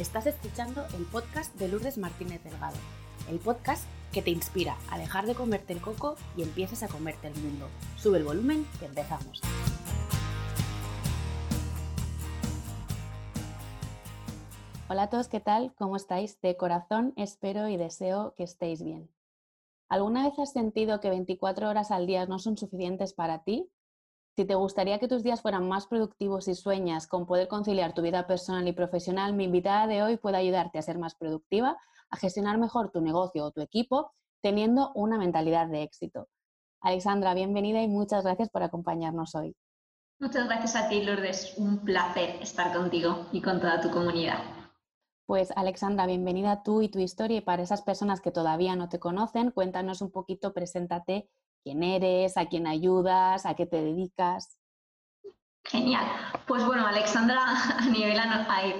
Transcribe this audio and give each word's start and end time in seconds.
Estás 0.00 0.24
escuchando 0.26 0.86
el 0.96 1.04
podcast 1.04 1.54
de 1.56 1.68
Lourdes 1.68 1.98
Martínez 1.98 2.42
Delgado, 2.42 2.78
el 3.28 3.38
podcast 3.38 3.84
que 4.14 4.22
te 4.22 4.30
inspira 4.30 4.78
a 4.90 4.96
dejar 4.96 5.26
de 5.26 5.34
comerte 5.34 5.74
el 5.74 5.82
coco 5.82 6.16
y 6.38 6.42
empieces 6.42 6.82
a 6.82 6.88
comerte 6.88 7.28
el 7.28 7.34
mundo. 7.34 7.68
Sube 7.98 8.16
el 8.16 8.24
volumen 8.24 8.66
que 8.78 8.86
empezamos. 8.86 9.42
Hola 14.88 15.02
a 15.02 15.10
todos, 15.10 15.28
¿qué 15.28 15.40
tal? 15.40 15.74
¿Cómo 15.74 15.96
estáis? 15.96 16.40
De 16.40 16.56
corazón 16.56 17.12
espero 17.16 17.68
y 17.68 17.76
deseo 17.76 18.32
que 18.38 18.44
estéis 18.44 18.82
bien. 18.82 19.10
¿Alguna 19.90 20.24
vez 20.24 20.38
has 20.38 20.50
sentido 20.50 21.00
que 21.00 21.10
24 21.10 21.68
horas 21.68 21.90
al 21.90 22.06
día 22.06 22.24
no 22.24 22.38
son 22.38 22.56
suficientes 22.56 23.12
para 23.12 23.44
ti? 23.44 23.68
Si 24.36 24.44
te 24.44 24.54
gustaría 24.54 24.98
que 24.98 25.08
tus 25.08 25.22
días 25.22 25.42
fueran 25.42 25.68
más 25.68 25.86
productivos 25.86 26.48
y 26.48 26.54
sueñas 26.54 27.06
con 27.06 27.26
poder 27.26 27.48
conciliar 27.48 27.94
tu 27.94 28.02
vida 28.02 28.26
personal 28.26 28.66
y 28.68 28.72
profesional, 28.72 29.34
mi 29.34 29.44
invitada 29.44 29.86
de 29.86 30.02
hoy 30.02 30.16
puede 30.16 30.36
ayudarte 30.36 30.78
a 30.78 30.82
ser 30.82 30.98
más 30.98 31.14
productiva, 31.14 31.76
a 32.10 32.16
gestionar 32.16 32.56
mejor 32.58 32.90
tu 32.90 33.00
negocio 33.00 33.44
o 33.44 33.50
tu 33.50 33.60
equipo, 33.60 34.12
teniendo 34.40 34.92
una 34.94 35.18
mentalidad 35.18 35.66
de 35.66 35.82
éxito. 35.82 36.28
Alexandra, 36.80 37.34
bienvenida 37.34 37.82
y 37.82 37.88
muchas 37.88 38.24
gracias 38.24 38.48
por 38.48 38.62
acompañarnos 38.62 39.34
hoy. 39.34 39.54
Muchas 40.20 40.46
gracias 40.46 40.76
a 40.76 40.88
ti, 40.88 41.02
Lourdes. 41.02 41.54
Un 41.58 41.78
placer 41.78 42.36
estar 42.40 42.72
contigo 42.74 43.26
y 43.32 43.42
con 43.42 43.60
toda 43.60 43.80
tu 43.80 43.90
comunidad. 43.90 44.38
Pues 45.26 45.52
Alexandra, 45.56 46.06
bienvenida 46.06 46.62
tú 46.62 46.82
y 46.82 46.88
tu 46.88 46.98
historia 46.98 47.38
y 47.38 47.40
para 47.40 47.62
esas 47.62 47.82
personas 47.82 48.20
que 48.20 48.30
todavía 48.30 48.74
no 48.76 48.88
te 48.88 48.98
conocen, 48.98 49.50
cuéntanos 49.50 50.02
un 50.02 50.10
poquito, 50.10 50.52
preséntate 50.52 51.28
quién 51.62 51.82
eres, 51.82 52.36
a 52.36 52.46
quién 52.46 52.66
ayudas, 52.66 53.46
a 53.46 53.54
qué 53.54 53.66
te 53.66 53.82
dedicas. 53.82 54.56
Genial. 55.64 56.04
Pues 56.46 56.64
bueno, 56.64 56.86
Alexandra, 56.86 57.40
a 57.78 57.86
nivel 57.86 58.18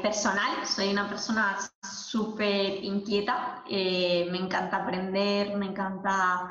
personal, 0.03 0.67
soy 0.67 0.91
una 0.91 1.09
persona 1.09 1.59
súper 1.83 2.83
inquieta. 2.83 3.63
Eh, 3.69 4.29
me 4.31 4.39
encanta 4.39 4.79
aprender, 4.79 5.57
me 5.57 5.67
encanta, 5.67 6.49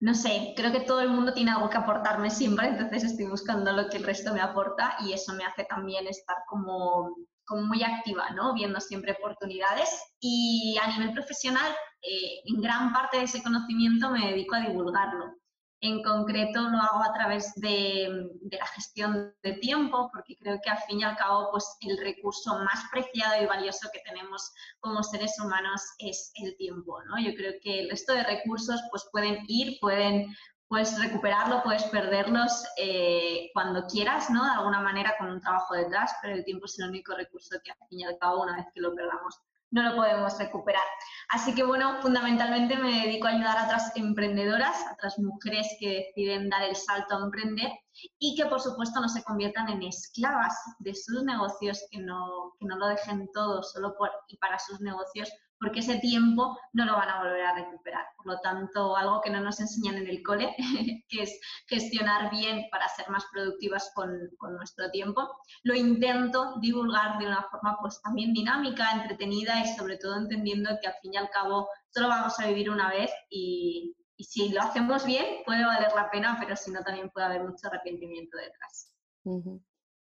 no 0.00 0.14
sé, 0.14 0.54
creo 0.56 0.72
que 0.72 0.80
todo 0.80 1.00
el 1.00 1.10
mundo 1.10 1.32
tiene 1.32 1.52
algo 1.52 1.70
que 1.70 1.78
aportarme 1.78 2.30
siempre, 2.30 2.68
entonces 2.68 3.04
estoy 3.04 3.26
buscando 3.26 3.72
lo 3.72 3.88
que 3.88 3.98
el 3.98 4.04
resto 4.04 4.34
me 4.34 4.40
aporta 4.40 4.96
y 5.00 5.12
eso 5.12 5.32
me 5.34 5.44
hace 5.44 5.64
también 5.64 6.06
estar 6.06 6.36
como 6.46 7.14
como 7.48 7.62
muy 7.62 7.82
activa, 7.82 8.30
¿no? 8.30 8.52
Viendo 8.54 8.78
siempre 8.78 9.12
oportunidades 9.18 9.88
y 10.20 10.76
a 10.80 10.86
nivel 10.88 11.12
profesional, 11.12 11.74
eh, 12.02 12.40
en 12.44 12.60
gran 12.60 12.92
parte 12.92 13.18
de 13.18 13.24
ese 13.24 13.42
conocimiento 13.42 14.10
me 14.10 14.30
dedico 14.30 14.54
a 14.54 14.60
divulgarlo. 14.60 15.34
En 15.80 16.02
concreto 16.02 16.60
lo 16.68 16.78
hago 16.78 17.04
a 17.04 17.12
través 17.12 17.54
de, 17.54 18.30
la 18.50 18.66
gestión 18.66 19.32
de 19.44 19.52
tiempo, 19.54 20.10
porque 20.12 20.36
creo 20.36 20.58
que 20.60 20.70
al 20.70 20.78
fin 20.78 21.00
y 21.00 21.04
al 21.04 21.16
cabo 21.16 21.50
pues, 21.52 21.76
el 21.82 21.98
recurso 21.98 22.58
más 22.58 22.82
preciado 22.90 23.40
y 23.40 23.46
valioso 23.46 23.88
que 23.92 24.00
tenemos 24.00 24.52
como 24.80 25.04
seres 25.04 25.38
humanos 25.38 25.82
es 25.98 26.32
el 26.42 26.56
tiempo. 26.56 27.00
¿no? 27.04 27.20
Yo 27.20 27.32
creo 27.36 27.52
que 27.62 27.80
el 27.80 27.90
resto 27.90 28.12
de 28.12 28.24
recursos 28.24 28.80
pues, 28.90 29.08
pueden 29.12 29.44
ir, 29.46 29.78
pueden, 29.80 30.34
puedes 30.66 30.98
recuperarlo, 31.00 31.62
puedes 31.62 31.84
perderlos 31.84 32.64
eh, 32.76 33.48
cuando 33.54 33.86
quieras, 33.86 34.30
¿no? 34.30 34.44
De 34.44 34.50
alguna 34.50 34.80
manera 34.80 35.14
con 35.16 35.30
un 35.30 35.40
trabajo 35.40 35.74
detrás, 35.74 36.12
pero 36.20 36.34
el 36.34 36.44
tiempo 36.44 36.66
es 36.66 36.76
el 36.80 36.88
único 36.88 37.14
recurso 37.14 37.56
que 37.62 37.70
al 37.70 37.88
fin 37.88 38.00
y 38.00 38.04
al 38.04 38.18
cabo, 38.18 38.42
una 38.42 38.56
vez 38.56 38.66
que 38.74 38.80
lo 38.80 38.94
perdamos, 38.96 39.40
no 39.70 39.82
lo 39.82 39.96
podemos 39.96 40.38
recuperar. 40.38 40.84
Así 41.28 41.54
que 41.54 41.62
bueno, 41.62 42.00
fundamentalmente 42.00 42.76
me 42.76 43.06
dedico 43.06 43.26
a 43.26 43.30
ayudar 43.30 43.58
a 43.58 43.64
otras 43.66 43.92
emprendedoras, 43.96 44.76
a 44.86 44.94
otras 44.94 45.18
mujeres 45.18 45.66
que 45.78 46.06
deciden 46.06 46.48
dar 46.48 46.62
el 46.62 46.74
salto 46.74 47.16
a 47.16 47.24
emprender 47.24 47.70
y 48.18 48.34
que 48.34 48.46
por 48.46 48.60
supuesto 48.60 49.00
no 49.00 49.08
se 49.08 49.22
conviertan 49.24 49.68
en 49.68 49.82
esclavas 49.82 50.54
de 50.78 50.94
sus 50.94 51.22
negocios, 51.24 51.86
que 51.90 52.00
no, 52.00 52.54
que 52.58 52.66
no 52.66 52.76
lo 52.76 52.86
dejen 52.88 53.28
todo 53.32 53.62
solo 53.62 53.94
por 53.96 54.10
y 54.28 54.36
para 54.38 54.58
sus 54.58 54.80
negocios, 54.80 55.30
porque 55.60 55.80
ese 55.80 55.98
tiempo 55.98 56.58
no 56.72 56.84
lo 56.84 56.92
van 56.94 57.08
a 57.08 57.18
volver 57.18 57.44
a 57.44 57.54
recuperar. 57.54 58.06
Por 58.16 58.26
lo 58.26 58.40
tanto, 58.40 58.96
algo 58.96 59.20
que 59.20 59.30
no 59.30 59.40
nos 59.40 59.60
enseñan 59.60 59.96
en 59.96 60.06
el 60.06 60.22
cole, 60.22 60.54
que 61.08 61.22
es 61.22 61.40
gestionar 61.66 62.30
bien 62.30 62.66
para 62.70 62.88
ser 62.88 63.08
más 63.10 63.24
productivas 63.32 63.90
con, 63.94 64.30
nuestro 64.56 64.90
tiempo, 64.90 65.28
lo 65.62 65.74
intento 65.74 66.58
divulgar 66.60 67.18
de 67.18 67.26
una 67.26 67.42
forma 67.50 67.76
pues 67.80 68.00
también 68.02 68.32
dinámica, 68.32 68.90
entretenida 68.92 69.60
y 69.60 69.76
sobre 69.76 69.98
todo 69.98 70.16
entendiendo 70.16 70.70
que 70.80 70.88
al 70.88 70.94
fin 71.02 71.14
y 71.14 71.16
al 71.16 71.30
cabo 71.30 71.68
solo 71.90 72.08
vamos 72.08 72.38
a 72.40 72.46
vivir 72.46 72.70
una 72.70 72.88
vez 72.88 73.10
y, 73.30 73.94
si 74.20 74.48
lo 74.48 74.62
hacemos 74.62 75.04
bien 75.04 75.44
puede 75.46 75.64
valer 75.64 75.92
la 75.94 76.10
pena, 76.10 76.36
pero 76.40 76.56
si 76.56 76.72
no 76.72 76.82
también 76.82 77.08
puede 77.10 77.26
haber 77.26 77.44
mucho 77.44 77.68
arrepentimiento 77.68 78.36
detrás. 78.36 78.92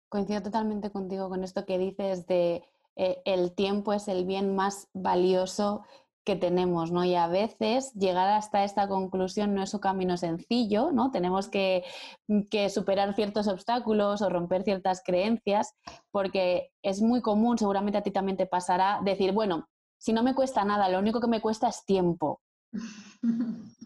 Coincido 0.08 0.42
totalmente 0.42 0.90
contigo 0.90 1.28
con 1.28 1.44
esto 1.44 1.66
que 1.66 1.76
dices 1.76 2.26
de 2.26 2.64
eh, 2.96 3.22
el 3.24 3.54
tiempo 3.54 3.92
es 3.92 4.08
el 4.08 4.24
bien 4.24 4.56
más 4.56 4.88
valioso 4.92 5.84
que 6.26 6.34
tenemos, 6.34 6.90
¿no? 6.90 7.04
Y 7.04 7.14
a 7.14 7.28
veces 7.28 7.92
llegar 7.94 8.28
hasta 8.28 8.64
esta 8.64 8.88
conclusión 8.88 9.54
no 9.54 9.62
es 9.62 9.72
un 9.74 9.80
camino 9.80 10.16
sencillo, 10.16 10.90
¿no? 10.90 11.12
Tenemos 11.12 11.48
que, 11.48 11.84
que, 12.50 12.68
superar 12.68 13.14
ciertos 13.14 13.46
obstáculos 13.46 14.22
o 14.22 14.28
romper 14.28 14.64
ciertas 14.64 15.02
creencias, 15.04 15.76
porque 16.10 16.72
es 16.82 17.00
muy 17.00 17.22
común, 17.22 17.58
seguramente 17.58 17.98
a 17.98 18.02
ti 18.02 18.10
también 18.10 18.36
te 18.36 18.46
pasará, 18.46 19.00
decir, 19.04 19.30
bueno, 19.30 19.68
si 19.98 20.12
no 20.12 20.24
me 20.24 20.34
cuesta 20.34 20.64
nada, 20.64 20.88
lo 20.88 20.98
único 20.98 21.20
que 21.20 21.28
me 21.28 21.40
cuesta 21.40 21.68
es 21.68 21.84
tiempo. 21.84 22.40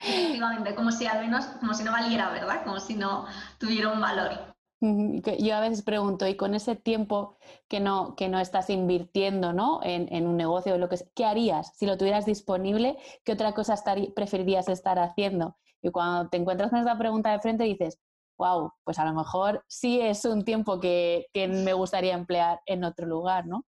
Efectivamente, 0.00 0.74
como 0.74 0.90
si 0.90 1.06
al 1.06 1.20
menos, 1.20 1.44
como 1.60 1.74
si 1.74 1.84
no 1.84 1.92
valiera, 1.92 2.30
¿verdad? 2.30 2.64
Como 2.64 2.80
si 2.80 2.94
no 2.94 3.26
tuviera 3.58 3.92
un 3.92 4.00
valor. 4.00 4.55
Yo 4.80 5.56
a 5.56 5.60
veces 5.60 5.82
pregunto, 5.82 6.26
y 6.26 6.36
con 6.36 6.54
ese 6.54 6.76
tiempo 6.76 7.38
que 7.66 7.80
no, 7.80 8.14
que 8.14 8.28
no 8.28 8.38
estás 8.38 8.68
invirtiendo 8.68 9.54
¿no? 9.54 9.80
En, 9.82 10.26
un 10.26 10.36
negocio 10.36 10.74
o 10.74 10.78
lo 10.78 10.88
que 10.88 10.98
¿qué 11.14 11.24
harías 11.24 11.72
si 11.76 11.86
lo 11.86 11.96
tuvieras 11.96 12.26
disponible? 12.26 12.98
¿Qué 13.24 13.32
otra 13.32 13.54
cosa 13.54 13.74
preferirías 14.14 14.68
estar 14.68 14.98
haciendo? 14.98 15.56
Y 15.80 15.90
cuando 15.90 16.28
te 16.28 16.36
encuentras 16.36 16.70
con 16.70 16.80
esta 16.80 16.98
pregunta 16.98 17.32
de 17.32 17.40
frente 17.40 17.64
dices, 17.64 17.98
wow, 18.38 18.70
pues 18.84 18.98
a 18.98 19.06
lo 19.06 19.14
mejor 19.14 19.64
sí 19.66 20.00
es 20.00 20.24
un 20.26 20.44
tiempo 20.44 20.78
que, 20.78 21.26
que 21.32 21.48
me 21.48 21.72
gustaría 21.72 22.14
emplear 22.14 22.60
en 22.66 22.84
otro 22.84 23.06
lugar, 23.06 23.46
¿no? 23.46 23.64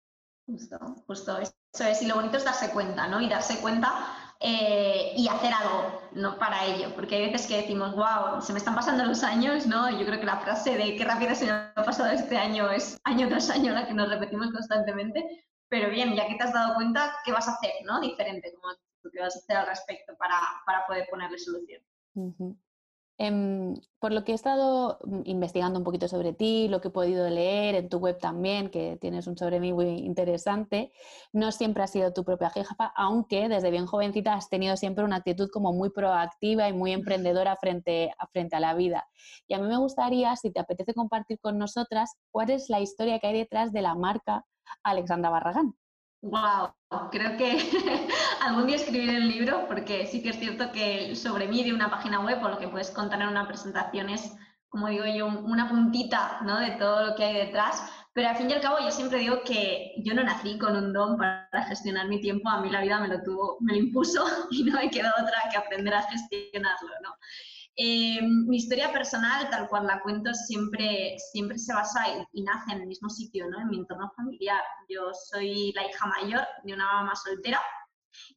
Justo, 0.46 0.78
justo, 1.06 1.38
eso 1.38 1.52
es. 1.84 2.02
Y 2.02 2.06
lo 2.06 2.16
bonito 2.16 2.36
es 2.36 2.44
darse 2.44 2.70
cuenta, 2.70 3.06
¿no? 3.06 3.20
Y 3.20 3.28
darse 3.28 3.60
cuenta 3.60 4.14
eh, 4.40 5.14
y 5.16 5.26
hacer 5.28 5.52
algo 5.52 6.00
¿no? 6.12 6.38
para 6.38 6.64
ello, 6.64 6.94
porque 6.94 7.16
hay 7.16 7.30
veces 7.30 7.48
que 7.48 7.56
decimos, 7.62 7.94
wow, 7.96 8.40
se 8.40 8.52
me 8.52 8.58
están 8.58 8.74
pasando 8.74 9.04
los 9.04 9.24
años, 9.24 9.66
¿no? 9.66 9.90
Yo 9.90 10.06
creo 10.06 10.20
que 10.20 10.26
la 10.26 10.38
frase 10.38 10.76
de 10.76 10.94
qué 10.96 11.04
rápido 11.04 11.34
se 11.34 11.46
me 11.46 11.50
ha 11.50 11.74
pasado 11.74 12.10
este 12.10 12.36
año 12.36 12.70
es 12.70 12.98
año 13.04 13.28
tras 13.28 13.50
año 13.50 13.72
la 13.72 13.86
que 13.86 13.94
nos 13.94 14.08
repetimos 14.08 14.52
constantemente, 14.52 15.44
pero 15.68 15.90
bien, 15.90 16.14
ya 16.14 16.28
que 16.28 16.36
te 16.36 16.44
has 16.44 16.52
dado 16.52 16.76
cuenta, 16.76 17.16
¿qué 17.24 17.32
vas 17.32 17.48
a 17.48 17.52
hacer, 17.52 17.72
¿no? 17.84 18.00
Diferente, 18.00 18.52
como 18.54 18.74
¿qué 19.12 19.20
vas 19.20 19.34
a 19.34 19.38
hacer 19.38 19.56
al 19.56 19.66
respecto 19.66 20.14
para, 20.18 20.36
para 20.64 20.86
poder 20.86 21.06
ponerle 21.10 21.38
solución? 21.38 21.82
Em, 23.20 23.74
por 23.98 24.12
lo 24.12 24.22
que 24.22 24.30
he 24.30 24.34
estado 24.36 24.98
mm, 25.04 25.22
investigando 25.24 25.78
un 25.80 25.84
poquito 25.84 26.06
sobre 26.06 26.32
ti, 26.32 26.68
lo 26.68 26.80
que 26.80 26.86
he 26.86 26.90
podido 26.92 27.28
leer 27.28 27.74
en 27.74 27.88
tu 27.88 27.98
web 27.98 28.16
también, 28.20 28.70
que 28.70 28.96
tienes 29.00 29.26
un 29.26 29.36
sobre 29.36 29.58
mí 29.58 29.72
muy 29.72 29.88
interesante, 29.88 30.92
no 31.32 31.50
siempre 31.50 31.82
has 31.82 31.90
sido 31.90 32.12
tu 32.12 32.24
propia 32.24 32.50
jefa, 32.50 32.92
aunque 32.96 33.48
desde 33.48 33.72
bien 33.72 33.86
jovencita 33.86 34.34
has 34.34 34.48
tenido 34.48 34.76
siempre 34.76 35.04
una 35.04 35.16
actitud 35.16 35.50
como 35.52 35.72
muy 35.72 35.90
proactiva 35.90 36.68
y 36.68 36.72
muy 36.72 36.92
emprendedora 36.92 37.56
frente 37.56 38.12
a, 38.18 38.28
frente 38.28 38.54
a 38.54 38.60
la 38.60 38.74
vida. 38.74 39.08
Y 39.48 39.54
a 39.54 39.58
mí 39.58 39.66
me 39.66 39.78
gustaría, 39.78 40.36
si 40.36 40.52
te 40.52 40.60
apetece 40.60 40.94
compartir 40.94 41.40
con 41.40 41.58
nosotras, 41.58 42.12
cuál 42.30 42.50
es 42.50 42.70
la 42.70 42.80
historia 42.80 43.18
que 43.18 43.26
hay 43.26 43.38
detrás 43.38 43.72
de 43.72 43.82
la 43.82 43.96
marca 43.96 44.44
Alexandra 44.84 45.30
Barragán. 45.30 45.74
Wow, 46.20 46.74
creo 47.12 47.36
que 47.36 47.58
algún 48.42 48.66
día 48.66 48.76
escribiré 48.76 49.16
el 49.16 49.28
libro 49.28 49.66
porque 49.68 50.04
sí 50.06 50.20
que 50.20 50.30
es 50.30 50.38
cierto 50.38 50.72
que 50.72 51.14
sobre 51.14 51.46
mí 51.46 51.62
de 51.62 51.72
una 51.72 51.90
página 51.90 52.18
web 52.20 52.42
o 52.42 52.48
lo 52.48 52.58
que 52.58 52.66
puedes 52.66 52.90
contar 52.90 53.22
en 53.22 53.28
una 53.28 53.46
presentación 53.46 54.10
es, 54.10 54.34
como 54.68 54.88
digo 54.88 55.04
yo, 55.06 55.26
una 55.26 55.68
puntita 55.68 56.40
¿no? 56.42 56.58
de 56.58 56.72
todo 56.72 57.06
lo 57.06 57.14
que 57.14 57.24
hay 57.24 57.34
detrás. 57.34 57.88
Pero 58.12 58.30
al 58.30 58.36
fin 58.36 58.50
y 58.50 58.54
al 58.54 58.60
cabo 58.60 58.78
yo 58.80 58.90
siempre 58.90 59.18
digo 59.20 59.42
que 59.44 59.92
yo 60.04 60.12
no 60.12 60.24
nací 60.24 60.58
con 60.58 60.74
un 60.74 60.92
don 60.92 61.16
para 61.16 61.48
gestionar 61.68 62.08
mi 62.08 62.20
tiempo, 62.20 62.48
a 62.48 62.60
mí 62.60 62.68
la 62.68 62.82
vida 62.82 62.98
me 62.98 63.06
lo 63.06 63.22
tuvo, 63.22 63.58
me 63.60 63.74
lo 63.74 63.78
impuso 63.78 64.24
y 64.50 64.64
no 64.64 64.74
me 64.76 64.90
quedó 64.90 65.10
otra 65.22 65.48
que 65.52 65.56
aprender 65.56 65.94
a 65.94 66.02
gestionarlo, 66.02 66.90
¿no? 67.04 67.10
Eh, 67.80 68.20
mi 68.22 68.56
historia 68.56 68.92
personal, 68.92 69.48
tal 69.50 69.68
cual 69.68 69.86
la 69.86 70.02
cuento, 70.02 70.34
siempre, 70.34 71.16
siempre 71.30 71.56
se 71.58 71.72
basa 71.72 72.02
y, 72.32 72.42
nace 72.42 72.72
en 72.72 72.80
el 72.80 72.88
mismo 72.88 73.08
sitio, 73.08 73.48
¿no? 73.48 73.60
en 73.60 73.68
mi 73.68 73.76
entorno 73.76 74.10
familiar. 74.16 74.60
Yo 74.88 75.12
soy 75.14 75.72
la 75.74 75.86
hija 75.86 76.06
mayor 76.06 76.44
de 76.64 76.74
una 76.74 76.86
mamá 76.86 77.14
soltera 77.14 77.60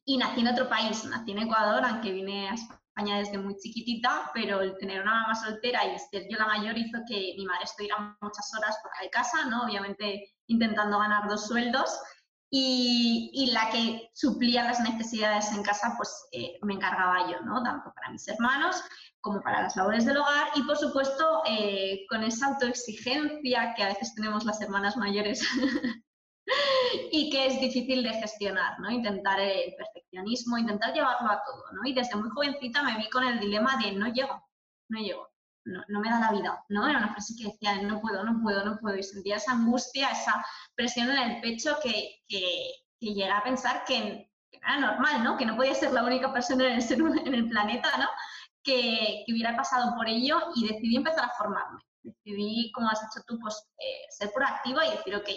y 0.04 0.16
nací 0.16 0.42
en 0.42 0.46
otro 0.46 0.68
país, 0.68 1.04
nací 1.06 1.32
en 1.32 1.40
Ecuador, 1.40 1.84
aunque 1.84 2.12
vine 2.12 2.50
a 2.50 2.54
España 2.54 3.18
desde 3.18 3.36
muy 3.36 3.56
chiquitita, 3.56 4.30
pero 4.32 4.60
el 4.60 4.78
tener 4.78 5.02
una 5.02 5.22
mamá 5.22 5.34
soltera 5.34 5.86
y 5.86 5.98
ser 5.98 6.28
yo 6.30 6.38
la 6.38 6.46
mayor 6.46 6.78
hizo 6.78 7.00
que 7.08 7.34
mi 7.36 7.44
madre 7.44 7.64
estuviera 7.64 8.16
muchas 8.20 8.48
horas 8.56 8.78
fuera 8.80 8.96
de 9.02 9.10
casa, 9.10 9.46
¿no? 9.46 9.64
obviamente 9.64 10.22
intentando 10.46 11.00
ganar 11.00 11.28
dos 11.28 11.48
sueldos. 11.48 11.90
Y, 12.54 13.50
la 13.50 13.70
que 13.70 14.10
suplía 14.12 14.64
las 14.64 14.78
necesidades 14.80 15.50
en 15.52 15.62
casa, 15.62 15.94
pues 15.96 16.26
eh, 16.32 16.58
me 16.60 16.74
encargaba 16.74 17.30
yo, 17.30 17.40
¿no? 17.40 17.62
Tanto 17.62 17.90
para 17.94 18.10
mis 18.10 18.28
hermanos 18.28 18.76
como 19.22 19.40
para 19.40 19.62
las 19.62 19.76
labores 19.76 20.04
del 20.04 20.18
hogar 20.18 20.48
y, 20.56 20.62
por 20.64 20.76
supuesto, 20.76 21.42
eh, 21.46 22.04
con 22.08 22.22
esa 22.24 22.48
autoexigencia 22.48 23.72
que 23.74 23.82
a 23.84 23.88
veces 23.88 24.14
tenemos 24.14 24.44
las 24.44 24.60
hermanas 24.60 24.96
mayores 24.96 25.42
y 27.12 27.30
que 27.30 27.46
es 27.46 27.60
difícil 27.60 28.02
de 28.02 28.14
gestionar, 28.14 28.78
¿no? 28.80 28.90
Intentar 28.90 29.38
el 29.40 29.74
perfeccionismo, 29.76 30.58
intentar 30.58 30.92
llevarlo 30.92 31.30
a 31.30 31.42
todo, 31.44 31.64
¿no? 31.72 31.88
Y 31.88 31.94
desde 31.94 32.16
muy 32.16 32.30
jovencita 32.30 32.82
me 32.82 32.96
vi 32.96 33.08
con 33.10 33.22
el 33.24 33.38
dilema 33.38 33.76
de 33.76 33.92
no 33.92 34.08
llego, 34.08 34.44
no 34.88 35.00
llego, 35.00 35.30
no, 35.64 36.00
me 36.00 36.10
da 36.10 36.18
la 36.18 36.32
vida, 36.32 36.64
¿no? 36.68 36.88
Era 36.88 36.98
una 36.98 37.12
frase 37.12 37.34
que 37.38 37.48
decía, 37.48 37.80
no 37.82 38.00
puedo, 38.00 38.24
no 38.24 38.42
puedo, 38.42 38.64
no 38.64 38.76
puedo, 38.78 38.96
y 38.96 39.04
sentía 39.04 39.36
esa 39.36 39.52
angustia, 39.52 40.10
esa 40.10 40.44
presión 40.74 41.08
en 41.10 41.30
el 41.30 41.40
pecho 41.40 41.78
que, 41.80 42.22
que, 42.26 42.72
que 42.98 43.30
a 43.30 43.42
pensar 43.44 43.84
que, 43.84 44.28
era 44.50 44.78
normal, 44.78 45.24
¿no? 45.24 45.36
Que 45.36 45.46
no 45.46 45.56
podía 45.56 45.74
ser 45.74 45.92
la 45.92 46.04
única 46.04 46.32
persona 46.32 46.66
en 46.66 46.80
el, 46.80 47.26
en 47.26 47.34
el 47.34 47.48
planeta, 47.48 47.88
¿no? 47.98 48.08
Que, 48.62 49.24
hubiera 49.28 49.56
pasado 49.56 49.94
por 49.96 50.08
ello 50.08 50.38
y 50.54 50.68
decidí 50.68 50.96
empezar 50.96 51.24
a 51.24 51.34
formarme. 51.36 51.80
Decidí, 52.02 52.70
como 52.72 52.88
has 52.88 53.02
hecho 53.02 53.24
tú, 53.26 53.38
pues 53.40 53.64
eh, 53.78 54.06
ser 54.10 54.32
proactiva 54.32 54.86
y 54.86 54.90
decir, 54.90 55.14
ok, 55.16 55.28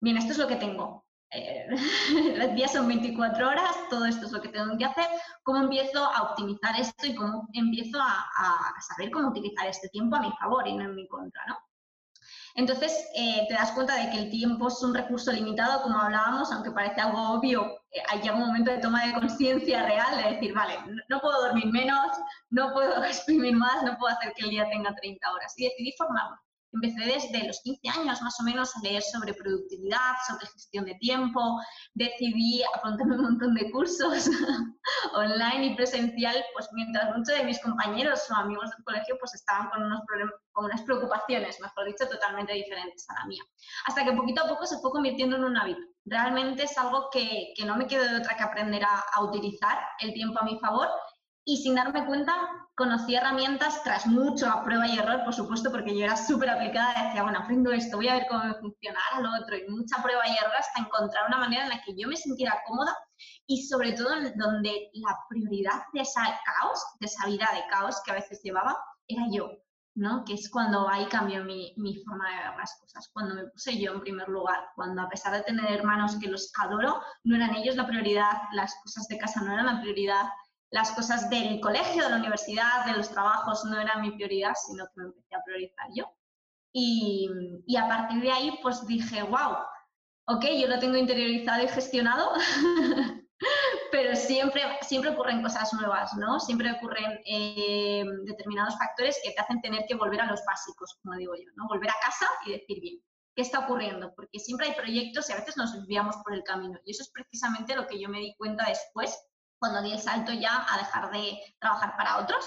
bien, 0.00 0.16
esto 0.16 0.32
es 0.32 0.38
lo 0.38 0.48
que 0.48 0.56
tengo. 0.56 1.04
Eh, 1.30 1.66
los 2.36 2.54
días 2.54 2.72
son 2.72 2.88
24 2.88 3.48
horas, 3.48 3.76
todo 3.90 4.06
esto 4.06 4.26
es 4.26 4.32
lo 4.32 4.40
que 4.40 4.48
tengo 4.48 4.76
que 4.78 4.84
hacer, 4.84 5.06
cómo 5.42 5.62
empiezo 5.62 6.04
a 6.04 6.22
optimizar 6.22 6.78
esto 6.80 7.06
y 7.06 7.14
cómo 7.14 7.48
empiezo 7.52 8.00
a, 8.00 8.26
a 8.36 8.80
saber 8.80 9.10
cómo 9.10 9.28
utilizar 9.28 9.66
este 9.66 9.88
tiempo 9.88 10.16
a 10.16 10.20
mi 10.20 10.32
favor 10.32 10.66
y 10.66 10.74
no 10.74 10.84
en 10.84 10.94
mi 10.94 11.06
contra, 11.06 11.44
¿no? 11.46 11.56
Entonces, 12.58 13.08
eh, 13.14 13.46
te 13.46 13.54
das 13.54 13.70
cuenta 13.70 13.94
de 13.94 14.10
que 14.10 14.18
el 14.18 14.30
tiempo 14.30 14.66
es 14.66 14.82
un 14.82 14.92
recurso 14.92 15.30
limitado, 15.30 15.80
como 15.80 15.96
hablábamos, 15.96 16.50
aunque 16.50 16.72
parece 16.72 17.00
algo 17.00 17.34
obvio, 17.34 17.64
eh, 17.92 18.02
hay 18.08 18.28
un 18.30 18.40
momento 18.40 18.72
de 18.72 18.78
toma 18.78 19.06
de 19.06 19.12
conciencia 19.12 19.86
real 19.86 20.16
de 20.16 20.34
decir, 20.34 20.52
vale, 20.52 20.74
no, 21.08 21.20
puedo 21.20 21.40
dormir 21.40 21.66
menos, 21.66 22.18
no 22.50 22.72
puedo 22.72 22.92
exprimir 23.04 23.54
más, 23.54 23.84
no 23.84 23.96
puedo 23.96 24.12
hacer 24.12 24.32
que 24.34 24.42
el 24.42 24.50
día 24.50 24.68
tenga 24.70 24.92
30 24.92 25.32
horas. 25.32 25.54
Y 25.56 25.68
decidí 25.68 25.92
formarme. 25.96 26.36
Empecé 26.72 27.00
desde 27.00 27.46
los 27.46 27.60
15 27.62 27.88
años 28.00 28.20
más 28.20 28.38
o 28.40 28.44
menos 28.44 28.76
a 28.76 28.80
leer 28.80 29.02
sobre 29.02 29.32
productividad, 29.32 30.12
sobre 30.26 30.46
gestión 30.46 30.84
de 30.84 30.94
tiempo, 30.96 31.40
decidí 31.94 32.62
apuntarme 32.74 33.16
un 33.16 33.22
montón 33.22 33.54
de 33.54 33.70
cursos 33.70 34.28
online 35.14 35.66
y 35.66 35.74
presencial, 35.74 36.36
pues 36.52 36.68
mientras 36.72 37.16
muchos 37.16 37.36
de 37.36 37.44
mis 37.44 37.58
compañeros 37.60 38.20
o 38.30 38.34
amigos 38.34 38.70
del 38.70 38.84
colegio 38.84 39.16
pues 39.18 39.34
estaban 39.34 39.70
con, 39.70 39.82
unos 39.82 40.00
con 40.52 40.66
unas 40.66 40.82
preocupaciones, 40.82 41.58
mejor 41.60 41.86
dicho, 41.86 42.06
totalmente 42.08 42.52
diferentes 42.52 43.08
a 43.08 43.14
la 43.20 43.26
mía. 43.26 43.42
Hasta 43.86 44.04
que 44.04 44.12
poquito 44.12 44.44
a 44.44 44.48
poco 44.48 44.66
se 44.66 44.78
fue 44.78 44.90
convirtiendo 44.90 45.36
en 45.36 45.44
un 45.44 45.56
hábito. 45.56 45.80
Realmente 46.04 46.64
es 46.64 46.76
algo 46.76 47.08
que, 47.10 47.52
que 47.56 47.64
no 47.64 47.76
me 47.76 47.86
quedo 47.86 48.04
de 48.04 48.16
otra 48.18 48.36
que 48.36 48.42
aprender 48.42 48.84
a, 48.84 49.04
a 49.14 49.22
utilizar 49.22 49.78
el 50.00 50.12
tiempo 50.12 50.38
a 50.38 50.44
mi 50.44 50.58
favor 50.58 50.88
y 51.48 51.56
sin 51.56 51.74
darme 51.74 52.04
cuenta 52.04 52.34
conocí 52.74 53.14
herramientas 53.14 53.82
tras 53.82 54.06
mucho 54.06 54.46
a 54.50 54.62
prueba 54.62 54.86
y 54.86 54.98
error, 54.98 55.24
por 55.24 55.32
supuesto, 55.32 55.70
porque 55.70 55.96
yo 55.96 56.04
era 56.04 56.14
súper 56.14 56.50
aplicada, 56.50 57.06
decía, 57.06 57.22
bueno, 57.22 57.38
aprendo 57.38 57.72
esto, 57.72 57.96
voy 57.96 58.08
a 58.08 58.16
ver 58.16 58.26
cómo 58.28 58.44
me 58.44 58.54
funciona, 58.56 59.00
lo 59.22 59.30
otro, 59.42 59.56
y 59.56 59.66
mucha 59.66 60.02
prueba 60.02 60.28
y 60.28 60.36
error 60.36 60.52
hasta 60.58 60.82
encontrar 60.82 61.26
una 61.26 61.38
manera 61.38 61.62
en 61.62 61.70
la 61.70 61.80
que 61.80 61.94
yo 61.96 62.06
me 62.06 62.16
sintiera 62.16 62.60
cómoda 62.66 62.94
y 63.46 63.66
sobre 63.66 63.92
todo 63.92 64.10
donde 64.36 64.90
la 64.92 65.16
prioridad 65.30 65.84
de 65.94 66.02
ese 66.02 66.20
caos, 66.20 66.84
de 67.00 67.06
esa 67.06 67.26
vida 67.26 67.48
de 67.54 67.66
caos 67.70 67.96
que 68.04 68.10
a 68.10 68.16
veces 68.16 68.42
llevaba, 68.44 68.76
era 69.08 69.22
yo, 69.32 69.50
¿no? 69.94 70.26
Que 70.26 70.34
es 70.34 70.50
cuando 70.50 70.86
ahí 70.86 71.06
cambió 71.06 71.44
mi, 71.44 71.72
mi 71.78 71.96
forma 72.04 72.28
de 72.28 72.36
ver 72.36 72.58
las 72.58 72.78
cosas, 72.78 73.08
cuando 73.14 73.34
me 73.34 73.46
puse 73.46 73.80
yo 73.80 73.94
en 73.94 74.00
primer 74.02 74.28
lugar, 74.28 74.68
cuando 74.76 75.00
a 75.00 75.08
pesar 75.08 75.32
de 75.32 75.42
tener 75.44 75.72
hermanos 75.72 76.18
que 76.20 76.28
los 76.28 76.52
adoro, 76.60 77.00
no 77.24 77.36
eran 77.36 77.56
ellos 77.56 77.74
la 77.74 77.86
prioridad, 77.86 78.32
las 78.52 78.74
cosas 78.82 79.08
de 79.08 79.16
casa 79.16 79.40
no 79.40 79.54
eran 79.54 79.64
la 79.64 79.80
prioridad, 79.80 80.26
las 80.70 80.90
cosas 80.92 81.30
del 81.30 81.60
colegio, 81.60 82.04
de 82.04 82.10
la 82.10 82.16
universidad, 82.16 82.84
de 82.86 82.92
los 82.92 83.10
trabajos 83.10 83.64
no 83.64 83.80
eran 83.80 84.02
mi 84.02 84.10
prioridad, 84.10 84.52
sino 84.66 84.86
que 84.86 84.92
me 84.96 85.04
empecé 85.04 85.34
a 85.34 85.42
priorizar 85.44 85.86
yo. 85.94 86.12
Y, 86.72 87.30
y 87.66 87.76
a 87.76 87.88
partir 87.88 88.20
de 88.20 88.30
ahí, 88.30 88.58
pues 88.62 88.86
dije, 88.86 89.22
wow, 89.22 89.56
ok, 90.26 90.44
yo 90.60 90.68
lo 90.68 90.78
tengo 90.78 90.96
interiorizado 90.96 91.64
y 91.64 91.68
gestionado, 91.68 92.32
pero 93.90 94.14
siempre, 94.14 94.62
siempre 94.82 95.10
ocurren 95.10 95.42
cosas 95.42 95.72
nuevas, 95.72 96.14
¿no? 96.14 96.38
Siempre 96.38 96.72
ocurren 96.72 97.18
eh, 97.24 98.04
determinados 98.24 98.76
factores 98.76 99.18
que 99.24 99.30
te 99.30 99.40
hacen 99.40 99.60
tener 99.62 99.86
que 99.88 99.94
volver 99.94 100.20
a 100.20 100.26
los 100.26 100.44
básicos, 100.44 100.98
como 101.02 101.16
digo 101.16 101.34
yo, 101.34 101.50
¿no? 101.56 101.66
Volver 101.68 101.90
a 101.90 102.04
casa 102.04 102.26
y 102.44 102.52
decir, 102.52 102.80
bien, 102.80 103.02
¿qué 103.34 103.42
está 103.42 103.60
ocurriendo? 103.60 104.12
Porque 104.14 104.38
siempre 104.38 104.66
hay 104.66 104.74
proyectos 104.74 105.30
y 105.30 105.32
a 105.32 105.36
veces 105.36 105.56
nos 105.56 105.72
desviamos 105.72 106.16
por 106.22 106.34
el 106.34 106.42
camino. 106.42 106.78
Y 106.84 106.90
eso 106.90 107.02
es 107.02 107.10
precisamente 107.10 107.74
lo 107.74 107.86
que 107.86 107.98
yo 107.98 108.08
me 108.10 108.18
di 108.18 108.34
cuenta 108.36 108.66
después 108.68 109.18
cuando 109.58 109.82
di 109.82 109.92
el 109.92 110.00
salto 110.00 110.32
ya 110.32 110.66
a 110.68 110.78
dejar 110.78 111.10
de 111.10 111.38
trabajar 111.58 111.96
para 111.96 112.18
otros, 112.18 112.44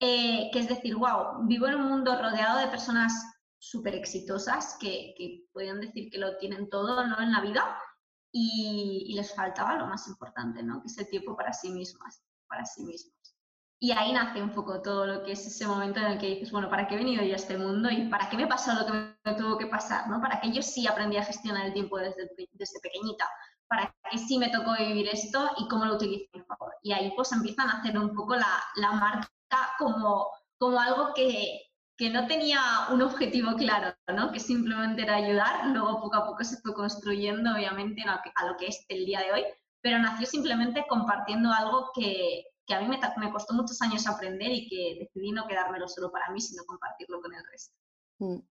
eh, 0.00 0.50
que 0.52 0.58
es 0.58 0.68
decir, 0.68 0.96
wow, 0.96 1.46
vivo 1.46 1.66
en 1.66 1.76
un 1.76 1.88
mundo 1.88 2.20
rodeado 2.20 2.58
de 2.58 2.68
personas 2.68 3.12
súper 3.58 3.94
exitosas 3.94 4.76
que, 4.78 5.14
que 5.16 5.46
pueden 5.52 5.80
decir 5.80 6.10
que 6.10 6.18
lo 6.18 6.36
tienen 6.36 6.68
todo 6.68 7.06
¿no? 7.06 7.20
en 7.20 7.32
la 7.32 7.40
vida 7.40 7.78
y, 8.30 9.06
y, 9.08 9.14
les 9.14 9.34
faltaba 9.34 9.76
lo 9.76 9.86
más 9.86 10.06
importante, 10.08 10.62
¿no? 10.62 10.82
que 10.82 10.88
es 10.88 10.98
el 10.98 11.08
tiempo 11.08 11.36
para 11.36 11.52
sí 11.52 11.70
mismas, 11.70 12.22
para 12.48 12.66
sí 12.66 12.84
mismos. 12.84 13.14
Y 13.80 13.92
ahí 13.92 14.12
nace 14.12 14.42
un 14.42 14.50
poco 14.50 14.82
todo 14.82 15.06
lo 15.06 15.22
que 15.22 15.32
es 15.32 15.46
ese 15.46 15.66
momento 15.66 16.00
en 16.00 16.06
el 16.06 16.18
que 16.18 16.28
dices, 16.28 16.50
bueno, 16.50 16.68
¿para 16.68 16.86
qué 16.86 16.94
he 16.94 16.98
venido 16.98 17.22
yo 17.22 17.32
a 17.32 17.36
este 17.36 17.56
mundo 17.56 17.90
y 17.90 18.08
para 18.08 18.28
qué 18.28 18.36
me 18.36 18.46
pasó 18.46 18.72
lo 18.74 18.86
que 18.86 18.92
me 18.92 19.34
tuvo 19.36 19.58
que 19.58 19.66
pasar? 19.66 20.08
¿no? 20.08 20.20
Para 20.20 20.40
que 20.40 20.52
yo 20.52 20.62
sí 20.62 20.86
aprendí 20.86 21.16
a 21.16 21.24
gestionar 21.24 21.66
el 21.66 21.72
tiempo 21.72 21.98
desde, 21.98 22.30
desde 22.52 22.80
pequeñita, 22.80 23.28
para 23.68 23.94
que 24.10 24.18
sí 24.18 24.38
me 24.38 24.50
tocó 24.50 24.74
vivir 24.78 25.08
esto 25.08 25.50
y 25.58 25.68
cómo 25.68 25.84
lo 25.84 25.94
utilizo. 25.94 26.28
Y 26.82 26.92
ahí 26.92 27.12
pues 27.16 27.32
empiezan 27.32 27.68
a 27.68 27.78
hacer 27.78 27.98
un 27.98 28.14
poco 28.14 28.36
la, 28.36 28.62
la 28.76 28.92
marca 28.92 29.28
como, 29.78 30.28
como 30.58 30.78
algo 30.78 31.14
que, 31.14 31.62
que, 31.96 32.10
no 32.10 32.26
tenía 32.26 32.60
un 32.90 33.02
objetivo 33.02 33.54
claro, 33.56 33.94
¿no? 34.14 34.32
que 34.32 34.40
simplemente 34.40 35.02
era 35.02 35.16
ayudar, 35.16 35.66
luego 35.68 36.00
poco 36.00 36.16
a 36.16 36.26
poco 36.26 36.44
se 36.44 36.60
fue 36.60 36.74
construyendo 36.74 37.52
obviamente 37.52 38.02
a 38.02 38.46
lo 38.46 38.56
que 38.56 38.66
es 38.66 38.84
el 38.88 39.06
día 39.06 39.20
de 39.20 39.32
hoy, 39.32 39.44
pero 39.80 39.98
nació 39.98 40.26
simplemente 40.26 40.84
compartiendo 40.88 41.52
algo 41.52 41.90
que, 41.94 42.44
que 42.66 42.74
a 42.74 42.80
mí 42.80 42.88
me, 42.88 42.98
me, 43.16 43.32
costó 43.32 43.54
muchos 43.54 43.80
años 43.82 44.06
aprender 44.06 44.50
y 44.50 44.68
que 44.68 44.98
decidí 45.00 45.30
no 45.32 45.46
quedármelo 45.46 45.88
solo 45.88 46.10
para 46.10 46.30
mí, 46.30 46.40
sino 46.40 46.64
compartirlo 46.64 47.20
con 47.20 47.34
el 47.34 47.44
resto. 47.50 47.74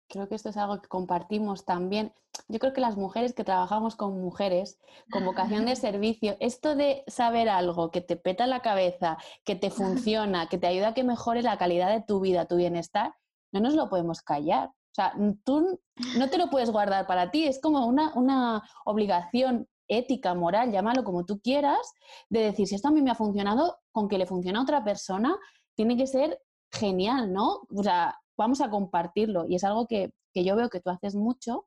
Creo 0.09 0.29
que 0.29 0.35
esto 0.35 0.51
es 0.51 0.57
algo 0.57 0.81
que 0.81 0.89
compartimos 0.89 1.65
también. 1.65 2.13
Yo 2.49 2.59
creo 2.59 2.73
que 2.73 2.81
las 2.81 2.97
mujeres 2.97 3.35
que 3.35 3.45
trabajamos 3.45 3.97
con 3.97 4.21
mujeres, 4.21 4.79
con 5.11 5.25
vocación 5.25 5.67
de 5.67 5.77
servicio, 5.77 6.37
esto 6.41 6.77
de 6.77 7.03
saber 7.07 7.49
algo 7.49 7.91
que 7.91 8.01
te 8.01 8.17
peta 8.17 8.47
la 8.47 8.61
cabeza, 8.61 9.19
que 9.45 9.57
te 9.57 9.71
funciona, 9.71 10.49
que 10.49 10.59
te 10.59 10.67
ayuda 10.67 10.89
a 10.89 10.95
que 10.95 11.05
mejore 11.05 11.43
la 11.43 11.59
calidad 11.59 11.91
de 11.91 12.03
tu 12.03 12.21
vida, 12.21 12.47
tu 12.47 12.57
bienestar, 12.57 13.15
no 13.53 13.61
nos 13.61 13.75
lo 13.75 13.89
podemos 13.89 14.23
callar. 14.23 14.69
O 14.69 14.95
sea, 14.97 15.13
tú 15.45 15.81
no 16.17 16.31
te 16.31 16.39
lo 16.39 16.49
puedes 16.49 16.71
guardar 16.71 17.07
para 17.07 17.31
ti, 17.31 17.45
es 17.45 17.61
como 17.61 17.85
una, 17.87 18.15
una 18.15 18.63
obligación 18.85 19.69
ética, 19.89 20.35
moral, 20.35 20.73
llámalo 20.73 21.05
como 21.05 21.25
tú 21.25 21.41
quieras, 21.41 21.93
de 22.29 22.41
decir, 22.41 22.67
si 22.67 22.75
esto 22.75 22.89
a 22.89 22.91
mí 22.93 23.03
me 23.03 23.11
ha 23.11 23.15
funcionado, 23.15 23.79
con 23.93 24.09
que 24.09 24.19
le 24.19 24.27
funcione 24.27 24.59
a 24.59 24.63
otra 24.63 24.85
persona, 24.85 25.37
tiene 25.75 25.97
que 25.97 26.07
ser 26.07 26.41
genial, 26.73 27.33
¿no? 27.33 27.61
O 27.75 27.83
sea, 27.83 28.19
vamos 28.37 28.61
a 28.61 28.71
compartirlo. 28.71 29.47
Y 29.49 29.57
es 29.57 29.65
algo 29.65 29.87
que, 29.87 30.13
yo 30.35 30.57
veo 30.57 30.69
que 30.69 30.81
tú 30.81 30.91
haces 30.91 31.15
mucho 31.15 31.67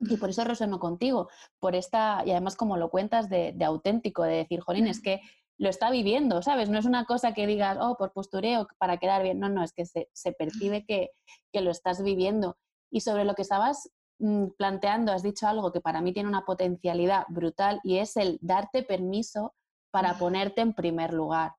y 0.00 0.16
por 0.16 0.30
eso 0.30 0.44
resueno 0.44 0.78
contigo, 0.78 1.28
por 1.58 1.74
esta, 1.74 2.22
y 2.24 2.30
además 2.30 2.56
como 2.56 2.76
lo 2.76 2.90
cuentas 2.90 3.28
de, 3.28 3.54
auténtico, 3.64 4.22
de 4.22 4.36
decir, 4.36 4.60
Jolín, 4.60 4.86
es 4.86 5.02
que 5.02 5.20
lo 5.58 5.68
está 5.68 5.90
viviendo, 5.90 6.40
¿sabes? 6.40 6.70
No 6.70 6.78
es 6.78 6.86
una 6.86 7.04
cosa 7.04 7.34
que 7.34 7.46
digas, 7.46 7.76
oh, 7.80 7.96
por 7.98 8.12
postureo, 8.12 8.66
para 8.78 8.96
quedar 8.96 9.22
bien. 9.22 9.38
No, 9.38 9.50
no, 9.50 9.62
es 9.62 9.72
que 9.72 9.84
se, 9.84 10.32
percibe 10.38 10.86
que, 10.86 11.10
que, 11.52 11.60
lo 11.60 11.70
estás 11.70 12.02
viviendo. 12.02 12.56
Y 12.90 13.00
sobre 13.00 13.24
lo 13.24 13.34
que 13.34 13.42
estabas 13.42 13.90
mm, 14.20 14.48
planteando, 14.56 15.12
has 15.12 15.22
dicho 15.22 15.46
algo 15.46 15.70
que 15.70 15.82
para 15.82 16.00
mí 16.00 16.14
tiene 16.14 16.30
una 16.30 16.46
potencialidad 16.46 17.24
brutal 17.28 17.80
y 17.84 17.98
es 17.98 18.16
el 18.16 18.38
darte 18.40 18.82
permiso 18.82 19.54
para 19.90 20.14
ponerte 20.18 20.62
en 20.62 20.72
primer 20.72 21.12
lugar. 21.12 21.52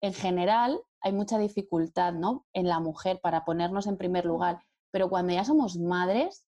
En 0.00 0.14
general, 0.14 0.80
hay 1.00 1.12
mucha 1.12 1.38
dificultad 1.38 2.12
¿no? 2.12 2.46
en 2.52 2.68
la 2.68 2.80
mujer 2.80 3.20
para 3.20 3.44
ponernos 3.44 3.86
en 3.86 3.96
primer 3.96 4.24
lugar, 4.24 4.62
pero 4.90 5.08
cuando 5.08 5.32
ya 5.32 5.44
somos 5.44 5.76
madres, 5.76 6.46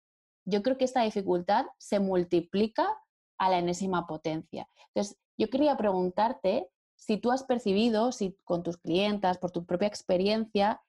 yo 0.45 0.63
creo 0.63 0.77
que 0.77 0.85
esta 0.85 1.03
dificultad 1.03 1.67
se 1.79 2.01
multiplica 2.01 2.99
a 3.39 3.51
la 3.51 3.59
enésima 3.59 4.07
potencia. 4.07 4.69
Entonces, 4.95 5.19
yo 5.39 5.49
quería 5.51 5.77
preguntarte 5.77 6.69
si 6.97 7.17
tú 7.17 7.33
has 7.33 7.43
percibido, 7.45 8.13
si 8.13 8.39
con 8.45 8.63
tus 8.63 8.77
clientas, 8.77 9.39
por 9.39 9.51
tu 9.51 9.65
propia 9.65 9.89
experiencia, 9.89 10.83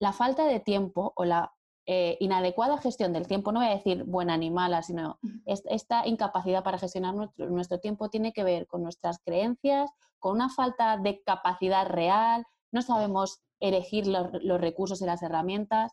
la 0.00 0.12
falta 0.12 0.44
de 0.44 0.60
tiempo 0.60 1.12
o 1.16 1.24
la 1.24 1.52
eh, 1.86 2.18
inadecuada 2.20 2.76
gestión 2.78 3.12
del 3.14 3.26
tiempo, 3.26 3.50
no 3.50 3.60
voy 3.60 3.68
a 3.68 3.76
decir 3.76 4.04
buena 4.04 4.36
ni 4.36 4.50
mala, 4.50 4.82
sino 4.82 5.18
esta 5.46 6.06
incapacidad 6.06 6.62
para 6.62 6.78
gestionar 6.78 7.14
nuestro, 7.14 7.48
nuestro 7.48 7.80
tiempo 7.80 8.10
tiene 8.10 8.32
que 8.32 8.44
ver 8.44 8.66
con 8.66 8.82
nuestras 8.82 9.20
creencias, 9.20 9.90
con 10.18 10.32
una 10.32 10.50
falta 10.50 10.98
de 10.98 11.22
capacidad 11.22 11.86
real, 11.86 12.44
no 12.72 12.82
sabemos 12.82 13.40
elegir 13.60 14.06
los, 14.06 14.60
recursos 14.60 15.00
y 15.02 15.06
las 15.06 15.22
herramientas. 15.22 15.92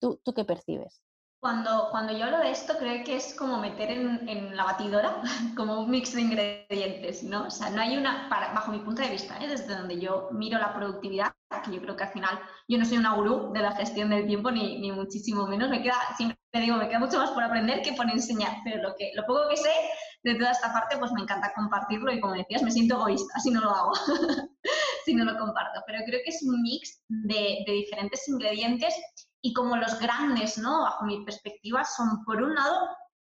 ¿Tú, 0.00 0.20
¿Tú, 0.24 0.34
qué 0.34 0.44
percibes? 0.44 1.02
Cuando, 1.40 1.88
cuando 1.90 2.16
yo 2.16 2.24
hablo 2.24 2.38
de 2.38 2.50
esto, 2.50 2.74
creo 2.78 3.04
que 3.04 3.16
es 3.16 3.34
como 3.34 3.58
meter 3.58 3.90
en, 3.90 4.28
en, 4.28 4.56
la 4.56 4.64
batidora 4.64 5.22
como 5.56 5.80
un 5.80 5.90
mix 5.90 6.14
de 6.14 6.20
ingredientes, 6.20 7.24
¿no? 7.24 7.46
O 7.46 7.50
sea, 7.50 7.70
no 7.70 7.82
hay 7.82 7.96
una, 7.96 8.28
para, 8.28 8.52
bajo 8.52 8.70
mi 8.70 8.78
punto 8.78 9.02
de 9.02 9.10
vista, 9.10 9.36
¿eh? 9.42 9.48
desde 9.48 9.74
donde 9.74 9.98
yo 9.98 10.28
miro 10.30 10.58
la 10.58 10.72
productividad, 10.72 11.32
que 11.64 11.72
yo 11.72 11.82
creo 11.82 11.96
que 11.96 12.04
al 12.04 12.12
final 12.12 12.38
yo 12.68 12.78
no 12.78 12.84
soy 12.84 12.98
una 12.98 13.14
gurú 13.14 13.52
de 13.52 13.60
la 13.60 13.72
gestión 13.72 14.10
del 14.10 14.26
tiempo, 14.26 14.50
ni, 14.50 14.78
ni 14.78 14.92
muchísimo 14.92 15.46
menos, 15.46 15.68
me 15.68 15.82
queda, 15.82 15.96
siempre 16.16 16.38
digo, 16.54 16.76
me 16.76 16.88
queda 16.88 17.00
mucho 17.00 17.18
más 17.18 17.30
por 17.30 17.42
aprender 17.42 17.82
que 17.82 17.92
por 17.92 18.08
enseñar, 18.08 18.58
pero 18.64 18.82
lo, 18.82 18.94
que, 18.96 19.10
lo 19.14 19.24
poco 19.26 19.48
que 19.48 19.56
sé 19.56 19.72
de 20.22 20.34
toda 20.36 20.52
esta 20.52 20.72
parte, 20.72 20.96
pues 20.96 21.12
me 21.12 21.22
encanta 21.22 21.52
compartirlo 21.54 22.12
y 22.12 22.20
como 22.20 22.34
decías, 22.34 22.62
me 22.62 22.70
siento 22.70 22.94
egoísta 22.94 23.40
si 23.40 23.50
no 23.50 23.60
lo 23.60 23.70
hago, 23.70 23.92
si 25.04 25.14
no 25.14 25.24
lo 25.24 25.38
comparto, 25.38 25.80
pero 25.86 26.00
creo 26.06 26.20
que 26.24 26.30
es 26.30 26.42
un 26.42 26.62
mix 26.62 27.02
de, 27.08 27.64
de 27.66 27.72
diferentes 27.72 28.26
ingredientes 28.28 28.94
y 29.40 29.52
como 29.52 29.76
los 29.76 29.98
grandes, 29.98 30.58
¿no? 30.58 30.82
Bajo 30.82 31.04
mi 31.04 31.24
perspectiva, 31.24 31.84
son 31.84 32.24
por 32.24 32.42
un 32.42 32.54
lado 32.54 32.88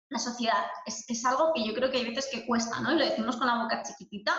la 0.09 0.19
sociedad. 0.19 0.65
Es, 0.85 1.09
es, 1.09 1.25
algo 1.25 1.51
que 1.53 1.65
yo 1.65 1.73
creo 1.73 1.89
que 1.89 1.97
hay 1.97 2.05
veces 2.05 2.29
que 2.31 2.45
cuesta, 2.45 2.79
¿no? 2.81 2.93
Y 2.93 2.99
lo 2.99 3.05
decimos 3.05 3.37
con 3.37 3.47
la 3.47 3.63
boca 3.63 3.83
chiquitita. 3.83 4.33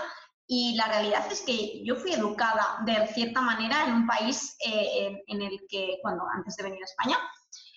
Y 0.47 0.77
la 0.77 0.87
realidad 0.87 1.27
es 1.33 1.41
que 1.43 1.83
yo 1.85 1.97
fui 1.97 2.13
educada 2.13 2.79
de 2.85 3.07
cierta 3.09 3.41
manera 3.41 3.87
en 3.87 3.95
un 3.95 4.07
país 4.07 4.57
eh, 4.65 5.07
en, 5.07 5.21
en, 5.27 5.43
el 5.43 5.59
que, 5.69 5.99
cuando 6.03 6.25
antes 6.29 6.55
de 6.57 6.65
venir 6.65 6.83
a 6.83 6.85
España, 6.85 7.19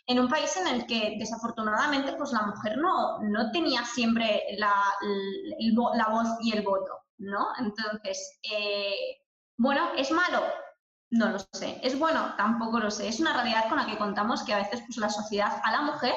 en 0.07 0.19
un 0.19 0.29
país 0.29 0.55
en 0.57 0.67
el 0.67 0.85
que 0.85 1.15
desafortunadamente 1.19 2.13
pues 2.13 2.31
la 2.31 2.43
mujer 2.43 2.77
no, 2.77 3.19
no 3.19 3.51
tenía 3.51 3.83
siempre 3.83 4.43
la, 4.57 4.73
la, 5.01 5.89
la 5.95 6.09
voz 6.09 6.27
y 6.41 6.53
el 6.53 6.63
voto, 6.63 6.99
¿no? 7.17 7.47
Entonces, 7.59 8.39
eh, 8.51 8.95
bueno, 9.57 9.91
¿es 9.97 10.11
malo? 10.11 10.43
No 11.09 11.29
lo 11.29 11.39
sé. 11.39 11.79
¿Es 11.83 11.97
bueno? 11.97 12.33
Tampoco 12.37 12.79
lo 12.79 12.91
sé. 12.91 13.07
Es 13.07 13.19
una 13.19 13.33
realidad 13.33 13.69
con 13.69 13.77
la 13.77 13.85
que 13.85 13.97
contamos 13.97 14.43
que 14.43 14.53
a 14.53 14.57
veces 14.57 14.81
pues, 14.85 14.97
la 14.97 15.09
sociedad 15.09 15.61
a 15.63 15.71
la 15.71 15.81
mujer 15.81 16.13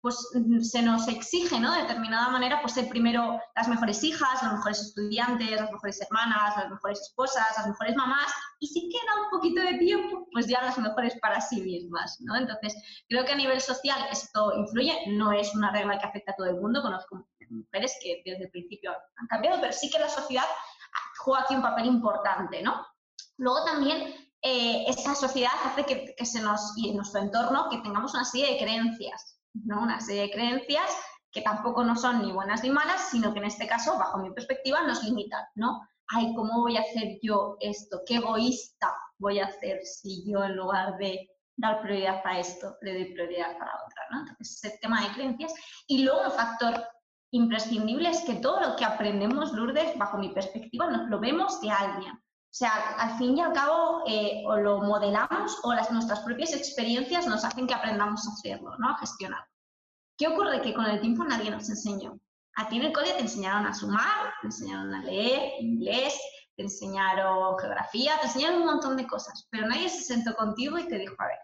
pues 0.00 0.16
mm, 0.32 0.60
se 0.60 0.80
nos 0.80 1.08
exige, 1.08 1.58
¿no? 1.58 1.72
De 1.74 1.82
determinada 1.82 2.28
manera, 2.28 2.60
pues 2.60 2.74
ser 2.74 2.88
primero 2.88 3.40
las 3.56 3.68
mejores 3.68 4.02
hijas, 4.04 4.42
las 4.42 4.52
mejores 4.52 4.80
estudiantes, 4.80 5.50
las 5.50 5.72
mejores 5.72 6.00
hermanas, 6.00 6.56
las 6.56 6.70
mejores 6.70 7.00
esposas, 7.00 7.46
las 7.56 7.66
mejores 7.66 7.96
mamás, 7.96 8.32
y 8.60 8.68
si 8.68 8.88
queda 8.88 9.24
un 9.24 9.30
poquito 9.30 9.60
de 9.60 9.74
tiempo, 9.78 10.28
pues 10.30 10.46
ya 10.46 10.62
las 10.62 10.78
mejores 10.78 11.18
para 11.20 11.40
sí 11.40 11.60
mismas, 11.62 12.16
¿no? 12.20 12.36
Entonces, 12.36 12.76
creo 13.08 13.24
que 13.24 13.32
a 13.32 13.36
nivel 13.36 13.60
social 13.60 13.98
esto 14.12 14.52
influye, 14.56 14.96
no 15.08 15.32
es 15.32 15.52
una 15.54 15.72
regla 15.72 15.98
que 15.98 16.06
afecta 16.06 16.30
a 16.30 16.36
todo 16.36 16.46
el 16.46 16.60
mundo, 16.60 16.80
conozco 16.80 17.26
mujeres 17.50 17.98
que 18.02 18.22
desde 18.24 18.44
el 18.44 18.50
principio 18.50 18.92
han 19.16 19.26
cambiado, 19.26 19.60
pero 19.60 19.72
sí 19.72 19.90
que 19.90 19.98
la 19.98 20.08
sociedad 20.08 20.44
juega 21.18 21.42
aquí 21.42 21.54
un 21.54 21.62
papel 21.62 21.86
importante, 21.86 22.62
¿no? 22.62 22.86
Luego 23.36 23.64
también 23.64 24.14
eh, 24.42 24.84
esa 24.86 25.14
sociedad 25.14 25.52
hace 25.64 25.84
que, 25.84 26.14
que, 26.16 26.26
se 26.26 26.40
nos, 26.40 26.76
y 26.76 26.90
en 26.90 26.96
nuestro 26.96 27.20
entorno, 27.20 27.68
que 27.70 27.78
tengamos 27.78 28.14
una 28.14 28.24
serie 28.24 28.52
de 28.52 28.58
creencias, 28.58 29.40
¿no? 29.52 29.82
Una 29.82 30.00
serie 30.00 30.22
de 30.22 30.30
creencias 30.30 30.90
que 31.30 31.42
tampoco 31.42 31.84
no 31.84 31.96
son 31.96 32.22
ni 32.22 32.32
buenas 32.32 32.62
ni 32.62 32.70
malas, 32.70 33.10
sino 33.10 33.32
que 33.32 33.40
en 33.40 33.46
este 33.46 33.66
caso, 33.66 33.98
bajo 33.98 34.18
mi 34.18 34.30
perspectiva, 34.30 34.82
nos 34.82 35.02
limitan, 35.02 35.44
¿no? 35.54 35.80
Ay, 36.08 36.34
¿cómo 36.34 36.62
voy 36.62 36.76
a 36.76 36.80
hacer 36.80 37.18
yo 37.22 37.56
esto? 37.60 38.00
¿Qué 38.06 38.16
egoísta 38.16 38.94
voy 39.18 39.40
a 39.40 39.46
hacer 39.46 39.84
si 39.84 40.24
yo 40.30 40.42
en 40.42 40.56
lugar 40.56 40.96
de 40.96 41.28
dar 41.56 41.82
prioridad 41.82 42.22
a 42.24 42.38
esto, 42.38 42.76
le 42.82 42.94
doy 42.94 43.12
prioridad 43.12 43.50
a 43.50 43.58
la 43.58 43.84
otra, 43.84 44.02
¿no? 44.12 44.20
Entonces, 44.20 44.64
ese 44.64 44.78
tema 44.78 45.02
de 45.02 45.12
creencias. 45.12 45.52
Y 45.86 46.04
luego 46.04 46.22
un 46.22 46.30
factor 46.30 46.86
imprescindible 47.30 48.08
es 48.08 48.22
que 48.22 48.36
todo 48.36 48.60
lo 48.60 48.76
que 48.76 48.84
aprendemos, 48.84 49.52
Lourdes, 49.52 49.96
bajo 49.98 50.18
mi 50.18 50.30
perspectiva, 50.30 50.88
nos 50.88 51.08
lo 51.08 51.20
vemos 51.20 51.60
de 51.60 51.70
alguien. 51.70 52.12
O 52.12 52.54
sea, 52.58 52.72
al 52.98 53.18
fin 53.18 53.36
y 53.36 53.42
al 53.42 53.52
cabo, 53.52 54.02
eh, 54.06 54.42
o 54.46 54.56
lo 54.56 54.80
modelamos 54.80 55.58
o 55.62 55.74
las, 55.74 55.90
nuestras 55.90 56.20
propias 56.20 56.54
experiencias 56.54 57.26
nos 57.26 57.44
hacen 57.44 57.66
que 57.66 57.74
aprendamos 57.74 58.26
a 58.26 58.32
hacerlo, 58.32 58.76
¿no? 58.78 58.88
A 58.90 58.98
gestionarlo. 58.98 59.46
¿Qué 60.16 60.28
ocurre? 60.28 60.62
Que 60.62 60.74
con 60.74 60.86
el 60.86 61.00
tiempo 61.00 61.24
nadie 61.24 61.50
nos 61.50 61.68
enseñó. 61.68 62.18
A 62.56 62.68
ti 62.68 62.78
en 62.78 62.86
el 62.86 62.92
cole 62.92 63.12
te 63.12 63.20
enseñaron 63.20 63.66
a 63.66 63.74
sumar, 63.74 64.32
te 64.40 64.48
enseñaron 64.48 64.92
a 64.92 65.02
leer 65.04 65.52
inglés, 65.60 66.18
te 66.56 66.64
enseñaron 66.64 67.56
geografía, 67.58 68.18
te 68.18 68.26
enseñaron 68.26 68.62
un 68.62 68.66
montón 68.66 68.96
de 68.96 69.06
cosas, 69.06 69.46
pero 69.50 69.68
nadie 69.68 69.88
se 69.88 70.02
sentó 70.02 70.34
contigo 70.34 70.76
y 70.76 70.88
te 70.88 70.98
dijo, 70.98 71.14
a 71.18 71.26
ver, 71.26 71.38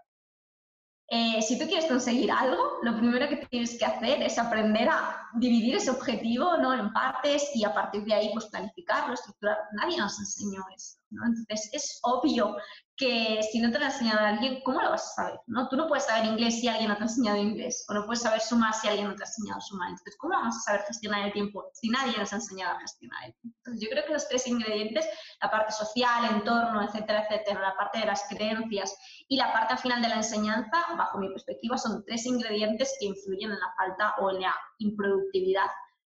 eh, 1.09 1.43
si 1.43 1.59
tú 1.59 1.67
quieres 1.67 1.87
conseguir 1.87 2.31
algo, 2.31 2.79
lo 2.83 2.97
primero 2.97 3.29
que 3.29 3.47
tienes 3.49 3.79
que 3.79 3.85
hacer 3.85 4.23
es 4.23 4.39
aprender 4.39 4.89
a 4.89 5.29
dividir 5.35 5.77
ese 5.77 5.91
objetivo 5.91 6.57
¿no? 6.57 6.73
en 6.73 6.93
partes 6.93 7.51
y 7.55 7.65
a 7.65 7.75
partir 7.75 8.05
de 8.05 8.15
ahí 8.15 8.31
pues 8.33 8.47
planificarlo, 8.47 9.13
estructurarlo. 9.13 9.65
Nadie 9.73 9.99
nos 9.99 10.19
enseñó 10.19 10.63
eso. 10.75 10.97
¿no? 11.11 11.27
Entonces 11.27 11.69
es 11.73 12.01
obvio 12.03 12.57
que 12.97 13.41
si 13.51 13.61
no 13.61 13.73
te 13.73 13.79
lo 13.79 13.87
ha 13.87 13.89
enseñado 13.89 14.25
alguien, 14.25 14.61
¿cómo 14.65 14.81
lo 14.81 14.91
vas 14.91 15.11
a 15.11 15.23
saber? 15.23 15.41
¿no? 15.47 15.69
Tú 15.69 15.77
no 15.77 15.89
puedes 15.89 16.05
saber 16.05 16.27
inglés 16.27 16.61
si 16.61 16.69
alguien 16.69 16.89
no 16.89 16.97
te 16.97 17.03
ha 17.03 17.07
enseñado 17.07 17.39
inglés, 17.39 17.85
o 17.89 17.95
no 17.95 18.07
puedes 18.07 18.23
saber 18.23 18.41
sumar 18.41 18.73
si 18.73 18.87
alguien 18.87 19.09
no 19.09 19.17
te 19.17 19.25
ha 19.25 19.27
enseñado 19.27 19.61
sumar. 19.61 19.89
Entonces, 19.91 20.17
¿cómo 20.19 20.35
vamos 20.35 20.57
a 20.57 20.61
saber 20.61 20.83
gestionar 20.83 21.27
el 21.27 21.33
tiempo 21.33 21.71
si 21.73 21.89
nadie 21.89 22.17
nos 22.17 22.33
ha 22.33 22.37
enseñado 22.37 22.77
a 22.77 22.81
gestionar 22.81 23.25
el 23.25 23.35
tiempo? 23.35 23.59
Entonces, 23.59 23.83
yo 23.83 23.91
creo 23.91 24.05
que 24.07 24.13
los 24.13 24.29
tres 24.29 24.47
ingredientes, 24.47 25.09
la 25.43 25.51
parte 25.51 25.73
social, 25.73 26.25
entorno, 26.37 26.83
etcétera, 26.83 27.25
etcétera, 27.25 27.61
la 27.61 27.77
parte 27.77 27.99
de 27.99 28.07
las 28.07 28.23
creencias 28.29 28.97
y 29.29 29.37
la 29.37 29.53
parte 29.53 29.73
al 29.73 29.79
final 29.81 30.01
de 30.01 30.09
la 30.09 30.17
enseñanza, 30.17 30.79
bajo 30.97 31.19
mi 31.19 31.29
perspectiva, 31.31 31.77
son 31.77 32.05
tres 32.05 32.27
ingredientes 32.27 32.95
que 33.01 33.07
influyen 33.07 33.51
en 33.51 33.59
la 33.59 33.75
falta 33.77 34.15
o 34.21 34.31
en 34.31 34.43
la 34.43 34.55
improductividad 34.79 35.67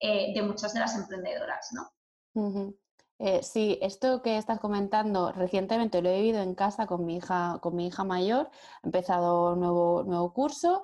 eh, 0.01 0.35
de 0.35 0.43
muchas 0.43 0.75
de 0.75 0.81
las 0.81 0.95
emprendedoras, 0.95 1.69
¿no? 1.73 1.91
Uh 2.35 2.53
-huh. 2.53 2.77
Eh, 3.19 3.43
sí, 3.43 3.79
esto 3.81 4.21
que 4.21 4.37
estás 4.37 4.61
comentando 4.61 5.33
recientemente 5.33 6.03
lo 6.03 6.11
he 6.11 6.21
vivido 6.21 6.43
en 6.43 6.55
casa 6.55 6.87
con 6.87 7.07
mi 7.07 7.17
hija, 7.17 7.59
con 7.63 7.75
mi 7.75 7.87
hija 7.87 8.05
mayor, 8.05 8.51
ha 8.83 8.87
empezado 8.87 9.55
un 9.55 9.61
nuevo, 9.61 10.05
nuevo 10.05 10.35
curso 10.35 10.83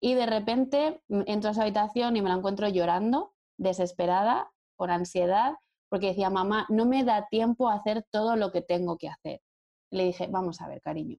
y 0.00 0.14
de 0.14 0.24
repente 0.24 1.02
entro 1.26 1.50
a 1.50 1.54
su 1.54 1.60
habitación 1.60 2.16
y 2.16 2.22
me 2.22 2.30
la 2.30 2.36
encuentro 2.36 2.68
llorando, 2.68 3.34
desesperada, 3.58 4.50
con 4.76 4.90
ansiedad, 4.90 5.56
porque 5.90 6.08
decía, 6.08 6.30
mamá, 6.30 6.66
no 6.70 6.86
me 6.86 7.04
da 7.04 7.28
tiempo 7.28 7.68
a 7.68 7.74
hacer 7.74 8.06
todo 8.10 8.36
lo 8.36 8.50
que 8.50 8.62
tengo 8.62 8.96
que 8.96 9.08
hacer. 9.08 9.40
Le 9.90 10.04
dije, 10.04 10.26
vamos 10.26 10.60
a 10.62 10.68
ver, 10.68 10.80
cariño, 10.80 11.18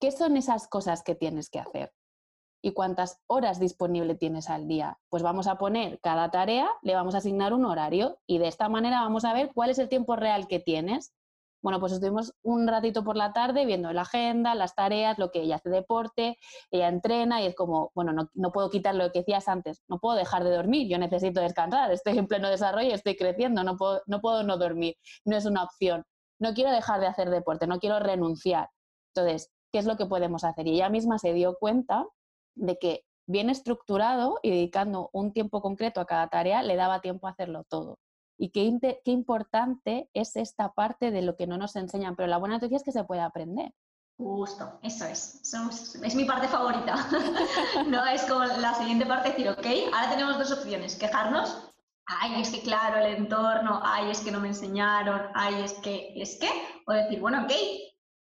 ¿qué 0.00 0.12
son 0.12 0.36
esas 0.36 0.68
cosas 0.68 1.02
que 1.02 1.14
tienes 1.14 1.48
que 1.48 1.60
hacer? 1.60 1.92
Y 2.64 2.72
cuántas 2.72 3.20
horas 3.26 3.60
disponible 3.60 4.14
tienes 4.14 4.48
al 4.48 4.66
día. 4.66 4.98
Pues 5.10 5.22
vamos 5.22 5.48
a 5.48 5.58
poner 5.58 6.00
cada 6.00 6.30
tarea, 6.30 6.66
le 6.80 6.94
vamos 6.94 7.14
a 7.14 7.18
asignar 7.18 7.52
un 7.52 7.66
horario 7.66 8.16
y 8.26 8.38
de 8.38 8.48
esta 8.48 8.70
manera 8.70 9.02
vamos 9.02 9.26
a 9.26 9.34
ver 9.34 9.50
cuál 9.54 9.68
es 9.68 9.78
el 9.78 9.90
tiempo 9.90 10.16
real 10.16 10.48
que 10.48 10.60
tienes. 10.60 11.12
Bueno, 11.62 11.78
pues 11.78 11.92
estuvimos 11.92 12.32
un 12.42 12.66
ratito 12.66 13.04
por 13.04 13.16
la 13.16 13.34
tarde 13.34 13.66
viendo 13.66 13.92
la 13.92 14.00
agenda, 14.00 14.54
las 14.54 14.74
tareas, 14.74 15.18
lo 15.18 15.30
que 15.30 15.42
ella 15.42 15.56
hace 15.56 15.68
deporte, 15.68 16.38
ella 16.70 16.88
entrena 16.88 17.42
y 17.42 17.46
es 17.46 17.54
como, 17.54 17.92
bueno, 17.94 18.14
no, 18.14 18.30
no 18.32 18.50
puedo 18.50 18.70
quitar 18.70 18.94
lo 18.94 19.12
que 19.12 19.18
decías 19.18 19.46
antes, 19.46 19.82
no 19.86 19.98
puedo 19.98 20.16
dejar 20.16 20.42
de 20.42 20.50
dormir, 20.50 20.88
yo 20.88 20.96
necesito 20.96 21.42
descansar, 21.42 21.92
estoy 21.92 22.16
en 22.16 22.26
pleno 22.26 22.48
desarrollo, 22.48 22.94
estoy 22.94 23.14
creciendo, 23.14 23.62
no 23.62 23.76
puedo 23.76 24.00
no, 24.06 24.22
puedo 24.22 24.42
no 24.42 24.56
dormir, 24.56 24.96
no 25.26 25.36
es 25.36 25.44
una 25.44 25.64
opción. 25.64 26.02
No 26.38 26.54
quiero 26.54 26.70
dejar 26.70 27.00
de 27.00 27.08
hacer 27.08 27.28
deporte, 27.28 27.66
no 27.66 27.78
quiero 27.78 27.98
renunciar. 27.98 28.70
Entonces, 29.14 29.52
¿qué 29.70 29.80
es 29.80 29.84
lo 29.84 29.98
que 29.98 30.06
podemos 30.06 30.44
hacer? 30.44 30.66
Y 30.66 30.76
ella 30.76 30.88
misma 30.88 31.18
se 31.18 31.34
dio 31.34 31.56
cuenta 31.60 32.06
de 32.54 32.78
que 32.78 33.04
bien 33.26 33.50
estructurado 33.50 34.38
y 34.42 34.50
dedicando 34.50 35.10
un 35.12 35.32
tiempo 35.32 35.62
concreto 35.62 36.00
a 36.00 36.06
cada 36.06 36.28
tarea 36.28 36.62
le 36.62 36.76
daba 36.76 37.00
tiempo 37.00 37.26
a 37.26 37.30
hacerlo 37.30 37.64
todo. 37.68 37.98
Y 38.36 38.50
qué, 38.50 39.00
qué, 39.04 39.10
importante 39.12 40.10
es 40.12 40.36
esta 40.36 40.72
parte 40.72 41.10
de 41.10 41.22
lo 41.22 41.36
que 41.36 41.46
no 41.46 41.56
nos 41.56 41.76
enseñan, 41.76 42.16
pero 42.16 42.26
la 42.26 42.38
buena 42.38 42.56
noticia 42.56 42.76
es 42.76 42.82
que 42.82 42.92
se 42.92 43.04
puede 43.04 43.20
aprender. 43.20 43.72
Justo, 44.16 44.78
eso 44.82 45.06
es. 45.06 45.40
es 46.02 46.14
mi 46.14 46.24
parte 46.24 46.48
favorita. 46.48 46.94
no 47.86 48.04
es 48.06 48.22
como 48.24 48.44
la 48.44 48.74
siguiente 48.74 49.06
parte 49.06 49.30
decir, 49.30 49.48
ok, 49.48 49.66
ahora 49.92 50.10
tenemos 50.10 50.38
dos 50.38 50.52
opciones, 50.52 50.96
quejarnos, 50.96 51.72
ay, 52.06 52.40
es 52.40 52.50
que 52.50 52.60
claro, 52.60 52.98
el 52.98 53.16
entorno, 53.16 53.80
ay, 53.82 54.10
es 54.10 54.20
que 54.20 54.30
no 54.30 54.40
me 54.40 54.48
enseñaron, 54.48 55.22
ay, 55.34 55.62
es 55.62 55.74
que, 55.74 56.12
es 56.16 56.38
que, 56.38 56.48
o 56.86 56.92
decir, 56.92 57.20
bueno, 57.20 57.42
ok, 57.42 57.52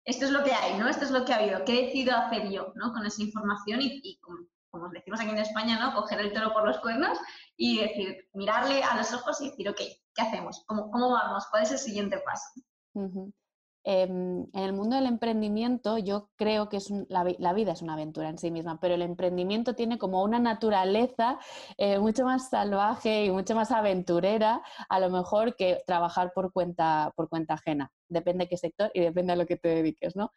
esto 0.04 0.24
es 0.24 0.30
lo 0.30 0.42
que 0.42 0.52
hay, 0.52 0.78
¿no? 0.78 0.88
Esto 0.88 1.04
es 1.04 1.10
lo 1.10 1.24
que 1.24 1.32
ha 1.32 1.36
habido. 1.36 1.64
¿Qué 1.64 1.78
he 1.78 1.86
decidido 1.86 2.16
hacer 2.16 2.50
yo, 2.50 2.72
¿no? 2.74 2.92
Con 2.92 3.06
esa 3.06 3.22
información 3.22 3.80
y, 3.82 4.18
como, 4.20 4.88
decimos 4.90 5.20
aquí 5.20 5.30
en 5.30 5.38
España, 5.38 5.78
¿no? 5.78 5.94
Coger 5.94 6.20
el 6.20 6.32
toro 6.32 6.52
por 6.52 6.66
los 6.66 6.78
cuernos 6.78 7.18
y 7.56 7.78
decir, 7.78 8.28
mirarle 8.32 8.82
a 8.82 8.96
los 8.96 9.12
ojos 9.12 9.40
y 9.40 9.50
decir, 9.50 9.68
ok, 9.68 9.80
¿qué 10.14 10.22
hacemos? 10.22 10.64
¿Cómo, 10.66 10.90
cómo 10.90 11.10
vamos? 11.10 11.46
¿Cuál 11.50 11.64
es 11.64 11.72
el 11.72 11.78
siguiente 11.78 12.20
paso? 12.24 12.62
Eh, 13.84 14.02
en 14.02 14.48
el 14.54 14.72
mundo 14.72 14.96
del 14.96 15.06
emprendimiento 15.06 15.98
yo 15.98 16.30
creo 16.36 16.68
que 16.68 16.78
la, 17.08 17.52
vida 17.52 17.72
es 17.72 17.82
una 17.82 17.94
aventura 17.94 18.28
en 18.28 18.38
sí 18.38 18.50
misma, 18.50 18.78
pero 18.80 18.94
el 18.94 19.02
emprendimiento 19.02 19.74
tiene 19.74 19.98
como 19.98 20.22
una 20.22 20.38
naturaleza 20.38 21.38
eh, 21.78 21.98
mucho 21.98 22.24
más 22.24 22.48
salvaje 22.48 23.24
y 23.24 23.30
mucho 23.30 23.54
más 23.54 23.70
aventurera 23.72 24.62
a 24.88 25.00
lo 25.00 25.10
mejor 25.10 25.56
que 25.56 25.82
trabajar 25.86 26.32
por 26.34 26.52
cuenta, 26.52 27.12
por 27.16 27.28
cuenta 27.28 27.54
ajena 27.54 27.90
depende 28.08 28.44
de 28.44 28.48
qué 28.48 28.56
sector 28.56 28.90
y 28.94 29.00
depende 29.00 29.32
a 29.32 29.36
lo 29.36 29.46
que 29.46 29.56
te 29.56 29.68
dediques, 29.68 30.14
¿no? 30.14 30.30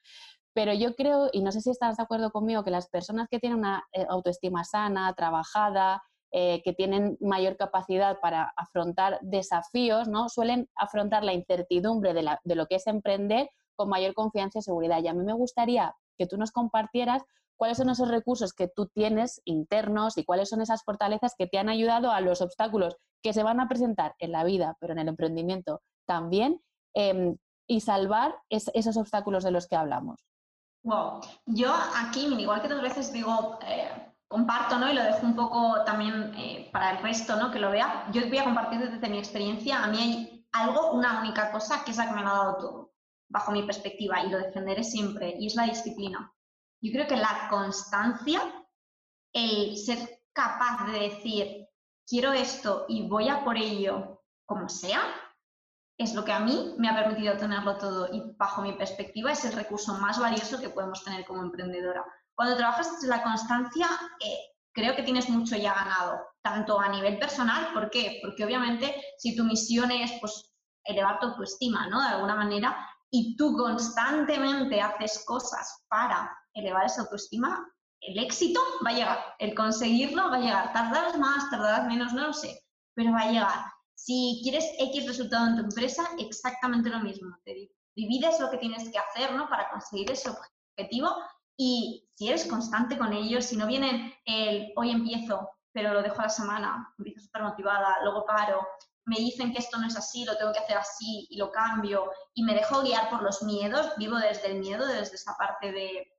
Pero 0.54 0.74
yo 0.74 0.96
creo, 0.96 1.30
y 1.34 1.42
no 1.42 1.52
sé 1.52 1.62
si 1.62 1.70
estás 1.70 1.98
de 1.98 2.04
acuerdo 2.04 2.32
conmigo, 2.32 2.64
que 2.64 2.72
las 2.72 2.88
personas 2.88 3.28
que 3.30 3.40
tienen 3.40 3.60
una 3.60 3.84
eh, 3.92 4.06
autoestima 4.10 4.64
sana, 4.64 5.14
trabajada, 5.14 6.02
eh, 6.38 6.62
que 6.66 6.74
tienen 6.74 7.18
mayor 7.22 7.56
capacidad 7.56 8.20
para 8.20 8.54
afrontar 8.58 9.20
desafíos, 9.22 10.10
¿no? 10.10 10.28
Suelen 10.28 10.70
afrontar 10.76 11.24
la 11.24 11.32
incertidumbre 11.32 12.14
de, 12.14 12.56
lo 12.56 12.66
que 12.66 12.76
es 12.76 12.88
emprender 12.88 13.50
con 13.78 13.88
mayor 13.88 14.14
confianza 14.14 14.60
y 14.60 14.62
seguridad. 14.62 15.02
Y 15.02 15.08
a 15.08 15.14
mí 15.14 15.24
me 15.24 15.32
gustaría 15.32 15.96
que 16.18 16.28
tú 16.28 16.36
nos 16.36 16.52
compartieras 16.52 17.24
cuáles 17.56 17.78
son 17.78 17.90
esos 17.90 18.10
recursos 18.10 18.52
que 18.52 18.68
tú 18.68 18.88
tienes 18.88 19.42
internos 19.46 20.18
y 20.18 20.26
cuáles 20.26 20.50
son 20.50 20.60
esas 20.60 20.84
fortalezas 20.84 21.36
que 21.38 21.48
te 21.48 21.58
han 21.58 21.70
ayudado 21.70 22.12
a 22.12 22.20
los 22.20 22.42
obstáculos 22.42 22.98
que 23.24 23.32
se 23.32 23.44
van 23.44 23.62
a 23.62 23.70
presentar 23.70 24.14
en 24.20 24.34
la 24.34 24.44
vida, 24.44 24.76
pero 24.82 24.92
en 24.92 25.00
el 25.00 25.08
emprendimiento 25.08 25.84
también, 26.06 26.62
em, 26.96 27.38
y 27.66 27.80
salvar 27.80 28.36
esos 28.50 28.98
obstáculos 28.98 29.46
de 29.46 29.52
los 29.52 29.68
que 29.68 29.78
hablamos. 29.78 30.20
Wow. 30.84 31.22
Yo 31.46 31.74
aquí, 31.96 32.26
igual 32.26 32.60
que 32.60 32.68
otras 32.68 32.82
veces 32.82 33.14
digo, 33.14 33.58
eh, 33.66 33.88
comparto, 34.36 34.78
¿no? 34.78 34.92
Y 34.92 34.94
lo 34.94 35.02
dejo 35.02 35.26
un 35.26 35.34
poco 35.34 35.86
también 35.86 36.34
eh, 36.36 36.70
para 36.74 36.92
el 36.92 36.98
resto, 36.98 37.38
¿no? 37.38 37.52
Que 37.52 37.60
lo 37.60 37.72
vea. 37.72 38.06
Yo 38.12 38.28
voy 38.28 38.38
a 38.38 38.44
compartir 38.44 38.80
desde 38.80 39.10
mi 39.10 39.18
experiencia. 39.18 39.82
A 39.82 39.88
mí 39.88 39.98
hay 39.98 40.46
algo, 40.52 40.92
una 40.92 41.22
única 41.22 41.54
cosa, 41.54 41.86
que 41.86 41.92
es 41.92 41.98
la 41.98 42.08
que 42.08 42.16
me 42.16 42.20
ha 42.20 42.26
dado 42.26 42.58
todo, 42.58 42.94
bajo 43.30 43.54
mi 43.54 43.64
perspectiva, 43.64 44.22
y 44.24 44.30
lo 44.30 44.40
defenderé 44.40 44.84
siempre, 44.84 45.36
y 45.40 45.48
es 45.48 45.56
la 45.56 45.64
disciplina. 45.64 46.34
Yo 46.82 46.92
creo 46.92 47.08
que 47.08 47.16
la 47.16 47.48
constancia, 47.50 48.42
el 49.34 49.78
ser 49.78 50.00
capaz 50.34 50.86
de 50.92 51.00
decir, 51.00 51.68
quiero 52.06 52.34
esto 52.34 52.86
y 52.90 53.08
voy 53.08 53.30
a 53.30 53.42
por 53.46 53.56
ello 53.56 54.22
como 54.46 54.68
sea, 54.68 55.02
es 55.98 56.14
lo 56.14 56.26
que 56.26 56.34
a 56.34 56.42
mí 56.42 56.76
me 56.78 56.90
ha 56.90 56.96
permitido 56.96 57.38
tenerlo 57.38 57.78
todo 57.78 58.14
y 58.14 58.36
bajo 58.36 58.62
mi 58.62 58.74
perspectiva 58.74 59.32
es 59.32 59.46
el 59.46 59.54
recurso 59.54 59.94
más 59.94 60.20
valioso 60.20 60.60
que 60.60 60.70
podemos 60.70 61.06
tener 61.06 61.26
como 61.26 61.42
emprendedora. 61.42 62.04
Cuando 62.36 62.58
trabajas 62.58 63.02
la 63.04 63.24
constancia, 63.24 63.88
eh, 64.20 64.38
creo 64.74 64.96
que 64.96 65.04
tienes 65.04 65.30
mucho 65.30 65.56
ya 65.56 65.74
ganado, 65.74 66.20
tanto 66.44 66.80
a 66.80 66.90
nivel 66.90 67.18
personal, 67.18 67.74
¿por 67.74 67.90
qué? 67.90 68.20
Porque 68.22 68.44
obviamente 68.44 68.94
si 69.18 69.36
tu 69.36 69.44
misión 69.44 69.92
es 69.92 70.12
pues, 70.20 70.54
elevar 70.84 71.20
tu 71.20 71.28
autoestima, 71.28 71.88
¿no? 71.88 72.02
De 72.02 72.10
alguna 72.10 72.36
manera, 72.36 72.78
y 73.10 73.38
tú 73.38 73.56
constantemente 73.56 74.82
haces 74.82 75.24
cosas 75.26 75.86
para 75.88 76.38
elevar 76.54 76.86
esa 76.86 77.02
autoestima, 77.04 77.66
el 78.02 78.20
éxito 78.20 78.60
va 78.86 78.92
a 78.92 78.94
llegar, 78.94 79.20
el 79.40 79.56
conseguirlo 79.56 80.30
va 80.30 80.36
a 80.36 80.40
llegar. 80.40 80.74
Tardarás 80.74 81.18
más, 81.18 81.50
tardarás 81.50 81.88
menos, 81.88 82.14
no 82.14 82.28
lo 82.28 82.34
sé, 82.34 82.62
pero 82.94 83.14
va 83.14 83.22
a 83.22 83.32
llegar. 83.32 83.66
Si 83.96 84.42
quieres 84.44 84.66
X 84.78 85.08
resultado 85.08 85.48
en 85.48 85.56
tu 85.56 85.62
empresa, 85.64 86.08
exactamente 86.20 86.90
lo 86.90 87.00
mismo. 87.00 87.36
Te 87.46 87.70
divides 87.96 88.40
lo 88.40 88.52
que 88.52 88.58
tienes 88.58 88.90
que 88.90 89.00
hacer 89.00 89.34
¿no? 89.34 89.48
para 89.50 89.70
conseguir 89.70 90.12
ese 90.12 90.30
objetivo 90.30 91.16
y 91.58 92.08
si 92.16 92.30
eres 92.30 92.46
constante 92.48 92.98
con 92.98 93.14
ello, 93.14 93.42
si 93.42 93.58
no 93.58 93.68
vienen 93.68 94.14
el 94.26 94.72
hoy 94.76 94.92
empiezo, 94.92 95.50
pero 95.74 95.94
lo 95.94 96.02
dejo 96.02 96.20
a 96.20 96.24
la 96.24 96.30
semana, 96.30 96.94
empiezo 96.98 97.22
súper 97.22 97.44
motivada, 97.44 97.98
luego 98.04 98.26
paro, 98.26 98.66
me 99.06 99.18
dicen 99.18 99.54
que 99.54 99.60
esto 99.60 99.78
no 99.78 99.88
es 99.88 99.96
así, 99.96 100.26
lo 100.26 100.38
tengo 100.38 100.52
que 100.52 100.60
hacer 100.60 100.78
así 100.78 101.28
y 101.30 101.38
lo 101.38 101.52
cambio 101.52 102.12
y 102.34 102.44
me 102.44 102.56
dejo 102.56 102.82
guiar 102.82 103.10
por 103.10 103.22
los 103.22 103.44
miedos, 103.44 103.92
vivo 103.98 104.18
desde 104.18 104.48
el 104.48 104.60
miedo, 104.60 104.86
desde 104.88 105.16
esa 105.16 105.36
parte 105.38 105.72
de, 105.72 106.12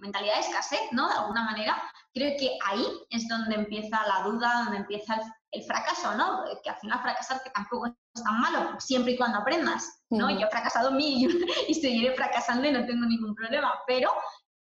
mentalidad 0.00 0.34
de 0.34 0.40
escasez, 0.40 0.80
¿no? 0.92 1.08
De 1.08 1.14
alguna 1.14 1.44
manera, 1.44 1.82
creo 2.12 2.36
que 2.38 2.56
ahí 2.64 2.86
es 3.10 3.26
donde 3.28 3.56
empieza 3.56 4.06
la 4.06 4.22
duda, 4.22 4.62
donde 4.64 4.78
empieza 4.78 5.20
el, 5.50 5.62
fracaso, 5.64 6.14
¿no? 6.14 6.44
Que 6.62 6.70
al 6.70 6.76
final 6.76 7.00
fracasar 7.00 7.42
que 7.42 7.50
tampoco 7.50 7.86
es 7.86 8.22
tan 8.22 8.40
malo, 8.40 8.80
siempre 8.80 9.12
y 9.12 9.16
cuando 9.16 9.38
aprendas, 9.38 10.00
¿no? 10.10 10.30
Yo 10.30 10.46
he 10.46 10.50
fracasado 10.50 10.92
mil 10.92 11.44
y 11.68 11.74
seguiré 11.74 12.14
fracasando 12.14 12.68
y 12.68 12.72
no 12.72 12.86
tengo 12.86 13.04
ningún 13.06 13.34
problema, 13.34 13.74
pero 13.86 14.10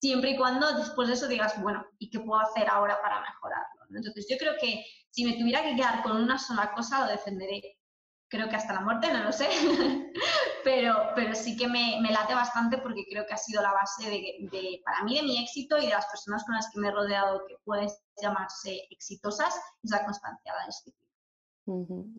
siempre 0.01 0.31
y 0.31 0.38
cuando 0.38 0.74
después 0.74 1.08
de 1.08 1.13
eso 1.13 1.27
digas, 1.27 1.62
bueno, 1.62 1.86
¿y 2.00 2.10
qué 2.10 2.20
puedo 2.20 2.41
hacer 2.41 2.67
ahora 2.70 3.00
para 3.01 3.22
mejorarlo? 3.22 3.84
Entonces 3.96 4.25
yo 4.29 4.38
creo 4.38 4.53
que 4.60 4.84
si 5.12 5.24
me 5.24 5.34
tuviera 5.34 5.62
que 5.62 5.75
quedar 5.75 6.01
con 6.01 6.17
una 6.17 6.39
sola 6.39 6.72
cosa, 6.74 7.01
lo 7.01 7.12
defenderé. 7.12 7.77
Creo 8.27 8.50
que 8.50 8.55
hasta 8.55 8.74
la 8.74 8.79
muerte, 8.79 9.12
no 9.12 9.25
lo 9.25 9.31
sé, 9.34 9.50
pero, 10.63 11.10
pero 11.15 11.36
sí 11.36 11.58
que 11.58 11.67
me, 11.67 12.00
late 12.01 12.34
bastante 12.34 12.77
porque 12.77 13.03
creo 13.10 13.25
que 13.27 13.34
ha 13.34 13.38
sido 13.38 13.62
la 13.62 13.74
base 13.74 14.10
de, 14.10 14.81
para 14.86 15.03
mí 15.03 15.17
de 15.17 15.24
mi 15.24 15.43
éxito 15.43 15.77
y 15.77 15.88
de 15.88 15.91
las 15.91 16.05
personas 16.05 16.46
con 16.46 16.55
las 16.55 16.70
que 16.72 16.79
me 16.79 16.88
he 16.88 16.91
rodeado 16.91 17.46
que 17.46 17.55
pueden 17.65 17.89
llamarse 18.22 18.88
exitosas, 18.89 19.53
es 19.84 19.91
la 19.91 20.05
constancia, 20.05 20.53
la 20.58 20.65
disciplina. 20.65 21.00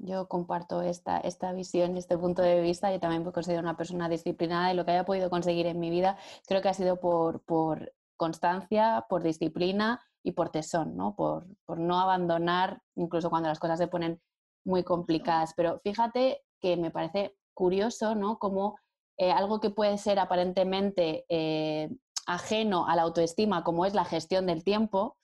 Yo 0.03 0.29
comparto 0.29 0.83
esta, 0.83 1.19
esta 1.19 1.53
visión, 1.53 1.97
este 1.97 2.19
punto 2.19 2.43
de 2.43 2.61
vista. 2.61 2.93
Yo 2.93 3.01
también 3.01 3.25
me 3.25 3.33
considero 3.33 3.61
una 3.61 3.77
persona 3.77 4.09
disciplinada 4.09 4.73
y 4.73 4.77
lo 4.77 4.85
que 4.85 4.93
haya 4.93 5.05
podido 5.05 5.31
conseguir 5.31 5.67
en 5.67 5.81
mi 5.81 5.91
vida 5.91 6.17
creo 6.47 6.63
que 6.63 6.69
ha 6.69 6.75
sido 6.75 7.01
por, 7.01 7.43
por 7.43 7.93
constancia, 8.17 9.07
por 9.09 9.23
disciplina 9.23 10.01
y 10.23 10.33
por 10.33 10.51
tesón, 10.51 10.97
¿no? 10.97 11.17
Por, 11.17 11.47
por, 11.67 11.79
no 11.79 11.99
abandonar 12.01 12.81
incluso 12.95 13.31
cuando 13.31 13.49
las 13.49 13.59
cosas 13.59 13.79
se 13.79 13.89
ponen 13.89 14.21
muy 14.65 14.85
complicadas. 14.85 15.55
Pero 15.57 15.81
fíjate 15.83 16.43
que 16.61 16.77
me 16.77 16.91
parece 16.91 17.37
curioso, 17.55 18.15
¿no? 18.15 18.39
Como 18.39 18.77
eh, 19.19 19.31
algo 19.31 19.61
que 19.61 19.71
puede 19.71 19.99
ser 19.99 20.19
aparentemente 20.19 21.25
eh, 21.29 21.91
ajeno 22.27 22.87
a 22.87 22.97
la 22.97 23.03
autoestima, 23.03 23.65
como 23.65 23.85
es 23.87 23.95
la 23.95 24.05
gestión 24.05 24.47
del 24.47 24.65
tiempo, 24.65 25.17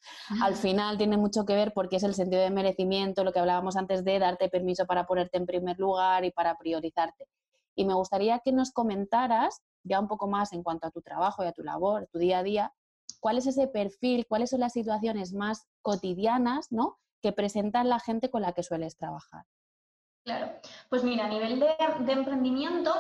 al 0.43 0.57
final 0.57 0.99
tiene 0.99 1.17
mucho 1.17 1.45
que 1.45 1.55
ver 1.55 1.73
porque 1.73 1.97
es 1.97 2.03
el 2.03 2.15
sentido 2.15 2.43
de 2.43 2.51
merecimiento, 2.51 3.25
lo 3.25 3.33
que 3.33 3.39
hablábamos 3.39 3.77
antes 3.77 4.05
de 4.05 4.19
darte 4.19 4.49
permiso 4.49 4.87
para 4.87 5.07
ponerte 5.07 5.39
en 5.39 5.47
primer 5.47 5.79
lugar 5.79 6.25
y 6.25 6.31
para 6.31 6.57
priorizarte. 6.57 7.27
Y 7.75 7.85
me 7.85 7.95
gustaría 7.95 8.41
que 8.41 8.53
nos 8.53 8.73
comentaras 8.73 9.63
ya 9.85 10.01
un 10.01 10.09
poco 10.09 10.27
más 10.27 10.53
en 10.53 10.63
cuanto 10.63 10.89
a 10.89 10.91
tu 10.91 11.01
trabajo 11.01 11.45
y 11.45 11.47
a 11.47 11.53
tu 11.53 11.63
labor, 11.63 12.09
tu 12.11 12.19
día 12.19 12.39
a 12.39 12.43
día, 12.43 12.73
cuál 13.21 13.39
es 13.39 13.47
ese 13.47 13.69
perfil, 13.69 14.27
cuáles 14.27 14.51
son 14.51 14.61
las 14.61 14.73
situaciones 14.73 15.33
más 15.33 15.67
cotidianas 15.83 16.67
¿no? 16.71 16.99
que 17.23 17.33
presentan 17.33 17.89
la 17.89 18.01
gente 18.01 18.31
con 18.31 18.43
la 18.43 18.53
que 18.53 18.63
sueles 18.63 18.97
trabajar. 18.97 19.45
Claro, 20.25 20.53
pues 20.91 21.05
mira, 21.05 21.25
a 21.25 21.29
nivel 21.29 21.59
de, 21.59 22.13
emprendimiento, 22.13 22.93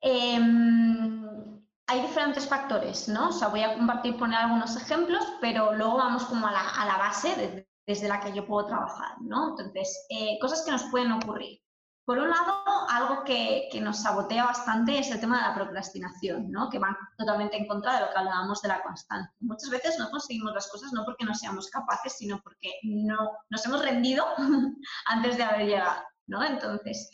em, 0.00 1.59
hay 1.90 2.02
diferentes 2.02 2.46
factores, 2.48 3.08
¿no? 3.08 3.30
O 3.30 3.32
sea, 3.32 3.48
voy 3.48 3.64
a 3.64 3.74
compartir, 3.74 4.16
poner 4.16 4.38
algunos 4.38 4.76
ejemplos, 4.76 5.24
pero 5.40 5.74
luego 5.74 5.96
vamos 5.96 6.24
como 6.26 6.46
a 6.46 6.52
la, 6.52 6.96
base 6.98 7.66
desde 7.84 8.08
la 8.08 8.20
que 8.20 8.32
yo 8.32 8.46
puedo 8.46 8.68
trabajar, 8.68 9.20
¿no? 9.20 9.50
Entonces, 9.50 10.06
eh, 10.08 10.38
cosas 10.40 10.62
que 10.64 10.70
nos 10.70 10.84
pueden 10.84 11.10
ocurrir. 11.10 11.60
Por 12.04 12.18
un 12.18 12.30
lado, 12.30 12.62
algo 12.90 13.24
que, 13.24 13.68
nos 13.82 14.02
sabotea 14.02 14.44
bastante 14.44 15.00
es 15.00 15.10
el 15.10 15.18
tema 15.18 15.38
de 15.38 15.48
la 15.48 15.54
procrastinación, 15.54 16.50
¿no? 16.52 16.70
que 16.70 16.78
va 16.78 16.96
totalmente 17.18 17.56
en 17.56 17.66
contra 17.66 17.94
de 17.94 18.00
lo 18.02 18.10
que 18.12 18.18
hablábamos 18.18 18.62
de 18.62 18.68
la 18.68 18.82
constancia. 18.82 19.34
Muchas 19.40 19.70
veces 19.70 19.98
no 19.98 20.10
conseguimos 20.10 20.54
las 20.54 20.68
cosas 20.68 20.92
no 20.92 21.04
porque 21.04 21.24
no 21.24 21.34
seamos 21.34 21.70
capaces, 21.70 22.16
sino 22.16 22.40
porque 22.40 22.72
no, 22.84 23.30
nos 23.48 23.66
hemos 23.66 23.82
rendido 23.82 24.24
antes 25.06 25.36
de 25.36 25.42
haber 25.42 25.66
llegado. 25.66 26.02
¿no? 26.26 26.44
Entonces, 26.44 27.10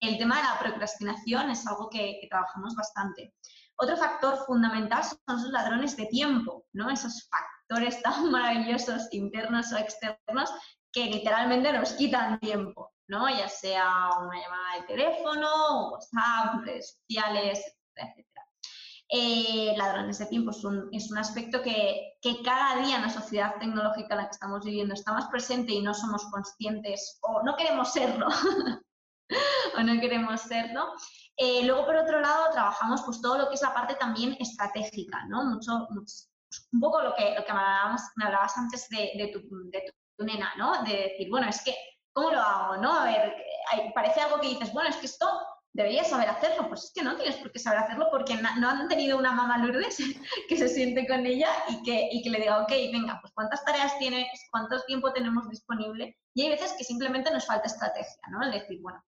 el 0.00 0.18
tema 0.18 0.36
de 0.36 0.42
la 0.42 0.58
procrastinación 0.58 1.50
es 1.50 1.66
algo 1.66 1.88
que, 1.88 2.18
que 2.20 2.28
trabajamos 2.28 2.74
bastante. 2.74 3.34
Otro 3.82 3.96
factor 3.96 4.36
fundamental 4.44 5.02
son 5.02 5.18
los 5.26 5.50
ladrones 5.50 5.96
de 5.96 6.04
tiempo, 6.06 6.66
¿no? 6.74 6.90
Esos 6.90 7.28
factores 7.30 8.02
tan 8.02 8.30
maravillosos 8.30 9.08
internos 9.12 9.72
o 9.72 9.78
externos 9.78 10.50
que 10.92 11.06
literalmente 11.06 11.72
nos 11.72 11.92
quitan 11.92 12.38
tiempo, 12.40 12.92
¿no? 13.08 13.28
Ya 13.30 13.48
sea 13.48 14.10
una 14.20 14.38
llamada 14.38 14.80
de 14.80 14.86
teléfono, 14.86 15.92
WhatsApp, 15.92 16.62
redes 16.62 16.98
sociales, 16.98 17.74
etc. 17.94 18.26
Eh, 19.12 19.74
ladrones 19.76 20.18
de 20.18 20.26
tiempo 20.26 20.50
es 20.50 20.62
un, 20.62 20.88
es 20.92 21.10
un 21.10 21.18
aspecto 21.18 21.62
que, 21.62 22.12
que, 22.20 22.42
cada 22.42 22.82
día 22.82 22.96
en 22.96 23.02
la 23.02 23.10
sociedad 23.10 23.56
tecnológica 23.58 24.14
en 24.14 24.18
la 24.18 24.24
que 24.26 24.32
estamos 24.32 24.64
viviendo 24.64 24.94
está 24.94 25.12
más 25.12 25.26
presente 25.28 25.72
y 25.72 25.82
no 25.82 25.94
somos 25.94 26.26
conscientes 26.26 27.18
o 27.22 27.42
no 27.42 27.56
queremos 27.56 27.92
serlo. 27.92 28.26
o 29.76 29.82
no 29.82 30.00
queremos 30.00 30.42
serlo. 30.42 30.92
Eh, 31.42 31.64
luego, 31.64 31.86
por 31.86 31.96
otro 31.96 32.20
lado, 32.20 32.50
trabajamos 32.52 33.00
pues 33.02 33.22
todo 33.22 33.38
lo 33.38 33.48
que 33.48 33.54
es 33.54 33.62
la 33.62 33.72
parte 33.72 33.94
también 33.94 34.36
estratégica, 34.38 35.24
¿no? 35.26 35.42
Mucho, 35.46 35.88
pues, 35.94 36.30
un 36.70 36.80
poco 36.80 37.00
lo 37.00 37.14
que, 37.14 37.34
lo 37.34 37.42
que 37.46 37.52
me, 37.54 37.60
hablabas, 38.26 38.58
antes 38.58 38.86
de, 38.90 39.12
de, 39.16 39.28
tu, 39.28 39.40
de, 39.70 39.90
tu, 40.16 40.24
nena, 40.26 40.52
¿no? 40.58 40.82
De 40.82 41.08
decir, 41.08 41.30
bueno, 41.30 41.48
es 41.48 41.64
que, 41.64 41.74
¿cómo 42.12 42.30
lo 42.30 42.40
hago, 42.40 42.76
no? 42.76 42.92
A 42.92 43.04
ver, 43.04 43.34
parece 43.94 44.20
algo 44.20 44.38
que 44.38 44.48
dices, 44.48 44.70
bueno, 44.74 44.90
es 44.90 44.96
que 44.96 45.06
esto 45.06 45.26
deberías 45.72 46.10
saber 46.10 46.28
hacerlo. 46.28 46.68
Pues 46.68 46.84
es 46.84 46.92
que 46.92 47.02
no 47.02 47.16
tienes 47.16 47.36
por 47.36 47.50
qué 47.52 47.58
saber 47.58 47.78
hacerlo 47.84 48.08
porque 48.10 48.36
no 48.58 48.68
han 48.68 48.88
tenido 48.88 49.16
una 49.16 49.32
mamá 49.32 49.56
Lourdes 49.56 49.96
que 50.48 50.56
se 50.58 50.68
siente 50.68 51.06
con 51.08 51.24
ella 51.24 51.48
y 51.70 51.82
que, 51.84 52.10
y 52.12 52.22
que 52.22 52.28
le 52.28 52.40
diga, 52.40 52.62
ok, 52.64 52.70
venga, 52.92 53.18
pues 53.22 53.32
cuántas 53.32 53.64
tareas 53.64 53.98
tienes, 53.98 54.28
cuánto 54.50 54.78
tiempo 54.82 55.10
tenemos 55.14 55.48
disponible. 55.48 56.18
Y 56.34 56.42
hay 56.42 56.50
veces 56.50 56.74
que 56.76 56.84
simplemente 56.84 57.30
nos 57.30 57.46
falta 57.46 57.66
estrategia, 57.66 58.20
¿no? 58.30 58.42
Es 58.42 58.52
decir, 58.52 58.78
bueno, 58.82 59.02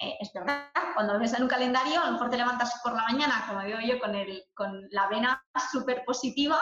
eh, 0.00 0.16
es 0.20 0.32
verdad, 0.32 0.68
cuando 0.94 1.18
ves 1.18 1.34
en 1.34 1.42
un 1.42 1.48
calendario, 1.48 2.00
a 2.00 2.06
lo 2.06 2.12
mejor 2.12 2.30
te 2.30 2.36
levantas 2.36 2.80
por 2.84 2.94
la 2.94 3.02
mañana, 3.02 3.44
como 3.48 3.62
digo 3.62 3.78
yo, 3.80 3.98
con, 3.98 4.14
el, 4.14 4.44
con 4.54 4.88
la 4.90 5.08
vena 5.08 5.44
súper 5.72 6.04
positiva, 6.04 6.60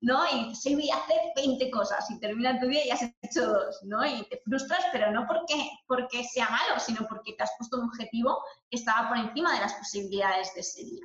¿no? 0.00 0.24
Y 0.30 0.50
dices, 0.50 0.74
voy 0.74 0.90
a 0.90 0.96
hacer 0.96 1.16
20 1.34 1.70
cosas 1.70 2.08
y 2.10 2.20
termina 2.20 2.60
tu 2.60 2.66
día 2.68 2.86
y 2.86 2.90
has 2.90 3.02
hecho 3.22 3.46
dos, 3.46 3.80
¿no? 3.82 4.06
Y 4.06 4.24
te 4.28 4.40
frustras, 4.44 4.84
pero 4.92 5.10
no 5.10 5.26
porque, 5.26 5.68
porque 5.88 6.22
sea 6.22 6.48
malo, 6.48 6.78
sino 6.78 7.06
porque 7.08 7.32
te 7.32 7.42
has 7.42 7.50
puesto 7.58 7.78
un 7.78 7.88
objetivo 7.88 8.40
que 8.70 8.76
estaba 8.76 9.08
por 9.08 9.18
encima 9.18 9.52
de 9.54 9.60
las 9.60 9.74
posibilidades 9.74 10.54
de 10.54 10.60
ese 10.60 10.84
día. 10.84 11.04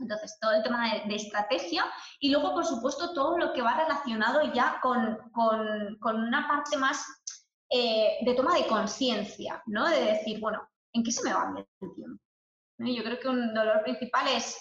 Entonces, 0.00 0.36
todo 0.40 0.50
el 0.50 0.64
tema 0.64 0.92
de, 1.06 1.14
estrategia 1.14 1.84
y 2.18 2.30
luego, 2.30 2.54
por 2.54 2.66
supuesto, 2.66 3.14
todo 3.14 3.38
lo 3.38 3.52
que 3.52 3.62
va 3.62 3.76
relacionado 3.76 4.52
ya 4.52 4.80
con, 4.82 5.16
con, 5.32 5.96
con 6.00 6.20
una 6.20 6.48
parte 6.48 6.76
más 6.76 7.06
eh, 7.70 8.18
de 8.22 8.34
toma 8.34 8.56
de 8.56 8.66
conciencia, 8.66 9.62
¿no? 9.66 9.88
De 9.88 10.04
decir, 10.04 10.40
bueno, 10.40 10.68
¿en 10.94 11.02
qué 11.02 11.12
se 11.12 11.22
me 11.22 11.34
va 11.34 11.54
el 11.80 11.94
tiempo? 11.94 12.22
Yo 12.78 13.04
creo 13.04 13.20
que 13.20 13.28
un 13.28 13.54
dolor 13.54 13.82
principal 13.82 14.26
es 14.28 14.56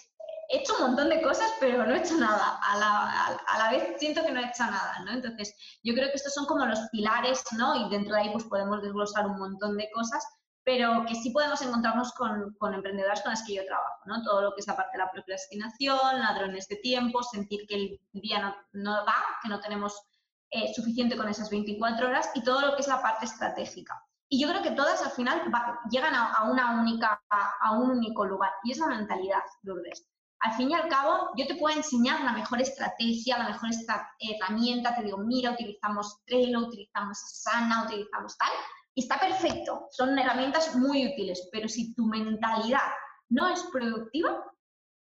he 0.49 0.57
hecho 0.57 0.73
un 0.75 0.87
montón 0.87 1.09
de 1.09 1.21
cosas, 1.21 1.51
pero 1.59 1.85
no 1.85 1.95
he 1.95 1.99
hecho 1.99 2.15
nada. 2.17 2.59
A 2.61 2.77
la, 2.77 3.27
a, 3.47 3.57
la, 3.57 3.71
vez 3.71 3.95
siento 3.97 4.23
que 4.23 4.31
no 4.31 4.39
he 4.39 4.45
hecho 4.45 4.63
nada, 4.63 4.99
¿no? 5.05 5.11
Entonces, 5.11 5.55
yo 5.83 5.93
creo 5.93 6.09
que 6.09 6.15
estos 6.15 6.33
son 6.33 6.45
como 6.45 6.65
los 6.65 6.79
pilares, 6.91 7.43
¿no? 7.57 7.75
Y 7.75 7.89
dentro 7.89 8.15
de 8.15 8.21
ahí 8.21 8.29
pues 8.31 8.45
podemos 8.45 8.81
desglosar 8.81 9.25
un 9.25 9.39
montón 9.39 9.77
de 9.77 9.89
cosas, 9.91 10.23
pero 10.63 11.05
que 11.07 11.15
sí 11.15 11.31
podemos 11.31 11.61
encontrarnos 11.61 12.13
con, 12.13 12.55
con 12.59 12.73
emprendedoras 12.73 13.21
con 13.21 13.31
las 13.31 13.43
que 13.45 13.55
yo 13.55 13.65
trabajo, 13.65 14.01
¿no? 14.05 14.21
Todo 14.23 14.41
lo 14.41 14.53
que 14.53 14.61
es 14.61 14.67
la 14.67 14.75
parte 14.75 14.97
de 14.97 15.03
la 15.03 15.11
procrastinación, 15.11 16.19
ladrones 16.19 16.67
de 16.67 16.75
tiempo, 16.77 17.23
sentir 17.23 17.65
que 17.67 17.75
el 17.75 17.99
día 18.13 18.39
no, 18.39 18.55
no 18.73 19.05
va, 19.05 19.15
que 19.41 19.49
no 19.49 19.59
tenemos 19.59 20.03
eh, 20.51 20.71
suficiente 20.73 21.17
con 21.17 21.27
esas 21.27 21.49
24 21.49 22.07
horas 22.07 22.29
y 22.35 22.43
todo 22.43 22.61
lo 22.61 22.75
que 22.75 22.81
es 22.81 22.87
la 22.87 23.01
parte 23.01 23.25
estratégica. 23.25 24.05
Y 24.33 24.39
yo 24.39 24.47
creo 24.47 24.63
que 24.63 24.71
todas 24.71 24.99
al 25.03 25.11
final 25.11 25.43
llegan 25.91 26.15
a, 26.15 26.49
una 26.49 26.81
única, 26.81 27.23
a, 27.29 27.77
un 27.77 27.91
único 27.91 28.25
lugar 28.25 28.49
y 28.63 28.71
es 28.71 28.79
la 28.79 28.87
mentalidad, 28.87 29.43
Lourdes. 29.61 30.07
Al 30.39 30.53
fin 30.53 30.71
y 30.71 30.73
al 30.73 30.87
cabo, 30.87 31.29
yo 31.37 31.45
te 31.45 31.53
puedo 31.53 31.77
enseñar 31.77 32.19
la 32.23 32.33
mejor 32.33 32.59
estrategia, 32.59 33.37
la 33.37 33.49
mejor 33.49 33.69
herramienta, 34.17 34.95
te 34.95 35.03
digo, 35.03 35.19
mira, 35.19 35.51
utilizamos 35.51 36.23
Trello, 36.25 36.61
utilizamos 36.61 37.23
Asana, 37.23 37.83
utilizamos 37.83 38.35
tal, 38.35 38.49
y 38.95 39.03
está 39.03 39.19
perfecto, 39.19 39.87
son 39.91 40.17
herramientas 40.17 40.75
muy 40.77 41.05
útiles, 41.05 41.47
pero 41.51 41.69
si 41.69 41.93
tu 41.93 42.07
mentalidad 42.07 42.91
no 43.29 43.49
es 43.49 43.61
productiva, 43.71 44.43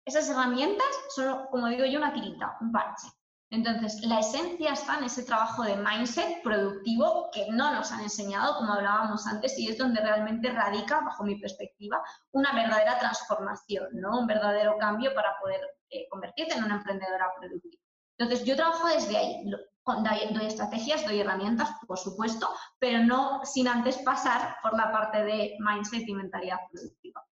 esas 0.06 0.30
herramientas 0.30 0.88
son, 1.14 1.44
como 1.50 1.66
digo 1.66 1.84
yo, 1.84 1.98
una 1.98 2.14
tirita, 2.14 2.56
un 2.62 2.72
parche. 2.72 3.08
Entonces, 3.52 4.00
la 4.02 4.20
esencia 4.20 4.72
está 4.72 4.98
en 4.98 5.04
ese 5.04 5.24
trabajo 5.24 5.64
de 5.64 5.76
mindset 5.76 6.40
productivo 6.42 7.30
que 7.32 7.46
no 7.50 7.74
nos 7.74 7.90
han 7.90 8.00
enseñado, 8.00 8.56
como 8.56 8.72
hablábamos 8.72 9.26
antes, 9.26 9.58
y 9.58 9.68
es 9.68 9.76
donde 9.76 10.00
realmente 10.00 10.52
radica, 10.52 11.00
bajo 11.00 11.24
mi 11.24 11.34
perspectiva, 11.34 12.00
una 12.30 12.52
verdadera 12.52 12.98
transformación, 13.00 13.88
¿no? 13.94 14.20
un 14.20 14.28
verdadero 14.28 14.76
cambio 14.78 15.12
para 15.14 15.36
poder 15.40 15.60
eh, 15.90 16.06
convertirte 16.10 16.54
en 16.54 16.64
una 16.64 16.76
emprendedora 16.76 17.26
productiva. 17.38 17.82
Entonces, 18.18 18.46
yo 18.46 18.54
trabajo 18.54 18.86
desde 18.86 19.16
ahí. 19.16 19.44
Doy 20.32 20.46
estrategias, 20.46 21.04
doy 21.04 21.18
herramientas, 21.18 21.70
por 21.84 21.98
supuesto, 21.98 22.48
pero 22.78 23.02
no 23.02 23.44
sin 23.44 23.66
antes 23.66 23.98
pasar 23.98 24.56
por 24.62 24.76
la 24.76 24.92
parte 24.92 25.24
de 25.24 25.56
mindset 25.58 26.06
y 26.06 26.14
mentalidad 26.14 26.58
productiva. 26.70 27.26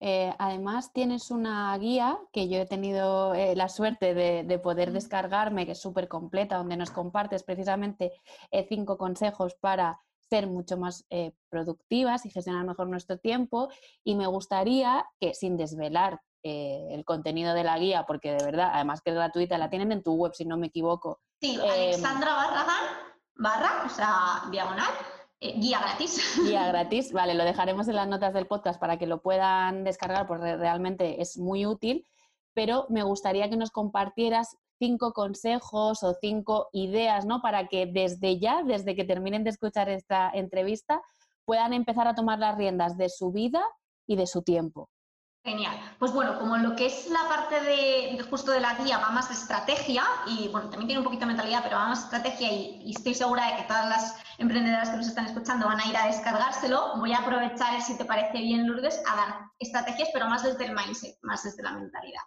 Eh, 0.00 0.32
además, 0.38 0.92
tienes 0.92 1.30
una 1.30 1.76
guía 1.78 2.18
que 2.32 2.48
yo 2.48 2.58
he 2.58 2.66
tenido 2.66 3.34
eh, 3.34 3.56
la 3.56 3.68
suerte 3.68 4.14
de, 4.14 4.58
poder 4.58 4.92
descargarme, 4.92 5.66
que 5.66 5.72
es 5.72 5.80
súper 5.80 6.08
completa, 6.08 6.56
donde 6.56 6.76
nos 6.76 6.90
compartes 6.90 7.42
precisamente 7.42 8.12
eh, 8.50 8.66
cinco 8.68 8.96
consejos 8.96 9.54
para 9.54 10.00
ser 10.20 10.46
mucho 10.46 10.76
más 10.76 11.06
productivas 11.48 12.26
y 12.26 12.30
gestionar 12.30 12.66
mejor 12.66 12.86
nuestro 12.88 13.18
tiempo. 13.18 13.70
Y 14.04 14.14
me 14.14 14.26
gustaría 14.26 15.06
que, 15.18 15.32
sin 15.32 15.56
desvelar 15.56 16.20
el 16.42 17.04
contenido 17.06 17.54
de 17.54 17.64
la 17.64 17.78
guía, 17.78 18.04
porque 18.06 18.32
de 18.32 18.44
verdad, 18.44 18.70
además 18.74 19.00
que 19.00 19.10
es 19.10 19.16
gratuita, 19.16 19.56
la 19.56 19.70
tienen 19.70 19.90
en 19.90 20.02
tu 20.02 20.14
web, 20.14 20.34
si 20.34 20.44
no 20.44 20.58
me 20.58 20.66
equivoco. 20.66 21.20
Sí, 21.40 21.58
Alexandra 21.58 22.34
Barragán, 22.34 22.84
barra, 23.36 23.84
o 23.86 23.88
sea, 23.88 24.50
diagonal, 24.50 24.92
eh, 25.40 25.54
guía 25.58 25.80
gratis. 25.80 26.20
Guía 26.44 26.66
gratis, 26.68 27.12
vale, 27.12 27.34
lo 27.34 27.44
dejaremos 27.44 27.88
en 27.88 27.96
las 27.96 28.08
notas 28.08 28.34
del 28.34 28.46
podcast 28.46 28.80
para 28.80 28.98
que 28.98 29.06
lo 29.06 29.22
puedan 29.22 29.84
descargar, 29.84 30.26
porque 30.26 30.56
realmente 30.56 31.20
es 31.20 31.38
muy 31.38 31.66
útil, 31.66 32.06
pero 32.54 32.86
me 32.88 33.02
gustaría 33.02 33.48
que 33.48 33.56
nos 33.56 33.70
compartieras 33.70 34.56
cinco 34.78 35.12
consejos 35.12 36.02
o 36.02 36.14
cinco 36.20 36.68
ideas, 36.72 37.24
¿no? 37.24 37.40
Para 37.40 37.68
que 37.68 37.86
desde 37.86 38.38
ya, 38.38 38.62
desde 38.62 38.94
que 38.94 39.04
terminen 39.04 39.44
de 39.44 39.50
escuchar 39.50 39.88
esta 39.88 40.30
entrevista, 40.32 41.02
puedan 41.44 41.72
empezar 41.72 42.06
a 42.08 42.14
tomar 42.14 42.38
las 42.38 42.56
riendas 42.56 42.96
de 42.96 43.08
su 43.08 43.32
vida 43.32 43.62
y 44.06 44.16
de 44.16 44.26
su 44.26 44.42
tiempo. 44.42 44.88
Genial. 45.48 45.80
Pues 45.98 46.12
bueno, 46.12 46.38
como 46.38 46.58
lo 46.58 46.76
que 46.76 46.84
es 46.84 47.08
la 47.08 47.26
parte 47.26 47.58
de, 47.62 48.22
justo 48.28 48.52
de 48.52 48.60
la 48.60 48.74
guía 48.74 48.98
va 48.98 49.08
más 49.08 49.28
de 49.28 49.34
estrategia 49.34 50.04
y 50.26 50.48
bueno, 50.48 50.68
también 50.68 50.88
tiene 50.88 50.98
un 50.98 51.04
poquito 51.04 51.20
de 51.20 51.28
mentalidad, 51.28 51.62
pero 51.62 51.76
va 51.76 51.88
más 51.88 52.00
de 52.00 52.16
estrategia 52.16 52.52
y, 52.52 52.92
estoy 52.94 53.14
segura 53.14 53.46
de 53.46 53.56
que 53.56 53.62
todas 53.62 53.88
las 53.88 54.16
emprendedoras 54.36 54.90
que 54.90 54.98
nos 54.98 55.06
están 55.06 55.24
escuchando 55.24 55.66
van 55.66 55.80
a 55.80 55.86
ir 55.86 55.96
a 55.96 56.06
descargárselo, 56.06 56.98
voy 56.98 57.14
a 57.14 57.20
aprovechar, 57.20 57.80
si 57.80 57.96
te 57.96 58.04
parece 58.04 58.42
bien, 58.42 58.66
Lourdes, 58.66 59.00
a 59.10 59.16
dar 59.16 59.40
estrategias, 59.58 60.10
pero 60.12 60.28
más 60.28 60.42
desde 60.42 60.66
el 60.66 60.72
mindset, 60.72 61.16
más 61.22 61.42
desde 61.42 61.62
la 61.62 61.72
mentalidad. 61.72 62.22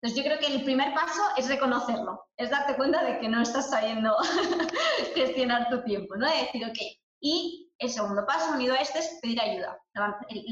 Entonces 0.00 0.16
yo 0.16 0.30
creo 0.30 0.38
que 0.38 0.54
el 0.54 0.62
primer 0.62 0.94
paso 0.94 1.22
es 1.36 1.48
reconocerlo, 1.48 2.24
es 2.36 2.50
darte 2.50 2.76
cuenta 2.76 3.02
de 3.02 3.18
que 3.18 3.28
no 3.28 3.42
estás 3.42 3.68
sabiendo 3.68 4.16
gestionar 5.16 5.68
tu 5.70 5.82
tiempo, 5.82 6.14
¿no? 6.14 6.28
De 6.28 6.36
decir, 6.36 6.64
ok, 6.64 6.78
y 7.20 7.72
el 7.80 7.90
segundo 7.90 8.24
paso 8.24 8.52
unido 8.52 8.74
a 8.74 8.78
este 8.78 9.00
es 9.00 9.18
pedir 9.20 9.40
ayuda, 9.40 9.76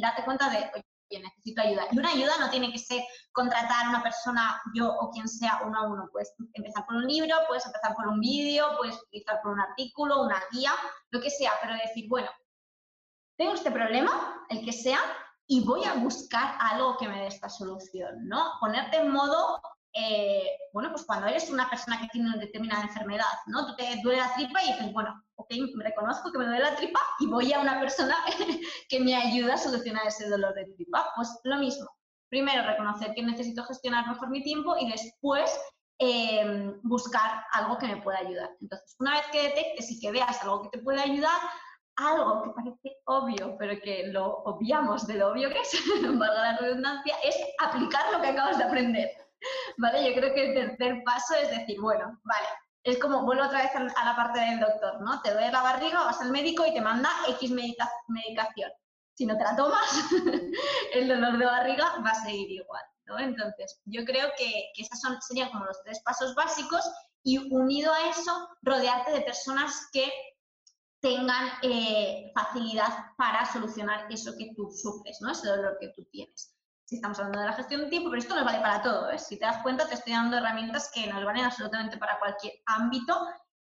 darte 0.00 0.24
cuenta 0.24 0.50
de, 0.50 0.58
oye, 0.74 0.87
necesito 1.10 1.62
ayuda. 1.62 1.86
Y 1.90 1.98
una 1.98 2.10
ayuda 2.10 2.32
no 2.38 2.50
tiene 2.50 2.70
que 2.70 2.78
ser 2.78 3.02
contratar 3.32 3.86
a 3.86 3.88
una 3.88 4.02
persona, 4.02 4.60
yo 4.74 4.88
o 4.88 5.10
quien 5.10 5.28
sea, 5.28 5.60
uno 5.64 5.78
a 5.78 5.88
uno. 5.88 6.08
Puedes 6.12 6.34
empezar 6.52 6.84
por 6.86 6.96
un 6.96 7.06
libro, 7.06 7.34
puedes 7.46 7.64
empezar 7.66 7.94
por 7.94 8.08
un 8.08 8.20
vídeo, 8.20 8.66
puedes 8.76 8.96
utilizar 9.02 9.40
por 9.42 9.52
un 9.52 9.60
artículo, 9.60 10.22
una 10.22 10.40
guía, 10.52 10.72
lo 11.10 11.20
que 11.20 11.30
sea, 11.30 11.52
pero 11.62 11.74
decir, 11.74 12.06
bueno, 12.08 12.28
tengo 13.36 13.54
este 13.54 13.70
problema, 13.70 14.44
el 14.50 14.64
que 14.64 14.72
sea, 14.72 14.98
y 15.46 15.64
voy 15.64 15.84
a 15.84 15.94
buscar 15.94 16.56
algo 16.60 16.96
que 16.98 17.08
me 17.08 17.20
dé 17.20 17.26
esta 17.28 17.48
solución, 17.48 18.28
¿no? 18.28 18.52
Ponerte 18.60 18.98
en 18.98 19.10
modo 19.10 19.60
eh, 19.94 20.46
bueno, 20.72 20.90
pues 20.90 21.04
cuando 21.04 21.26
eres 21.26 21.50
una 21.50 21.68
persona 21.68 22.00
que 22.00 22.08
tiene 22.08 22.28
una 22.28 22.38
determinada 22.38 22.82
enfermedad, 22.82 23.24
¿no? 23.46 23.66
Tú 23.66 23.76
te 23.76 24.00
duele 24.02 24.20
la 24.20 24.34
tripa 24.34 24.62
y 24.62 24.72
dices, 24.72 24.92
bueno, 24.92 25.22
ok, 25.36 25.48
me 25.74 25.84
reconozco 25.84 26.30
que 26.30 26.38
me 26.38 26.46
duele 26.46 26.60
la 26.62 26.76
tripa 26.76 27.00
y 27.20 27.26
voy 27.26 27.52
a 27.52 27.60
una 27.60 27.80
persona 27.80 28.14
que 28.88 29.00
me 29.00 29.14
ayuda 29.14 29.54
a 29.54 29.58
solucionar 29.58 30.06
ese 30.06 30.28
dolor 30.28 30.54
de 30.54 30.66
tripa. 30.76 31.10
Pues 31.16 31.28
lo 31.44 31.56
mismo. 31.56 31.88
Primero, 32.28 32.62
reconocer 32.66 33.14
que 33.14 33.22
necesito 33.22 33.64
gestionar 33.64 34.06
mejor 34.06 34.28
mi 34.28 34.42
tiempo 34.42 34.76
y 34.78 34.90
después 34.90 35.58
em, 35.98 36.78
buscar 36.82 37.44
algo 37.52 37.78
que 37.78 37.86
me 37.86 38.02
pueda 38.02 38.18
ayudar. 38.18 38.50
Entonces, 38.60 38.94
una 38.98 39.12
vez 39.12 39.26
que 39.32 39.42
detectes 39.42 39.90
y 39.90 40.00
que 40.00 40.12
veas 40.12 40.42
algo 40.42 40.62
que 40.62 40.78
te 40.78 40.84
puede 40.84 41.00
ayudar, 41.00 41.40
algo 41.96 42.42
que 42.42 42.50
parece 42.50 42.96
obvio, 43.06 43.56
pero 43.58 43.80
que 43.82 44.08
lo 44.08 44.42
obviamos 44.44 45.06
de 45.06 45.14
lo 45.14 45.32
obvio 45.32 45.48
que 45.48 45.60
es, 45.60 45.72
valga 46.18 46.52
la 46.52 46.58
redundancia, 46.58 47.16
es 47.24 47.36
aplicar 47.60 48.12
lo 48.12 48.20
que 48.20 48.28
acabas 48.28 48.58
de 48.58 48.64
aprender. 48.64 49.27
¿Vale? 49.76 50.04
Yo 50.08 50.20
creo 50.20 50.34
que 50.34 50.48
el 50.48 50.54
tercer 50.54 51.02
paso 51.04 51.34
es 51.34 51.50
decir, 51.50 51.80
bueno, 51.80 52.20
vale, 52.24 52.48
es 52.84 52.98
como, 52.98 53.24
vuelvo 53.24 53.44
otra 53.44 53.62
vez 53.62 53.74
a 53.74 54.04
la 54.04 54.16
parte 54.16 54.40
del 54.40 54.60
doctor, 54.60 55.00
¿no? 55.00 55.20
Te 55.22 55.32
duele 55.32 55.52
la 55.52 55.62
barriga, 55.62 56.04
vas 56.04 56.20
al 56.20 56.30
médico 56.30 56.64
y 56.66 56.72
te 56.72 56.80
manda 56.80 57.10
X 57.28 57.50
medicación. 57.50 58.70
Si 59.14 59.26
no 59.26 59.36
te 59.36 59.44
la 59.44 59.56
tomas, 59.56 59.90
el 60.94 61.08
dolor 61.08 61.38
de 61.38 61.44
barriga 61.44 61.96
va 62.04 62.10
a 62.10 62.22
seguir 62.22 62.50
igual, 62.50 62.82
¿no? 63.06 63.18
Entonces, 63.18 63.80
yo 63.84 64.04
creo 64.04 64.28
que, 64.38 64.70
que 64.74 64.82
esos 64.82 65.00
son, 65.00 65.20
serían 65.20 65.50
como 65.50 65.64
los 65.64 65.82
tres 65.82 66.00
pasos 66.04 66.34
básicos 66.34 66.88
y 67.24 67.38
unido 67.52 67.92
a 67.92 68.10
eso, 68.10 68.48
rodearte 68.62 69.12
de 69.12 69.22
personas 69.22 69.88
que 69.92 70.10
tengan 71.00 71.48
eh, 71.62 72.30
facilidad 72.34 73.12
para 73.16 73.44
solucionar 73.52 74.10
eso 74.10 74.32
que 74.38 74.52
tú 74.56 74.70
sufres, 74.70 75.18
¿no? 75.20 75.32
Ese 75.32 75.48
dolor 75.48 75.76
que 75.80 75.88
tú 75.88 76.04
tienes 76.10 76.57
si 76.88 76.96
estamos 76.96 77.18
hablando 77.18 77.40
de 77.40 77.46
la 77.46 77.52
gestión 77.52 77.82
de 77.82 77.88
tiempo, 77.88 78.08
pero 78.08 78.22
esto 78.22 78.34
nos 78.34 78.46
vale 78.46 78.60
para 78.60 78.80
todo. 78.80 79.10
¿eh? 79.10 79.18
Si 79.18 79.38
te 79.38 79.44
das 79.44 79.62
cuenta, 79.62 79.86
te 79.86 79.92
estoy 79.92 80.14
dando 80.14 80.38
herramientas 80.38 80.90
que 80.94 81.06
nos 81.06 81.22
valen 81.22 81.44
absolutamente 81.44 81.98
para 81.98 82.18
cualquier 82.18 82.54
ámbito 82.64 83.14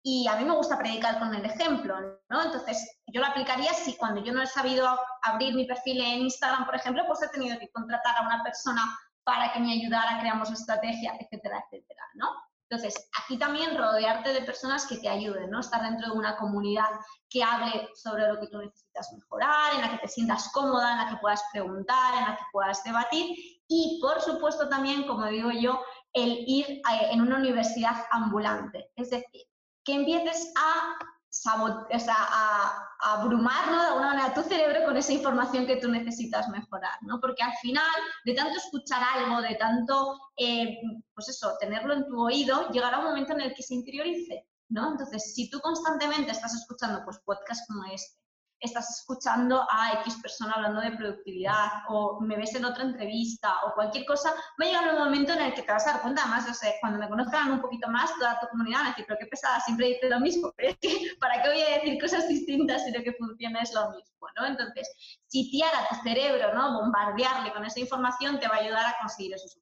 y 0.03 0.27
a 0.27 0.35
mí 0.35 0.45
me 0.45 0.57
gusta 0.57 0.77
predicar 0.77 1.21
con 1.21 1.33
el 1.33 1.45
ejemplo, 1.45 1.95
¿no? 2.29 2.43
Entonces, 2.43 3.01
yo 3.07 3.21
lo 3.21 3.29
aplicaría 3.29 3.73
si 3.75 3.97
cuando 3.97 4.25
yo 4.25 4.33
no 4.33 4.43
he 4.43 4.47
sabido 4.49 4.99
abrir 5.23 5.55
mi 5.55 5.65
perfil 5.67 6.01
en 6.01 6.23
Instagram, 6.23 6.67
por 6.67 6.75
ejemplo, 6.75 7.05
pues 7.07 7.23
he 7.23 7.29
tenido 7.29 7.57
que 7.61 7.71
contratar 7.71 8.17
a 8.17 8.27
una 8.27 8.43
persona 8.43 8.83
para 9.23 9.53
que 9.53 9.61
me 9.61 9.73
ayudara, 9.73 10.19
creamos 10.19 10.51
estrategia, 10.51 11.15
etcétera, 11.21 11.63
etcétera, 11.65 12.03
¿no? 12.15 12.27
Entonces, 12.73 13.07
aquí 13.23 13.37
también 13.37 13.77
rodearte 13.77 14.33
de 14.33 14.41
personas 14.41 14.87
que 14.87 14.97
te 14.97 15.07
ayuden, 15.07 15.51
¿no? 15.51 15.61
Estar 15.61 15.83
dentro 15.83 16.11
de 16.11 16.19
una 16.19 16.39
comunidad 16.39 16.89
que 17.29 17.43
hable 17.43 17.91
sobre 17.95 18.27
lo 18.27 18.41
que 18.41 18.47
tú 18.47 18.61
necesitas 18.61 19.13
mejorar, 19.13 19.75
en 19.75 19.83
la 19.83 19.91
que 19.91 19.99
te 19.99 20.09
sientas 20.09 20.51
cómoda, 20.55 20.93
en 20.93 20.99
la 21.01 21.09
que 21.11 21.21
puedas 21.21 21.45
preguntar, 21.53 22.15
en 22.15 22.31
la 22.31 22.35
que 22.35 22.45
puedas 22.51 22.83
debatir 22.83 23.37
y, 23.69 23.99
por 24.01 24.23
supuesto, 24.23 24.71
también, 24.71 25.07
como 25.07 25.27
digo 25.27 25.51
yo, 25.51 25.83
el 26.15 26.45
ir 26.47 26.67
eh, 26.71 27.09
en 27.11 27.21
una 27.21 27.37
universidad 27.37 28.07
ambulante. 28.11 28.91
Es 28.97 29.11
decir, 29.11 29.43
que 29.85 29.93
empieces 29.93 30.51
a 30.57 30.97
o 31.35 31.99
sea, 31.99 32.14
a, 32.18 32.88
abrumar 33.01 33.71
de 33.71 33.87
alguna 33.87 34.09
manera 34.09 34.35
tu 34.35 34.42
cerebro 34.42 34.85
con 34.85 34.97
esa 34.97 35.12
información 35.12 35.66
que 35.66 35.77
tú 35.77 35.88
necesitas 35.88 36.49
mejorar, 36.49 36.99
¿no? 37.03 37.18
Porque 37.21 37.42
al 37.42 37.55
final, 37.55 37.85
de 38.25 38.35
tanto 38.35 38.59
escuchar 38.59 39.03
algo, 39.03 39.40
de 39.40 39.55
tanto, 39.57 40.21
eh, 40.37 40.79
pues 41.14 41.31
eso, 41.31 41.57
tenerlo 41.59 41.95
en 41.95 42.07
tu 42.07 42.21
oído, 42.23 42.68
llegará 42.71 42.99
un 42.99 43.07
momento 43.07 43.33
en 43.33 43.40
el 43.40 43.55
que 43.55 43.62
se 43.62 43.75
interiorice, 43.75 44.47
¿no? 44.68 44.92
Entonces, 44.92 45.35
si 45.35 45.51
tú 45.51 45.59
constantemente 45.61 46.31
estás 46.31 46.55
escuchando 46.55 47.03
pues, 47.05 47.18
podcasts 47.21 47.66
como 47.66 47.85
este, 47.87 48.22
estás 48.62 48.98
escuchando 48.98 49.66
a 49.68 49.94
X 50.01 50.18
persona 50.22 50.53
hablando 50.55 50.81
de 50.81 50.92
productividad 50.92 51.66
o 51.88 52.20
me 52.20 52.37
ves 52.37 52.55
en 52.55 52.64
otra 52.64 52.85
entrevista 52.85 53.57
o 53.66 53.75
cualquier 53.75 54.05
cosa, 54.07 54.31
va 54.31 54.64
a 54.64 54.68
llegar 54.68 54.94
un 54.94 55.01
momento 55.01 55.33
en 55.33 55.42
el 55.42 55.55
que 55.55 55.62
te 55.62 55.72
vas 55.72 55.87
a 55.87 55.94
dar 55.94 56.03
cuenta, 56.03 56.27
más, 56.27 56.46
sé, 56.57 56.77
cuando 56.81 56.98
me 56.98 57.09
conozcan 57.09 57.51
un 57.51 57.61
poquito 57.61 57.88
más, 57.88 58.16
toda 58.18 58.38
tu 58.40 58.46
comunidad 58.48 58.83
a 58.83 58.88
decir, 58.90 59.05
pero 59.07 59.18
qué 59.18 59.27
pesada, 59.27 59.61
siempre 59.61 59.88
dice 59.88 60.09
lo 60.09 60.20
mismo, 60.20 60.53
pero 60.57 60.70
es 60.72 60.79
que, 60.81 61.16
¿para 61.18 61.42
qué 61.42 61.48
voy 61.48 61.61
a 61.61 61.79
decir 61.79 62.01
cosas 62.01 62.29
distintas 62.29 62.85
si 62.85 62.92
lo 62.92 63.03
que 63.03 63.12
funciona 63.14 63.61
es 63.61 63.75
lo 63.75 63.90
mismo, 63.90 64.29
¿no? 64.37 64.46
Entonces, 64.46 64.88
sitiar 65.27 65.75
a 65.75 65.88
tu 65.88 66.03
cerebro, 66.03 66.55
¿no? 66.55 66.81
Bombardearle 66.81 67.53
con 67.53 67.64
esa 67.64 67.81
información 67.81 68.38
te 68.38 68.48
va 68.48 68.57
a 68.57 68.61
ayudar 68.61 68.87
a 68.87 68.96
conseguir 69.01 69.35
esos 69.35 69.59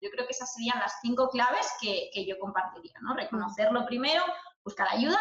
Yo 0.00 0.10
creo 0.10 0.26
que 0.26 0.32
esas 0.32 0.54
serían 0.54 0.78
las 0.78 0.94
cinco 1.02 1.28
claves 1.28 1.66
que, 1.80 2.10
que 2.12 2.24
yo 2.24 2.38
compartiría, 2.38 2.94
¿no? 3.00 3.14
Reconocerlo 3.14 3.84
primero, 3.84 4.22
buscar 4.62 4.86
ayuda, 4.90 5.18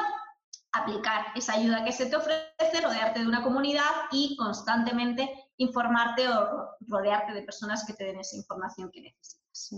aplicar 0.72 1.28
esa 1.36 1.54
ayuda 1.54 1.84
que 1.84 1.92
se 1.92 2.08
te 2.08 2.16
ofrece, 2.16 2.82
rodearte 2.82 3.20
de 3.20 3.28
una 3.28 3.44
comunidad 3.44 3.90
y 4.12 4.36
constantemente 4.36 5.30
informarte 5.58 6.28
o 6.28 6.78
rodearte 6.88 7.34
de 7.34 7.42
personas 7.44 7.86
que 7.86 7.94
te 7.94 8.06
den 8.06 8.20
esa 8.20 8.36
información 8.36 8.92
que 8.92 9.02
necesitas. 9.02 9.72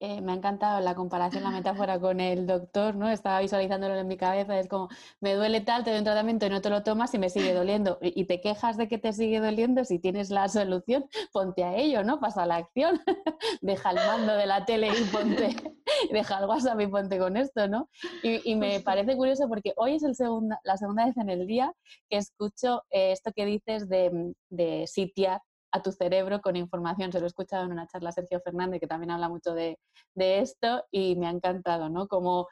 Eh, 0.00 0.20
me 0.20 0.30
ha 0.30 0.34
encantado 0.36 0.80
la 0.80 0.94
comparación, 0.94 1.42
la 1.42 1.50
metáfora 1.50 1.98
con 2.00 2.20
el 2.20 2.46
doctor, 2.46 2.94
¿no? 2.94 3.08
Estaba 3.10 3.40
visualizándolo 3.40 3.96
en 3.96 4.06
mi 4.06 4.16
cabeza, 4.16 4.58
es 4.58 4.68
como, 4.68 4.88
me 5.20 5.34
duele 5.34 5.60
tal, 5.60 5.82
te 5.82 5.90
doy 5.90 5.98
un 5.98 6.04
tratamiento 6.04 6.46
y 6.46 6.50
no 6.50 6.60
te 6.60 6.70
lo 6.70 6.84
tomas 6.84 7.12
y 7.14 7.18
me 7.18 7.30
sigue 7.30 7.52
doliendo. 7.52 7.98
Y 8.00 8.24
te 8.26 8.40
quejas 8.40 8.76
de 8.76 8.86
que 8.86 8.98
te 8.98 9.12
sigue 9.12 9.40
doliendo, 9.40 9.84
si 9.84 9.98
tienes 9.98 10.30
la 10.30 10.48
solución, 10.48 11.06
ponte 11.32 11.64
a 11.64 11.74
ello, 11.74 12.04
¿no? 12.04 12.20
Pasa 12.20 12.44
a 12.44 12.46
la 12.46 12.56
acción, 12.56 13.00
deja 13.60 13.90
el 13.90 13.96
mando 13.96 14.34
de 14.34 14.46
la 14.46 14.64
tele 14.64 14.88
y 14.88 15.04
ponte, 15.04 15.56
deja 16.12 16.38
el 16.38 16.46
WhatsApp 16.46 16.80
y 16.80 16.86
ponte 16.86 17.18
con 17.18 17.36
esto, 17.36 17.66
¿no? 17.66 17.88
Y, 18.22 18.56
me 18.58 18.80
parece 18.80 19.16
curioso 19.16 19.48
porque 19.48 19.72
hoy 19.76 19.94
es 19.94 20.02
el 20.02 20.16
segunda, 20.16 20.60
la 20.64 20.76
segunda 20.76 21.06
vez 21.06 21.16
en 21.16 21.28
el 21.28 21.46
día 21.46 21.72
que 22.08 22.16
escucho 22.16 22.82
eh, 22.90 23.12
esto 23.12 23.32
que 23.32 23.44
dices 23.46 23.88
de, 23.88 24.34
de 24.48 24.86
sitiar 24.88 25.40
a 25.72 25.82
tu 25.82 25.92
cerebro 25.92 26.40
con 26.40 26.56
información. 26.56 27.12
Se 27.12 27.18
lo 27.18 27.26
he 27.26 27.28
escuchado 27.28 27.64
en 27.64 27.72
una 27.72 27.86
charla 27.86 28.12
Sergio 28.12 28.40
Fernández, 28.40 28.80
que 28.80 28.86
también 28.86 29.10
habla 29.10 29.28
mucho 29.28 29.54
de, 29.54 29.78
esto, 30.14 30.84
y 30.90 31.16
me 31.16 31.26
ha 31.26 31.30
encantado, 31.30 31.88
¿no? 31.88 32.08
Como 32.08 32.48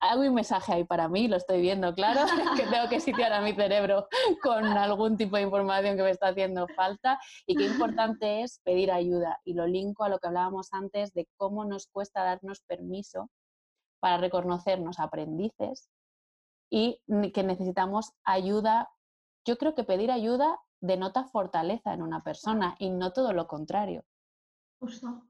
hago 0.00 0.22
un 0.22 0.34
mensaje 0.34 0.72
ahí 0.72 0.84
para 0.84 1.08
mí, 1.08 1.26
lo 1.26 1.36
estoy 1.36 1.60
viendo, 1.60 1.92
claro, 1.94 2.20
que 2.56 2.66
tengo 2.66 2.88
que 2.88 3.00
sitiar 3.00 3.32
a 3.32 3.40
mi 3.40 3.52
cerebro 3.54 4.06
con 4.42 4.64
algún 4.64 5.16
tipo 5.16 5.36
de 5.36 5.42
información 5.42 5.96
que 5.96 6.02
me 6.02 6.10
está 6.10 6.28
haciendo 6.28 6.68
falta 6.68 7.18
y 7.46 7.56
qué 7.56 7.66
importante 7.66 8.42
es 8.42 8.60
pedir 8.64 8.92
ayuda. 8.92 9.40
Y 9.44 9.54
lo 9.54 9.66
linko 9.66 10.04
a 10.04 10.08
lo 10.08 10.18
que 10.18 10.28
hablábamos 10.28 10.72
antes 10.72 11.12
de 11.14 11.26
cómo 11.36 11.64
nos 11.64 11.88
cuesta 11.88 12.22
darnos 12.22 12.60
permiso 12.60 13.30
para 14.00 14.18
reconocernos 14.18 15.00
aprendices 15.00 15.88
y 16.70 17.00
que 17.32 17.42
necesitamos 17.42 18.12
ayuda. 18.24 18.88
Yo 19.44 19.56
creo 19.56 19.74
que 19.74 19.84
pedir 19.84 20.12
ayuda 20.12 20.60
denota 20.80 21.24
fortaleza 21.24 21.92
en 21.92 22.02
una 22.02 22.22
persona 22.22 22.76
y 22.78 22.90
no 22.90 23.12
todo 23.12 23.32
lo 23.32 23.46
contrario. 23.46 24.04
Justo. 24.80 25.22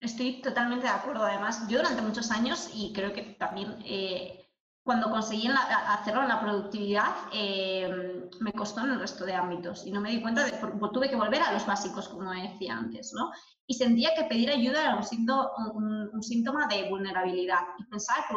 Estoy 0.00 0.42
totalmente 0.42 0.86
de 0.86 0.92
acuerdo. 0.92 1.24
Además, 1.24 1.66
yo 1.68 1.78
durante 1.78 2.02
muchos 2.02 2.30
años, 2.30 2.70
y 2.74 2.92
creo 2.92 3.12
que 3.12 3.22
también 3.22 3.78
eh, 3.84 4.46
cuando 4.82 5.10
conseguí 5.10 5.48
hacerlo 5.48 6.22
en 6.22 6.28
la 6.28 6.40
productividad, 6.40 7.14
eh, 7.32 8.28
me 8.40 8.52
costó 8.52 8.82
en 8.84 8.92
el 8.92 9.00
resto 9.00 9.24
de 9.24 9.34
ámbitos 9.34 9.86
y 9.86 9.90
no 9.90 10.00
me 10.00 10.10
di 10.10 10.22
cuenta 10.22 10.44
de, 10.44 10.52
porque 10.52 10.78
tuve 10.92 11.10
que 11.10 11.16
volver 11.16 11.42
a 11.42 11.52
los 11.52 11.66
básicos, 11.66 12.08
como 12.08 12.30
decía 12.30 12.76
antes, 12.76 13.12
¿no? 13.14 13.32
Y 13.66 13.74
sentía 13.74 14.10
que 14.14 14.24
pedir 14.24 14.50
ayuda 14.50 14.82
era 14.82 14.94
un, 14.94 16.22
síntoma 16.22 16.68
de 16.68 16.88
vulnerabilidad 16.88 17.60
y 17.78 17.84
pensaba 17.86 18.26
que 18.28 18.34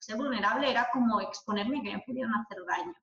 ser 0.00 0.16
vulnerable 0.16 0.70
era 0.70 0.88
como 0.92 1.20
exponerme 1.20 1.82
que 1.82 1.92
me 1.92 2.02
pudieran 2.04 2.34
hacer 2.34 2.58
daño 2.66 2.94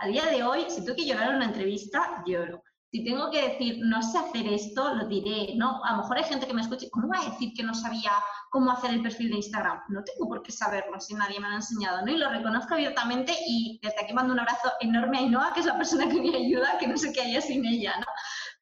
a 0.00 0.06
día 0.06 0.26
de 0.26 0.42
hoy, 0.42 0.66
si 0.68 0.84
tengo 0.84 0.96
que 0.96 1.06
llorar 1.06 1.30
en 1.30 1.36
una 1.36 1.46
entrevista, 1.46 2.22
lloro. 2.26 2.62
Si 2.92 3.04
tengo 3.04 3.30
que 3.30 3.48
decir, 3.48 3.78
no 3.82 4.00
sé 4.00 4.16
hacer 4.16 4.46
esto, 4.46 4.94
lo 4.94 5.06
diré, 5.06 5.54
¿no? 5.56 5.84
A 5.84 5.92
lo 5.92 5.98
mejor 5.98 6.18
hay 6.18 6.24
gente 6.24 6.46
que 6.46 6.54
me 6.54 6.62
escuche, 6.62 6.88
¿cómo 6.90 7.08
va 7.08 7.20
a 7.20 7.30
decir 7.30 7.52
que 7.54 7.64
no 7.64 7.74
sabía 7.74 8.12
cómo 8.50 8.70
hacer 8.70 8.90
el 8.90 9.02
perfil 9.02 9.30
de 9.30 9.36
Instagram? 9.36 9.80
No 9.88 10.04
tengo 10.04 10.28
por 10.28 10.42
qué 10.42 10.52
saberlo 10.52 10.98
si 11.00 11.14
nadie 11.14 11.40
me 11.40 11.48
lo 11.48 11.54
ha 11.54 11.56
enseñado, 11.56 12.02
¿no? 12.02 12.12
Y 12.12 12.16
lo 12.16 12.30
reconozco 12.30 12.74
abiertamente 12.74 13.34
y 13.46 13.80
desde 13.82 14.02
aquí 14.02 14.14
mando 14.14 14.32
un 14.32 14.40
abrazo 14.40 14.72
enorme 14.80 15.18
a 15.18 15.22
Inoa, 15.22 15.52
que 15.52 15.60
es 15.60 15.66
la 15.66 15.76
persona 15.76 16.08
que 16.08 16.20
me 16.20 16.36
ayuda, 16.36 16.78
que 16.78 16.86
no 16.86 16.96
sé 16.96 17.12
qué 17.12 17.22
haya 17.22 17.40
sin 17.40 17.66
ella, 17.66 17.98
¿no? 17.98 18.06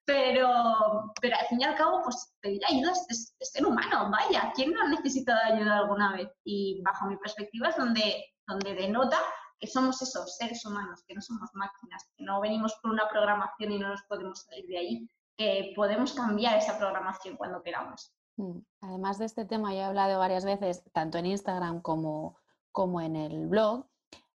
Pero, 0.07 1.13
pero 1.21 1.37
al 1.37 1.47
fin 1.47 1.61
y 1.61 1.65
al 1.65 1.77
cabo, 1.77 2.03
pues 2.03 2.35
pedir 2.41 2.61
ayuda 2.69 2.93
es, 2.93 3.35
es 3.39 3.51
ser 3.51 3.67
humano, 3.67 3.74
vaya, 4.11 4.53
¿quién 4.55 4.73
no 4.73 4.83
ha 4.83 4.89
necesitado 4.89 5.39
ayuda 5.45 5.79
alguna 5.79 6.13
vez? 6.13 6.31
Y 6.45 6.83
bajo 6.83 7.07
mi 7.07 7.17
perspectiva 7.17 7.69
es 7.69 7.77
donde, 7.77 8.25
donde 8.47 8.75
denota 8.75 9.19
que 9.59 9.67
somos 9.67 10.01
esos 10.03 10.37
seres 10.37 10.65
humanos, 10.65 11.03
que 11.07 11.15
no 11.15 11.23
somos 11.23 11.51
máquinas, 11.55 12.05
que 12.17 12.25
no 12.25 12.41
venimos 12.41 12.75
por 12.83 12.91
una 12.91 13.09
programación 13.09 13.73
y 13.73 13.79
no 13.79 13.89
nos 13.89 14.03
podemos 14.05 14.43
salir 14.43 14.67
de 14.67 14.79
ahí, 14.79 15.11
que 15.37 15.73
podemos 15.75 16.13
cambiar 16.13 16.59
esa 16.59 16.79
programación 16.79 17.37
cuando 17.37 17.63
queramos. 17.63 18.13
Mm, 18.37 18.59
además 18.81 19.19
de 19.19 19.27
este 19.27 19.45
tema, 19.45 19.73
ya 19.73 19.81
he 19.81 19.85
hablado 19.85 20.19
varias 20.19 20.45
veces, 20.45 20.83
tanto 20.93 21.19
en 21.19 21.27
Instagram 21.27 21.81
como, 21.81 22.39
como 22.73 23.01
en 23.01 23.17
el 23.17 23.47
blog, 23.47 23.87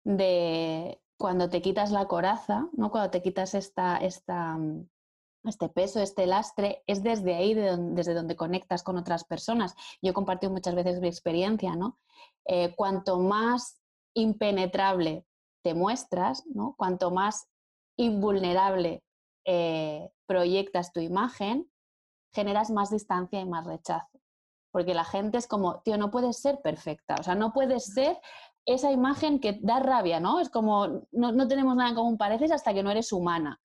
de 0.03 1.01
cuando 1.17 1.49
te 1.49 1.61
quitas 1.61 1.91
la 1.91 2.07
coraza, 2.07 2.67
¿no? 2.73 2.91
cuando 2.91 3.11
te 3.11 3.21
quitas 3.21 3.53
esta, 3.53 3.97
esta, 3.97 4.57
este 5.43 5.69
peso, 5.69 6.01
este 6.01 6.25
lastre, 6.25 6.83
es 6.87 7.01
desde 7.03 7.35
ahí 7.35 7.53
desde 7.53 8.13
donde 8.13 8.35
conectas 8.35 8.83
con 8.83 8.97
otras 8.97 9.23
personas. 9.23 9.75
Yo 10.01 10.11
he 10.11 10.13
compartido 10.13 10.51
muchas 10.51 10.75
veces 10.75 10.99
mi 10.99 11.07
experiencia, 11.07 11.75
¿no? 11.75 11.97
Eh, 12.45 12.75
cuanto 12.75 13.19
más 13.19 13.79
impenetrable 14.13 15.25
te 15.61 15.73
muestras, 15.73 16.45
¿no? 16.47 16.75
cuanto 16.77 17.11
más 17.11 17.47
invulnerable 17.97 19.03
eh, 19.45 20.09
proyectas 20.25 20.93
tu 20.93 20.99
imagen, 20.99 21.69
generas 22.33 22.69
más 22.69 22.91
distancia 22.91 23.39
y 23.39 23.45
más 23.45 23.65
rechazo. 23.65 24.19
Porque 24.71 24.93
la 24.93 25.03
gente 25.03 25.37
es 25.37 25.47
como, 25.47 25.81
tío, 25.81 25.97
no 25.97 26.11
puedes 26.11 26.37
ser 26.37 26.61
perfecta, 26.61 27.15
o 27.19 27.23
sea, 27.23 27.35
no 27.35 27.53
puedes 27.53 27.85
ser 27.85 28.19
esa 28.65 28.91
imagen 28.91 29.39
que 29.39 29.59
da 29.61 29.79
rabia, 29.79 30.19
¿no? 30.19 30.39
Es 30.39 30.49
como, 30.49 31.07
no, 31.11 31.31
no 31.31 31.47
tenemos 31.47 31.75
nada 31.75 31.89
en 31.89 31.95
común, 31.95 32.17
pareces 32.17 32.51
hasta 32.51 32.73
que 32.73 32.83
no 32.83 32.91
eres 32.91 33.11
humana. 33.11 33.59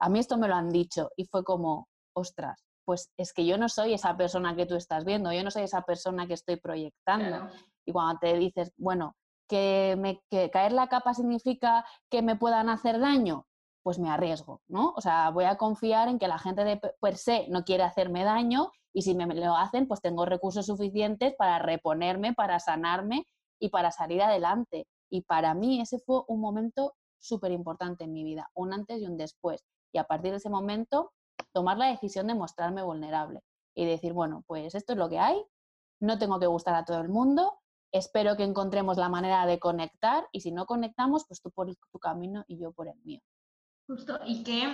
A 0.00 0.08
mí 0.08 0.18
esto 0.18 0.38
me 0.38 0.48
lo 0.48 0.54
han 0.54 0.70
dicho 0.70 1.10
y 1.16 1.24
fue 1.24 1.44
como, 1.44 1.88
ostras, 2.14 2.64
pues 2.84 3.10
es 3.18 3.32
que 3.32 3.44
yo 3.44 3.58
no 3.58 3.68
soy 3.68 3.94
esa 3.94 4.16
persona 4.16 4.56
que 4.56 4.66
tú 4.66 4.74
estás 4.74 5.04
viendo, 5.04 5.32
yo 5.32 5.42
no 5.44 5.50
soy 5.50 5.64
esa 5.64 5.82
persona 5.82 6.26
que 6.26 6.34
estoy 6.34 6.56
proyectando. 6.56 7.50
Y 7.84 7.92
cuando 7.92 8.18
te 8.18 8.36
dices, 8.38 8.72
bueno, 8.76 9.14
que, 9.48 9.96
me, 9.98 10.22
caer 10.50 10.72
la 10.72 10.88
capa 10.88 11.14
significa 11.14 11.84
que 12.10 12.22
me 12.22 12.36
puedan 12.36 12.68
hacer 12.68 12.98
daño, 13.00 13.46
pues 13.82 13.98
me 13.98 14.10
arriesgo, 14.10 14.62
¿no? 14.68 14.92
O 14.96 15.00
sea, 15.00 15.30
voy 15.30 15.44
a 15.44 15.56
confiar 15.56 16.08
en 16.08 16.18
que 16.18 16.28
la 16.28 16.38
gente 16.38 16.64
de 16.64 16.78
per 16.78 17.16
se 17.16 17.46
no 17.48 17.64
quiere 17.64 17.82
hacerme 17.82 18.24
daño 18.24 18.70
y 18.92 19.02
si 19.02 19.14
me 19.14 19.26
lo 19.26 19.56
hacen, 19.56 19.86
pues 19.86 20.00
tengo 20.00 20.24
recursos 20.24 20.66
suficientes 20.66 21.34
para 21.36 21.58
reponerme, 21.58 22.34
para 22.34 22.58
sanarme 22.58 23.26
y 23.60 23.70
para 23.70 23.90
salir 23.90 24.22
adelante. 24.22 24.86
Y 25.10 25.22
para 25.22 25.54
mí 25.54 25.80
ese 25.80 25.98
fue 25.98 26.22
un 26.28 26.40
momento 26.40 26.94
súper 27.18 27.52
importante 27.52 28.04
en 28.04 28.12
mi 28.12 28.24
vida, 28.24 28.48
un 28.54 28.72
antes 28.72 29.00
y 29.00 29.06
un 29.06 29.16
después. 29.16 29.64
Y 29.98 30.00
a 30.00 30.04
partir 30.04 30.30
de 30.30 30.36
ese 30.36 30.48
momento, 30.48 31.12
tomar 31.52 31.76
la 31.76 31.86
decisión 31.86 32.28
de 32.28 32.34
mostrarme 32.36 32.84
vulnerable 32.84 33.40
y 33.74 33.84
decir, 33.84 34.12
bueno, 34.12 34.44
pues 34.46 34.76
esto 34.76 34.92
es 34.92 34.98
lo 34.98 35.08
que 35.08 35.18
hay, 35.18 35.44
no 36.00 36.20
tengo 36.20 36.38
que 36.38 36.46
gustar 36.46 36.76
a 36.76 36.84
todo 36.84 37.00
el 37.00 37.08
mundo, 37.08 37.58
espero 37.90 38.36
que 38.36 38.44
encontremos 38.44 38.96
la 38.96 39.08
manera 39.08 39.44
de 39.44 39.58
conectar 39.58 40.28
y 40.30 40.42
si 40.42 40.52
no 40.52 40.66
conectamos, 40.66 41.24
pues 41.26 41.42
tú 41.42 41.50
por 41.50 41.74
tu 41.74 41.98
camino 41.98 42.44
y 42.46 42.60
yo 42.60 42.70
por 42.70 42.86
el 42.86 42.94
mío. 43.02 43.18
Justo, 43.88 44.20
y 44.24 44.44
qué, 44.44 44.72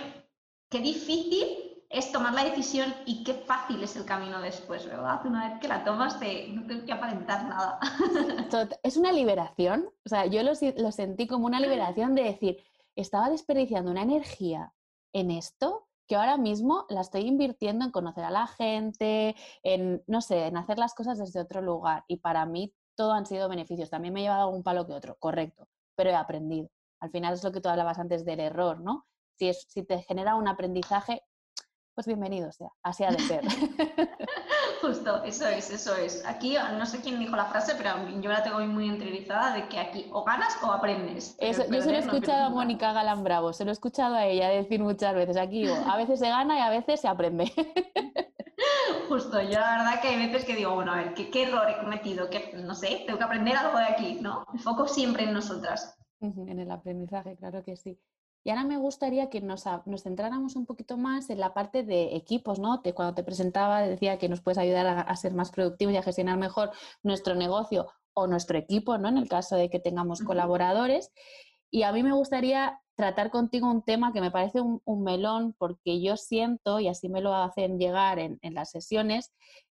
qué 0.69 0.77
difícil 0.77 1.83
es 1.89 2.11
tomar 2.11 2.35
la 2.35 2.43
decisión 2.43 2.93
y 3.07 3.23
qué 3.23 3.33
fácil 3.33 3.81
es 3.81 3.95
el 3.95 4.05
camino 4.05 4.39
después, 4.41 4.85
¿verdad? 4.85 5.25
Una 5.25 5.49
vez 5.49 5.59
que 5.59 5.67
la 5.67 5.83
tomas, 5.83 6.19
te, 6.19 6.49
no 6.49 6.67
tienes 6.67 6.85
que 6.85 6.93
aparentar 6.93 7.45
nada. 7.45 7.79
Es 8.83 8.95
una 8.95 9.11
liberación, 9.11 9.89
o 10.05 10.09
sea, 10.09 10.27
yo 10.27 10.43
lo, 10.43 10.51
lo 10.77 10.91
sentí 10.91 11.25
como 11.25 11.47
una 11.47 11.59
liberación 11.59 12.13
de 12.13 12.25
decir, 12.25 12.63
estaba 12.95 13.31
desperdiciando 13.31 13.89
una 13.89 14.03
energía 14.03 14.74
en 15.15 15.31
esto 15.31 15.87
que 16.07 16.17
ahora 16.17 16.37
mismo 16.37 16.85
la 16.89 17.01
estoy 17.01 17.21
invirtiendo 17.21 17.85
en 17.85 17.91
conocer 17.91 18.25
a 18.25 18.29
la 18.29 18.47
gente, 18.47 19.35
en, 19.63 20.03
no 20.07 20.21
sé, 20.21 20.45
en 20.45 20.57
hacer 20.57 20.77
las 20.77 20.93
cosas 20.93 21.17
desde 21.17 21.39
otro 21.39 21.61
lugar. 21.61 22.03
Y 22.07 22.17
para 22.17 22.45
mí 22.45 22.73
todo 22.95 23.13
han 23.13 23.25
sido 23.25 23.49
beneficios. 23.49 23.89
También 23.89 24.13
me 24.13 24.19
he 24.19 24.23
llevado 24.23 24.49
un 24.49 24.61
palo 24.61 24.85
que 24.85 24.93
otro, 24.93 25.15
correcto, 25.17 25.67
pero 25.95 26.11
he 26.11 26.15
aprendido. 26.15 26.69
Al 26.99 27.09
final 27.09 27.33
es 27.33 27.43
lo 27.43 27.51
que 27.51 27.61
tú 27.61 27.69
hablabas 27.69 27.97
antes 27.97 28.25
del 28.25 28.41
error, 28.41 28.81
¿no? 28.81 29.07
Si, 29.39 29.47
es, 29.47 29.65
si 29.69 29.83
te 29.83 30.01
genera 30.03 30.35
un 30.35 30.47
aprendizaje, 30.47 31.23
pues 31.93 32.05
bienvenido 32.05 32.51
sea, 32.51 32.69
así 32.83 33.03
ha 33.05 33.11
de 33.11 33.19
ser. 33.19 33.41
Justo, 34.81 35.23
eso 35.23 35.47
es, 35.47 35.69
eso 35.69 35.95
es. 35.95 36.25
Aquí 36.25 36.55
no 36.77 36.85
sé 36.85 37.01
quién 37.01 37.19
dijo 37.19 37.35
la 37.35 37.45
frase, 37.45 37.73
pero 37.77 37.95
yo 38.21 38.29
la 38.29 38.43
tengo 38.43 38.59
muy 38.59 38.85
interiorizada 38.85 39.53
de 39.53 39.67
que 39.67 39.79
aquí 39.79 40.07
o 40.11 40.23
ganas 40.23 40.57
o 40.63 40.71
aprendes. 40.71 41.37
yo 41.39 41.53
se 41.53 41.67
lo 41.69 41.97
he 41.97 41.99
escuchado 41.99 42.45
a 42.45 42.49
Mónica 42.49 42.93
Galán 42.93 43.23
Bravo, 43.23 43.53
se 43.53 43.65
lo 43.65 43.71
he 43.71 43.73
escuchado 43.73 44.15
a 44.15 44.25
ella 44.25 44.49
decir 44.49 44.81
muchas 44.81 45.13
veces. 45.15 45.37
Aquí 45.37 45.67
a 45.67 45.97
veces 45.97 46.19
se 46.19 46.29
gana 46.29 46.57
y 46.57 46.61
a 46.61 46.69
veces 46.69 47.01
se 47.01 47.07
aprende. 47.07 47.51
Justo, 49.07 49.41
yo 49.41 49.59
la 49.59 49.77
verdad 49.77 50.01
que 50.01 50.07
hay 50.07 50.27
veces 50.27 50.45
que 50.45 50.55
digo, 50.55 50.73
bueno, 50.73 50.93
a 50.93 50.97
ver, 50.97 51.13
¿qué, 51.13 51.43
error 51.43 51.69
he 51.69 51.77
cometido? 51.77 52.29
Que, 52.29 52.53
no 52.55 52.73
sé, 52.73 53.03
tengo 53.05 53.19
que 53.19 53.23
aprender 53.23 53.55
algo 53.55 53.77
de 53.77 53.85
aquí, 53.85 54.19
¿no? 54.21 54.45
El 54.53 54.59
foco 54.59 54.87
siempre 54.87 55.23
en 55.23 55.33
nosotras. 55.33 55.95
En 56.21 56.59
el 56.59 56.71
aprendizaje, 56.71 57.35
claro 57.35 57.63
que 57.63 57.75
sí. 57.75 57.99
Y 58.45 58.51
ahora 58.51 58.63
me 58.63 58.77
gustaría 58.77 59.27
que 59.31 59.41
nos, 59.41 59.63
centráramos 60.03 60.55
un 60.55 60.67
poquito 60.67 60.97
más 60.97 61.31
en 61.31 61.39
la 61.39 61.55
parte 61.55 61.81
de 61.81 62.15
equipos, 62.15 62.59
¿no? 62.59 62.83
cuando 62.93 63.15
te 63.15 63.23
presentaba 63.23 63.81
decía 63.81 64.19
que 64.19 64.29
nos 64.29 64.41
puedes 64.41 64.59
ayudar 64.59 64.85
a, 64.85 65.15
ser 65.15 65.33
más 65.33 65.49
productivos 65.49 65.95
y 65.95 65.97
a 65.97 66.03
gestionar 66.03 66.37
mejor 66.37 66.69
nuestro 67.01 67.33
negocio 67.33 67.87
o 68.13 68.27
nuestro 68.27 68.59
equipo, 68.59 68.99
¿no? 68.99 69.09
En 69.09 69.17
el 69.17 69.27
caso 69.27 69.55
de 69.55 69.71
que 69.71 69.79
tengamos 69.79 70.21
colaboradores. 70.21 71.11
Y 71.71 71.81
a 71.81 71.91
mí 71.91 72.03
me 72.03 72.13
gustaría 72.13 72.79
tratar 72.95 73.31
contigo 73.31 73.67
un 73.67 73.81
tema 73.81 74.13
que 74.13 74.21
me 74.21 74.29
parece 74.29 74.61
un, 74.61 75.03
melón 75.03 75.55
porque 75.57 75.99
yo 75.99 76.15
siento, 76.15 76.79
y 76.79 76.87
así 76.87 77.09
me 77.09 77.21
lo 77.21 77.33
hacen 77.33 77.79
llegar 77.79 78.19
en, 78.19 78.39
las 78.53 78.69
sesiones, 78.69 79.33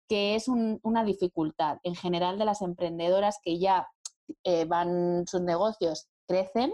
que 0.07 0.35
es 0.35 0.47
una 0.47 1.03
dificultad 1.03 1.79
en 1.81 1.95
general 1.95 2.37
de 2.37 2.45
las 2.45 2.61
emprendedoras 2.61 3.39
que 3.43 3.57
ya 3.57 3.87
eh, 4.43 4.65
van, 4.65 5.25
sus 5.25 5.41
negocios 5.41 6.07
crecen 6.27 6.71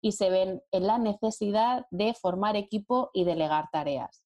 y 0.00 0.12
se 0.12 0.30
ven 0.30 0.62
en 0.70 0.86
la 0.86 0.98
necesidad 0.98 1.86
de 1.90 2.14
formar 2.14 2.56
equipo 2.56 3.10
y 3.12 3.24
delegar 3.24 3.68
tareas. 3.72 4.24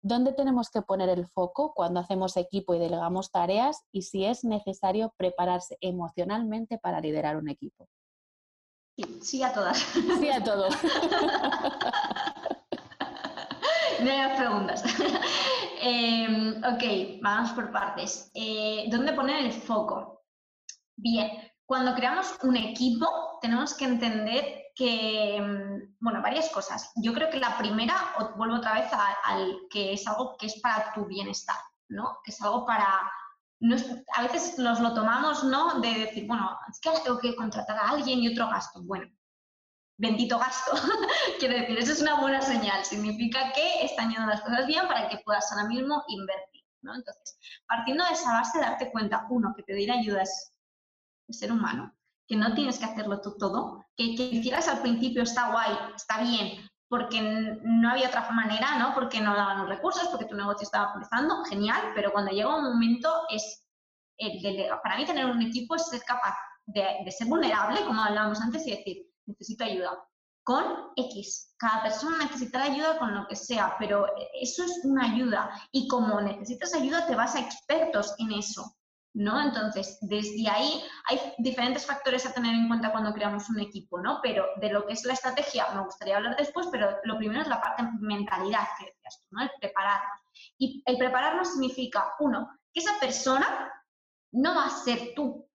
¿Dónde 0.00 0.32
tenemos 0.32 0.70
que 0.70 0.82
poner 0.82 1.08
el 1.08 1.26
foco 1.26 1.72
cuando 1.74 1.98
hacemos 2.00 2.36
equipo 2.36 2.74
y 2.74 2.78
delegamos 2.78 3.32
tareas 3.32 3.84
y 3.90 4.02
si 4.02 4.24
es 4.24 4.44
necesario 4.44 5.12
prepararse 5.16 5.76
emocionalmente 5.80 6.78
para 6.78 7.00
liderar 7.00 7.36
un 7.36 7.48
equipo? 7.48 7.88
Sí, 9.20 9.42
a 9.42 9.52
todas. 9.52 9.78
Sí 9.78 10.30
a 10.30 10.42
todo. 10.42 10.68
no 14.00 14.10
hay 14.10 14.36
preguntas. 14.36 14.84
Em, 15.80 16.58
ok, 16.58 17.20
vamos 17.22 17.52
por 17.52 17.70
partes. 17.70 18.32
Eh, 18.34 18.86
¿Dónde 18.90 19.12
poner 19.12 19.44
el 19.44 19.52
foco? 19.52 20.24
Bien, 20.96 21.30
cuando 21.64 21.94
creamos 21.94 22.36
un 22.42 22.56
equipo 22.56 23.06
tenemos 23.40 23.74
que 23.74 23.84
entender 23.84 24.67
que, 24.78 25.40
mm, 25.40 25.96
bueno, 25.98 26.22
varias 26.22 26.48
cosas. 26.50 26.92
Yo 26.96 27.12
creo 27.12 27.28
que 27.30 27.40
la 27.40 27.58
primera, 27.58 28.14
vuelvo 28.36 28.56
otra 28.56 28.74
vez 28.74 28.88
al 29.24 29.58
que 29.68 29.92
es 29.94 30.06
algo 30.06 30.36
que 30.38 30.46
es 30.46 30.60
para 30.60 30.92
tu 30.92 31.04
bienestar, 31.04 31.56
¿no? 31.88 32.20
Que 32.24 32.30
es 32.30 32.40
algo 32.40 32.64
para... 32.64 32.86
a 34.16 34.22
veces 34.22 34.56
nos 34.58 34.78
lo 34.78 34.94
tomamos, 34.94 35.42
¿no? 35.42 35.80
De 35.80 35.92
decir, 36.06 36.28
bueno, 36.28 36.56
es 36.70 36.78
que 36.80 36.90
tengo 37.02 37.18
que 37.18 37.34
contratar 37.34 37.76
a 37.76 37.90
alguien 37.90 38.20
y 38.20 38.28
otro 38.28 38.48
gasto. 38.48 38.80
Bueno, 38.84 39.10
bendito 39.96 40.38
gasto. 40.38 40.72
Quiero 41.40 41.54
decir, 41.58 41.76
eso 41.76 41.92
es 41.92 42.00
una 42.00 42.20
buena 42.20 42.40
señal. 42.40 42.84
Significa 42.84 43.52
que 43.52 43.84
están 43.84 44.10
yendo 44.12 44.28
las 44.28 44.42
cosas 44.42 44.64
bien 44.68 44.86
para 44.86 45.08
que 45.08 45.18
puedas 45.24 45.50
ahora 45.50 45.66
mismo 45.66 46.04
invertir, 46.06 46.62
¿no? 46.82 46.94
Entonces, 46.94 47.36
partiendo 47.66 48.04
de 48.04 48.12
esa 48.12 48.32
base, 48.32 48.60
darte 48.60 48.92
cuenta, 48.92 49.26
uno, 49.28 49.54
que 49.56 49.64
pedir 49.64 49.90
ayuda 49.90 50.22
es 50.22 50.52
ser 51.30 51.50
humano, 51.50 51.97
que 52.28 52.36
no 52.36 52.54
tienes 52.54 52.78
que 52.78 52.84
hacerlo 52.84 53.20
tú 53.20 53.36
todo, 53.38 53.84
que, 53.96 54.14
que 54.14 54.24
hicieras 54.24 54.68
al 54.68 54.82
principio 54.82 55.22
está 55.22 55.50
guay, 55.50 55.72
está 55.96 56.20
bien, 56.22 56.68
porque 56.88 57.20
no 57.20 57.90
había 57.90 58.08
otra 58.08 58.30
manera, 58.30 58.78
¿no? 58.78 58.94
Porque 58.94 59.20
no 59.20 59.34
daban 59.34 59.60
los 59.60 59.68
recursos, 59.68 60.08
porque 60.08 60.26
tu 60.26 60.36
negocio 60.36 60.64
estaba 60.64 60.92
empezando, 60.94 61.44
genial, 61.44 61.92
pero 61.94 62.12
cuando 62.12 62.30
llega 62.30 62.54
un 62.54 62.64
momento 62.64 63.10
es, 63.30 63.64
para 64.82 64.96
mí 64.96 65.06
tener 65.06 65.26
un 65.26 65.42
equipo 65.42 65.74
es 65.74 65.86
ser 65.86 66.02
capaz 66.02 66.34
de, 66.66 66.84
de, 67.04 67.10
ser 67.10 67.26
vulnerable, 67.26 67.84
como 67.84 68.02
hablábamos 68.02 68.40
antes, 68.40 68.66
y 68.66 68.76
decir, 68.76 69.06
necesito 69.26 69.64
ayuda, 69.64 69.98
con 70.48 70.64
X. 70.96 71.54
Cada 71.58 71.82
persona 71.82 72.24
necesitará 72.24 72.64
ayuda 72.64 72.98
con 72.98 73.14
lo 73.14 73.26
que 73.26 73.36
sea, 73.36 73.76
pero 73.78 74.06
eso 74.40 74.64
es 74.64 74.80
una 74.82 75.12
ayuda. 75.12 75.50
Y 75.72 75.86
como 75.88 76.22
necesitas 76.22 76.72
ayuda, 76.72 77.06
te 77.06 77.14
vas 77.14 77.34
a 77.34 77.40
expertos 77.40 78.14
en 78.16 78.32
eso. 78.32 78.74
¿No? 79.14 79.40
Entonces, 79.40 79.98
desde 80.02 80.48
ahí 80.48 80.82
hay 81.08 81.20
diferentes 81.38 81.86
factores 81.86 82.26
a 82.26 82.32
tener 82.32 82.54
en 82.54 82.68
cuenta 82.68 82.92
cuando 82.92 83.12
creamos 83.12 83.48
un 83.50 83.60
equipo, 83.60 84.00
¿no? 84.00 84.20
Pero 84.22 84.46
de 84.56 84.70
lo 84.70 84.86
que 84.86 84.92
es 84.92 85.04
la 85.04 85.14
estrategia 85.14 85.66
me 85.74 85.82
gustaría 85.82 86.16
hablar 86.16 86.36
después, 86.36 86.68
pero 86.70 86.98
lo 87.04 87.16
primero 87.18 87.42
es 87.42 87.48
la 87.48 87.60
parte 87.60 87.84
mentalidad 88.00 88.68
que 88.78 88.86
decías 88.86 89.20
tú, 89.20 89.26
¿no? 89.30 89.42
El 89.42 89.50
prepararnos. 89.60 90.20
Y 90.58 90.82
el 90.86 90.98
prepararnos 90.98 91.52
significa, 91.52 92.14
uno, 92.20 92.48
que 92.72 92.80
esa 92.80 92.98
persona 93.00 93.72
no 94.32 94.54
va 94.54 94.66
a 94.66 94.70
ser 94.70 95.12
tú. 95.14 95.46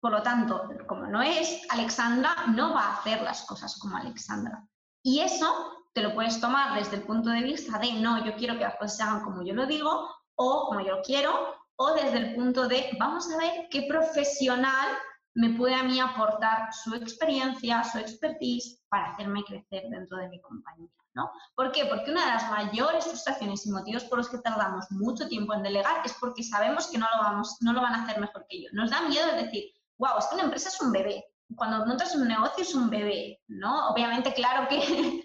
Por 0.00 0.12
lo 0.12 0.22
tanto, 0.22 0.68
como 0.86 1.06
no 1.06 1.20
es 1.20 1.62
Alexandra, 1.68 2.46
no 2.54 2.72
va 2.74 2.84
a 2.84 2.94
hacer 2.94 3.20
las 3.20 3.42
cosas 3.42 3.78
como 3.78 3.96
Alexandra. 3.96 4.66
Y 5.02 5.20
eso 5.20 5.80
te 5.92 6.02
lo 6.02 6.14
puedes 6.14 6.40
tomar 6.40 6.78
desde 6.78 6.96
el 6.96 7.02
punto 7.02 7.30
de 7.30 7.42
vista 7.42 7.78
de, 7.78 7.92
no, 7.94 8.24
yo 8.24 8.34
quiero 8.36 8.54
que 8.54 8.64
las 8.64 8.76
cosas 8.76 8.96
se 8.96 9.02
hagan 9.02 9.22
como 9.22 9.42
yo 9.42 9.54
lo 9.54 9.66
digo 9.66 10.08
o 10.36 10.66
como 10.68 10.80
yo 10.80 10.96
lo 10.96 11.02
quiero, 11.02 11.54
o 11.82 11.94
desde 11.94 12.18
el 12.18 12.34
punto 12.34 12.68
de 12.68 12.90
vamos 12.98 13.26
a 13.32 13.38
ver 13.38 13.66
qué 13.70 13.86
profesional 13.88 14.88
me 15.34 15.56
puede 15.56 15.74
a 15.74 15.82
mí 15.82 15.98
aportar 15.98 16.68
su 16.74 16.94
experiencia, 16.94 17.82
su 17.84 17.96
expertise 17.96 18.82
para 18.90 19.12
hacerme 19.12 19.42
crecer 19.44 19.84
dentro 19.88 20.18
de 20.18 20.28
mi 20.28 20.40
compañía. 20.42 20.90
¿no? 21.14 21.32
¿Por 21.54 21.72
qué? 21.72 21.86
Porque 21.86 22.10
una 22.10 22.26
de 22.26 22.32
las 22.32 22.50
mayores 22.50 23.06
frustraciones 23.06 23.64
y 23.64 23.70
motivos 23.70 24.04
por 24.04 24.18
los 24.18 24.28
que 24.28 24.38
tardamos 24.38 24.90
mucho 24.90 25.26
tiempo 25.26 25.54
en 25.54 25.62
delegar 25.62 26.02
es 26.04 26.14
porque 26.20 26.42
sabemos 26.42 26.88
que 26.88 26.98
no 26.98 27.06
lo, 27.16 27.22
vamos, 27.22 27.56
no 27.60 27.72
lo 27.72 27.80
van 27.80 27.94
a 27.94 28.04
hacer 28.04 28.20
mejor 28.20 28.44
que 28.50 28.62
yo. 28.62 28.68
Nos 28.72 28.90
da 28.90 29.08
miedo 29.08 29.34
decir, 29.34 29.72
wow, 29.96 30.18
es 30.18 30.26
que 30.26 30.34
una 30.34 30.44
empresa 30.44 30.68
es 30.68 30.80
un 30.82 30.92
bebé. 30.92 31.24
Cuando 31.56 31.86
montas 31.86 32.14
un 32.14 32.28
negocio 32.28 32.62
es 32.62 32.74
un 32.74 32.90
bebé, 32.90 33.40
¿no? 33.48 33.88
Obviamente, 33.88 34.34
claro 34.34 34.68
que 34.68 35.24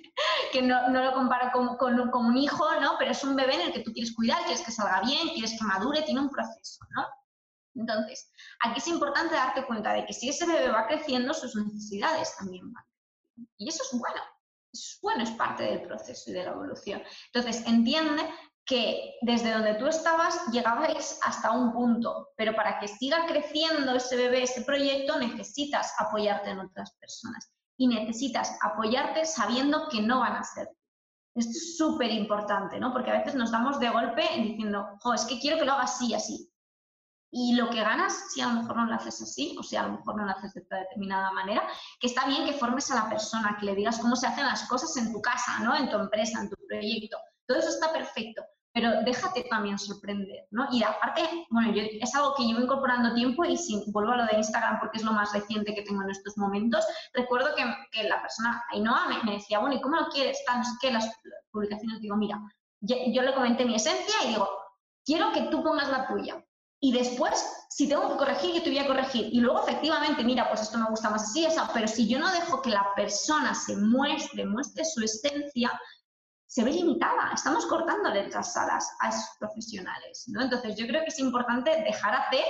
que 0.52 0.62
no, 0.62 0.90
lo 0.90 1.14
comparo 1.14 1.52
con, 1.52 1.78
con, 1.78 2.26
un 2.26 2.38
hijo, 2.38 2.66
¿no? 2.80 2.96
Pero 2.98 3.12
es 3.12 3.24
un 3.24 3.36
bebé 3.36 3.56
en 3.56 3.62
el 3.62 3.74
que 3.74 3.82
tú 3.82 3.92
quieres 3.94 4.14
cuidar, 4.14 4.44
quieres 4.44 4.64
que 4.64 4.72
salga 4.72 5.02
bien, 5.02 5.30
quieres 5.30 5.58
que 5.58 5.66
madure, 5.66 6.02
tiene 6.02 6.22
un 6.22 6.30
proceso, 6.30 6.86
¿no? 6.96 7.06
Entonces, 7.76 8.32
aquí 8.62 8.80
es 8.80 8.88
importante 8.88 9.36
darte 9.36 9.66
cuenta 9.66 9.94
de 9.94 10.06
que 10.06 10.14
si 10.14 10.30
ese 10.30 10.46
bebé 10.46 10.70
va 10.70 10.88
creciendo, 10.88 11.34
sus 11.34 11.56
necesidades 11.56 12.36
también 12.38 12.72
van. 12.72 12.84
Y 13.58 13.68
eso 13.68 13.84
es 13.84 14.00
bueno, 14.00 14.22
es 14.72 14.98
bueno, 15.02 15.24
es 15.24 15.32
parte 15.32 15.64
del 15.64 15.82
proceso 15.82 16.32
y 16.32 16.34
de 16.34 16.46
la 16.46 16.52
evolución. 16.52 17.02
Entonces, 17.34 17.66
entiende 17.68 18.24
que 18.66 19.16
desde 19.22 19.52
donde 19.52 19.76
tú 19.76 19.88
estabas 19.88 20.48
llegabais 20.52 21.20
hasta 21.24 21.52
un 21.52 21.74
punto, 21.74 22.30
pero 22.38 22.56
para 22.56 22.80
que 22.80 22.88
siga 22.88 23.26
creciendo 23.28 23.96
ese 23.96 24.16
bebé, 24.16 24.44
ese 24.44 24.62
proyecto, 24.62 25.20
necesitas 25.20 25.94
apoyarte 26.00 26.50
en 26.50 26.60
otras 26.60 26.94
personas 26.94 27.52
y 27.78 27.88
necesitas 27.88 28.58
apoyarte 28.62 29.26
sabiendo 29.26 29.88
que 29.90 30.02
no 30.02 30.20
van 30.20 30.34
a 30.34 30.44
ser. 30.44 30.70
Esto 31.36 31.52
es 31.52 31.78
súper 31.78 32.12
importante, 32.12 32.80
¿no? 32.80 32.94
Porque 32.94 33.12
a 33.12 33.18
veces 33.18 33.36
nos 33.36 33.52
damos 33.52 33.80
de 33.80 33.90
golpe 33.90 34.24
diciendo, 34.38 34.98
jo, 35.02 35.14
es 35.14 35.26
que 35.26 35.40
quiero 35.40 35.58
que 35.58 35.66
lo 35.66 35.74
hagas 35.74 35.96
así, 35.96 36.14
así. 36.14 36.50
Y 37.32 37.56
lo 37.56 37.70
que 37.70 37.82
ganas, 37.82 38.32
si 38.32 38.40
a 38.40 38.48
lo 38.48 38.62
mejor 38.62 38.78
no 38.78 38.86
lo 38.86 38.96
haces 38.96 39.22
así, 39.22 39.56
o 39.60 39.64
si 39.64 39.76
a 39.76 39.84
lo 39.84 39.98
mejor 39.98 40.16
no 40.16 40.24
lo 40.24 40.32
haces 40.32 40.54
de 40.54 40.62
determinada 40.70 41.32
manera, 41.34 41.68
que 42.00 42.08
está 42.08 42.26
bien 42.26 42.46
que 42.46 42.54
formes 42.54 42.90
a 42.92 42.96
la 42.96 43.10
persona, 43.10 43.58
que 43.60 43.66
le 43.66 43.76
digas 43.76 44.00
cómo 44.00 44.16
se 44.16 44.28
hacen 44.28 44.46
las 44.46 44.68
cosas 44.70 44.96
en 44.96 45.12
tu 45.12 45.22
casa, 45.22 45.60
¿no? 45.60 45.76
En 45.76 45.90
tu 45.90 45.98
empresa, 45.98 46.40
en 46.40 46.50
tu 46.50 46.56
proyecto. 46.68 47.18
Todo 47.46 47.60
eso 47.60 47.70
está 47.70 47.92
perfecto 47.92 48.42
pero 48.76 48.92
déjate 49.06 49.44
también 49.44 49.80
sorprender, 49.80 50.48
¿no? 50.52 50.68
Y 50.70 50.84
aparte, 50.84 51.22
bueno, 51.50 51.72
yo, 51.72 51.82
es 51.82 52.14
algo 52.14 52.36
que 52.36 52.44
llevo 52.44 52.60
incorporando 52.60 53.16
tiempo 53.16 53.46
y 53.46 53.56
si 53.56 53.82
vuelvo 53.88 54.12
a 54.12 54.18
lo 54.18 54.26
de 54.26 54.36
Instagram 54.36 54.82
porque 54.82 54.98
es 54.98 55.04
lo 55.06 55.14
más 55.14 55.32
reciente 55.32 55.74
que 55.74 55.84
tengo 55.84 56.04
en 56.04 56.10
estos 56.10 56.38
momentos, 56.38 56.84
recuerdo 57.14 57.56
que, 57.56 57.64
que 57.94 58.04
la 58.04 58.22
persona, 58.22 58.62
Ainhoa, 58.72 59.08
me, 59.08 59.24
me, 59.24 59.38
decía, 59.38 59.60
bueno, 59.60 59.78
¿y 59.78 59.82
cómo 59.82 59.96
lo 59.96 60.10
quieres? 60.10 60.44
Tan, 60.46 60.62
que 60.82 60.92
las 60.92 61.10
publicaciones, 61.52 62.02
digo, 62.02 62.18
mira, 62.18 62.38
yo, 62.82 62.98
yo, 63.14 63.22
le 63.22 63.34
comenté 63.34 63.64
mi 63.64 63.76
esencia 63.76 64.14
y 64.26 64.32
digo, 64.32 64.50
quiero 65.06 65.32
que 65.32 65.44
tú 65.44 65.64
pongas 65.64 65.88
la 65.88 66.06
tuya. 66.10 66.46
Y 66.82 66.92
después, 66.92 67.66
si 67.70 67.88
tengo 67.88 68.10
que 68.10 68.18
corregir, 68.18 68.56
yo 68.56 68.62
te 68.62 68.72
voy 68.72 68.80
a 68.80 68.88
corregir. 68.88 69.30
Y 69.32 69.40
luego, 69.40 69.62
efectivamente, 69.62 70.22
mira, 70.26 70.50
pues 70.50 70.64
esto 70.64 70.78
me 70.78 70.90
gusta 70.90 71.10
más 71.10 71.24
así, 71.24 71.46
esa, 71.46 71.72
pero 71.74 71.88
si 71.88 72.10
yo 72.10 72.20
no 72.20 72.30
dejo 72.30 72.62
que 72.62 72.72
la 72.72 72.86
persona 72.94 73.56
se 73.56 73.78
muestre, 73.78 74.46
muestre 74.46 74.84
su 74.84 75.02
esencia, 75.02 75.72
se 76.48 76.64
ve 76.64 76.72
limitada. 76.72 77.32
Estamos 77.34 77.66
cortando 77.66 78.10
letras 78.10 78.56
alas 78.58 78.96
a 79.02 79.10
esos 79.10 79.30
profesionales, 79.40 80.26
¿no? 80.28 80.42
Entonces, 80.42 80.76
yo 80.78 80.88
creo 80.88 81.02
que 81.02 81.10
es 81.10 81.20
importante 81.20 81.72
dejar 81.84 82.14
hacer, 82.14 82.46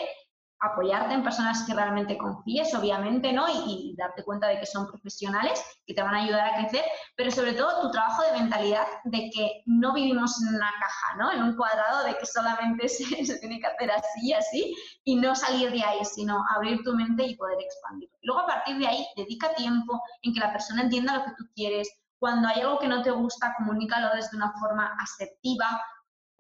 apoyarte 0.60 1.14
en 1.14 1.24
personas 1.24 1.66
que 1.66 1.74
realmente 1.74 2.18
confíes, 2.18 2.74
obviamente, 2.74 3.32
¿no? 3.34 3.46
Y, 3.50 3.94
darte 3.98 4.24
cuenta 4.24 4.48
de 4.48 4.60
que 4.60 4.66
son 4.66 4.88
profesionales 4.88 5.64
que 5.86 5.94
te 5.94 6.02
van 6.02 6.16
a 6.16 6.24
ayudar 6.24 6.50
a 6.50 6.58
crecer, 6.58 6.84
pero 7.16 7.32
sobre 7.32 7.54
todo 7.54 7.82
tu 7.82 7.92
trabajo 7.92 8.24
de 8.24 8.40
mentalidad 8.40 8.86
de 9.06 9.30
que 9.34 9.64
no 9.66 9.94
vivimos 9.94 10.42
en 10.42 10.56
una 10.56 10.72
caja, 10.80 11.16
¿no? 11.18 11.32
En 11.32 11.44
un 11.44 11.56
cuadrado 11.56 12.04
de 12.04 12.18
que 12.18 12.26
solamente 12.26 12.88
se, 12.90 13.26
se 13.26 13.40
tiene 13.40 13.60
que 13.60 13.68
hacer 13.68 13.92
así 13.92 14.20
y 14.22 14.34
así 14.34 14.76
y 15.04 15.16
no 15.16 15.36
salir 15.36 15.72
de 15.72 15.84
ahí, 15.84 16.04
sino 16.04 16.44
abrir 16.56 16.84
tu 16.84 16.94
mente 16.94 17.24
y 17.24 17.36
poder 17.36 17.58
expandir. 17.60 18.10
Luego, 18.24 18.42
a 18.42 18.48
partir 18.48 18.78
de 18.78 18.88
ahí, 18.88 19.06
dedica 19.16 19.54
tiempo 19.56 20.02
en 20.24 20.34
que 20.34 20.40
la 20.40 20.52
persona 20.52 20.82
entienda 20.82 21.18
lo 21.18 21.24
que 21.26 21.32
tú 21.38 21.46
quieres, 21.56 21.90
cuando 22.20 22.48
hay 22.48 22.62
algo 22.62 22.80
que 22.80 22.88
no 22.88 23.02
te 23.02 23.12
gusta, 23.12 23.54
comunícalo 23.58 24.16
desde 24.16 24.38
una 24.38 24.52
forma 24.60 24.96
asertiva, 25.00 25.82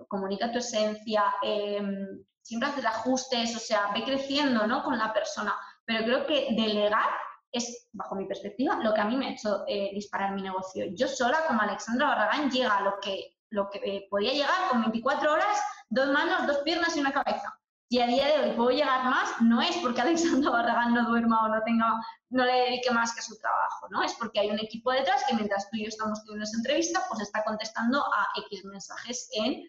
comunica 0.08 0.52
tu 0.52 0.60
esencia, 0.60 1.24
em, 1.42 2.24
siempre 2.42 2.70
haces 2.70 2.86
ajustes, 2.86 3.56
o 3.56 3.60
sea, 3.60 3.92
ve 3.94 4.04
creciendo 4.04 4.68
¿no? 4.68 4.84
con 4.84 4.98
la 4.98 5.14
persona. 5.14 5.56
Pero 5.86 6.04
creo 6.04 6.26
que 6.26 6.48
delegar 6.56 7.10
es, 7.52 7.88
bajo 7.94 8.16
mi 8.16 8.26
perspectiva, 8.26 8.76
lo 8.84 8.94
que 8.94 9.02
a 9.02 9.06
mí 9.06 9.16
me 9.16 9.28
ha 9.28 9.32
hecho 9.32 9.64
eh, 9.68 9.92
disparar 9.94 10.34
mi 10.34 10.42
negocio. 10.42 10.86
Yo 10.94 11.08
sola, 11.08 11.46
como 11.48 11.62
Alexandra 11.62 12.08
Barragán, 12.08 12.50
llega 12.50 12.78
a 12.78 12.82
lo 12.82 13.00
que, 13.02 13.38
lo 13.50 13.70
que 13.70 13.80
eh, 13.84 14.08
podía 14.10 14.34
llegar 14.34 14.70
con 14.70 14.82
24 14.82 15.32
horas, 15.32 15.62
dos 15.90 16.08
manos, 16.08 16.48
dos 16.48 16.58
piernas 16.60 16.96
y 16.98 17.00
una 17.00 17.14
cabeza 17.14 17.58
y 17.96 18.00
a 18.02 18.08
día 18.08 18.28
de 18.28 18.50
hoy 18.50 18.56
puedo 18.58 18.72
llegar 18.72 19.06
más, 19.06 19.42
no 19.42 19.62
es 19.62 19.78
porque 19.78 20.02
Alexandra 20.02 20.50
Barragán 20.52 20.94
no 20.94 21.08
duerma 21.08 21.46
o 21.46 21.48
no 21.48 21.64
tenga, 21.64 21.94
no 22.30 22.44
le 22.44 22.52
dedique 22.52 22.92
más 22.92 23.14
que 23.14 23.22
a 23.22 23.24
su 23.24 23.38
trabajo, 23.38 23.88
¿no? 23.90 24.04
Es 24.04 24.14
porque 24.16 24.42
hay 24.42 24.50
un 24.50 24.60
equipo 24.60 24.92
detrás 24.92 25.24
que 25.26 25.34
mientras 25.34 25.70
tú 25.70 25.78
y 25.78 25.84
yo 25.84 25.88
estamos 25.88 26.22
teniendo 26.24 26.44
esa 26.44 26.58
entrevista, 26.58 27.06
pues 27.08 27.22
está 27.22 27.46
contestando 27.46 28.02
a 28.02 28.28
X 28.48 28.66
mensajes 28.66 29.30
en 29.36 29.64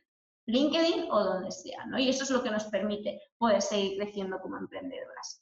LinkedIn 0.47 1.09
o 1.09 1.23
donde 1.23 1.53
sea, 1.53 1.87
¿no? 1.87 2.01
Y 2.01 2.09
eso 2.09 2.25
es 2.25 2.31
lo 2.31 2.43
que 2.43 2.51
nos 2.51 2.65
permite 2.65 3.21
poder 3.39 3.63
seguir 3.63 3.97
creciendo 3.97 4.41
como 4.41 4.57
emprendedoras. 4.57 5.41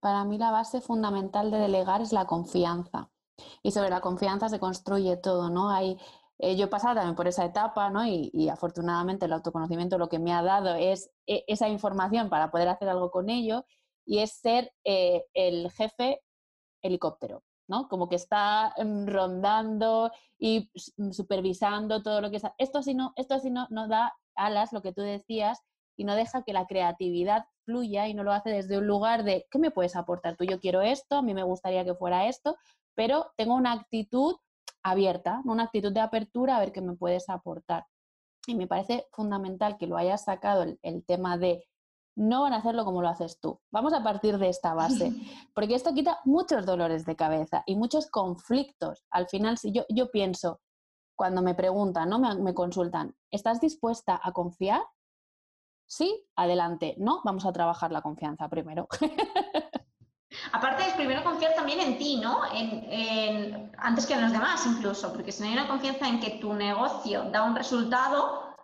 Para 0.00 0.24
mí 0.24 0.38
la 0.38 0.52
base 0.52 0.80
fundamental 0.80 1.50
de 1.50 1.58
delegar 1.58 2.00
es 2.00 2.12
la 2.12 2.24
confianza. 2.24 3.10
Y 3.62 3.72
sobre 3.72 3.90
la 3.90 4.00
confianza 4.00 4.48
se 4.48 4.58
construye 4.58 5.18
todo, 5.18 5.50
¿no? 5.50 5.68
Hay 5.68 5.98
eh, 6.42 6.56
yo 6.56 6.64
he 6.64 6.68
pasado 6.68 6.94
también 6.94 7.16
por 7.16 7.28
esa 7.28 7.44
etapa, 7.44 7.90
¿no? 7.90 8.06
Y, 8.06 8.48
afortunadamente 8.48 9.26
el 9.26 9.32
autoconocimiento 9.34 9.98
lo 9.98 10.08
que 10.08 10.18
me 10.18 10.32
ha 10.32 10.42
dado 10.42 10.74
es 10.74 11.10
e, 11.26 11.44
esa 11.46 11.68
información 11.68 12.30
para 12.30 12.50
poder 12.50 12.68
hacer 12.68 12.88
algo 12.88 13.10
con 13.10 13.28
ello 13.28 13.66
y 14.06 14.20
es 14.20 14.32
ser 14.32 14.72
eh, 14.84 15.24
el 15.34 15.70
jefe 15.70 16.22
helicóptero, 16.82 17.42
¿no? 17.68 17.88
Como 17.88 18.08
que 18.08 18.16
está 18.16 18.74
mm, 18.78 19.06
rondando 19.06 20.10
y 20.38 20.70
supervisando 21.12 22.02
todo 22.02 22.22
lo 22.22 22.30
que 22.30 22.38
es. 22.38 22.42
Esto 22.56 22.78
así 22.78 22.94
no, 22.94 23.12
esto 23.16 23.34
así 23.34 23.50
no, 23.50 23.66
no 23.70 23.86
da 23.86 24.14
alas, 24.34 24.72
lo 24.72 24.80
que 24.80 24.94
tú 24.94 25.02
decías, 25.02 25.60
y 25.96 26.04
no 26.04 26.14
deja 26.14 26.42
que 26.42 26.54
la 26.54 26.66
creatividad 26.66 27.44
fluya 27.66 28.08
y 28.08 28.14
no 28.14 28.24
lo 28.24 28.32
hace 28.32 28.48
desde 28.48 28.78
un 28.78 28.86
lugar 28.86 29.24
de 29.24 29.46
¿qué 29.50 29.58
me 29.58 29.70
puedes 29.70 29.94
aportar 29.94 30.36
tú? 30.36 30.44
Yo 30.44 30.58
quiero 30.58 30.80
esto, 30.80 31.16
a 31.16 31.22
mí 31.22 31.34
me 31.34 31.42
gustaría 31.42 31.84
que 31.84 31.94
fuera 31.94 32.26
esto, 32.26 32.56
pero 32.94 33.32
tengo 33.36 33.54
una 33.54 33.72
actitud 33.72 34.36
abierta, 34.82 35.42
una 35.44 35.64
actitud 35.64 35.92
de 35.92 36.00
apertura 36.00 36.56
a 36.56 36.60
ver 36.60 36.72
qué 36.72 36.80
me 36.80 36.94
puedes 36.94 37.28
aportar. 37.28 37.86
Y 38.46 38.54
me 38.54 38.66
parece 38.66 39.06
fundamental 39.12 39.76
que 39.76 39.86
lo 39.86 39.96
hayas 39.96 40.24
sacado 40.24 40.64
el, 40.82 41.04
tema 41.04 41.36
de 41.36 41.64
no 42.16 42.42
van 42.42 42.52
a 42.52 42.56
hacerlo 42.56 42.84
como 42.84 43.02
lo 43.02 43.08
haces 43.08 43.38
tú. 43.40 43.60
Vamos 43.70 43.92
a 43.92 44.02
partir 44.02 44.38
de 44.38 44.48
esta 44.48 44.74
base, 44.74 45.12
porque 45.54 45.74
esto 45.74 45.94
quita 45.94 46.18
muchos 46.24 46.66
dolores 46.66 47.04
de 47.04 47.16
cabeza 47.16 47.62
y 47.66 47.76
muchos 47.76 48.10
conflictos. 48.10 49.04
Al 49.10 49.28
final, 49.28 49.58
si 49.58 49.72
yo, 49.72 49.84
yo 49.88 50.10
pienso, 50.10 50.60
cuando 51.16 51.42
me 51.42 51.54
preguntan, 51.54 52.08
¿no? 52.08 52.18
Me, 52.18 52.34
me, 52.36 52.54
consultan, 52.54 53.14
¿estás 53.30 53.60
dispuesta 53.60 54.20
a 54.22 54.32
confiar? 54.32 54.82
Sí, 55.86 56.26
adelante. 56.36 56.94
No, 56.98 57.20
vamos 57.24 57.44
a 57.44 57.52
trabajar 57.52 57.92
la 57.92 58.00
confianza 58.00 58.48
primero. 58.48 58.88
Aparte 60.52 60.86
es 60.86 60.94
primero 60.94 61.22
confiar 61.24 61.54
también 61.54 61.80
en 61.80 61.98
ti, 61.98 62.20
¿no? 62.20 62.40
Antes 63.78 64.06
que 64.06 64.14
en 64.14 64.22
los 64.22 64.32
demás 64.32 64.64
incluso, 64.66 65.12
porque 65.12 65.32
si 65.32 65.42
no 65.42 65.48
hay 65.48 65.54
una 65.54 65.68
confianza 65.68 66.08
en 66.08 66.20
que 66.20 66.38
tu 66.38 66.52
negocio 66.52 67.30
da 67.30 67.44
un 67.44 67.56
resultado, 67.56 68.54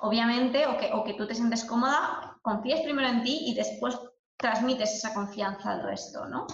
obviamente, 0.00 0.66
o 0.66 0.76
que, 0.76 0.92
o 0.92 1.04
que 1.04 1.14
tú 1.14 1.26
te 1.26 1.34
sientes 1.34 1.64
cómoda, 1.64 2.38
confíes 2.42 2.80
primero 2.82 3.08
en 3.08 3.22
ti 3.22 3.44
y 3.46 3.54
después 3.54 3.98
transmites 4.36 4.94
esa 4.94 5.14
confianza 5.14 5.70
al 5.70 5.82
resto, 5.82 6.26
¿no? 6.26 6.46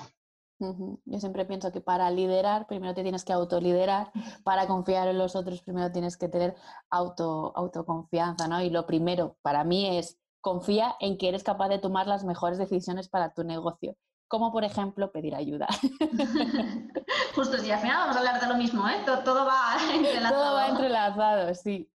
Yo 0.60 1.20
siempre 1.20 1.44
pienso 1.44 1.70
que 1.70 1.80
para 1.80 2.10
liderar 2.10 2.66
primero 2.66 2.92
te 2.92 3.02
tienes 3.02 3.24
que 3.24 3.32
autoliderar, 3.32 4.10
para 4.42 4.66
confiar 4.66 5.06
en 5.06 5.16
los 5.16 5.36
otros 5.36 5.62
primero 5.62 5.92
tienes 5.92 6.16
que 6.16 6.28
tener 6.28 6.56
auto, 6.90 7.52
autoconfianza, 7.54 8.48
¿no? 8.48 8.60
Y 8.60 8.68
lo 8.68 8.84
primero 8.84 9.36
para 9.40 9.62
mí 9.62 9.96
es 9.96 10.18
confía 10.40 10.96
en 10.98 11.16
que 11.16 11.28
eres 11.28 11.44
capaz 11.44 11.68
de 11.68 11.78
tomar 11.78 12.08
las 12.08 12.24
mejores 12.24 12.58
decisiones 12.58 13.08
para 13.08 13.32
tu 13.34 13.44
negocio 13.44 13.96
como 14.28 14.52
por 14.52 14.64
ejemplo 14.64 15.10
pedir 15.10 15.34
ayuda. 15.34 15.66
Justo, 17.34 17.58
sí, 17.58 17.70
al 17.70 17.80
final 17.80 17.96
vamos 17.98 18.16
a 18.16 18.18
hablar 18.18 18.40
de 18.40 18.46
lo 18.46 18.56
mismo, 18.56 18.86
¿eh? 18.88 19.02
Todo, 19.04 19.46
va 19.46 19.76
entrelazado. 19.94 20.42
Todo 20.42 20.54
va 20.54 20.68
entrelazado, 20.68 21.54
sí. 21.54 21.90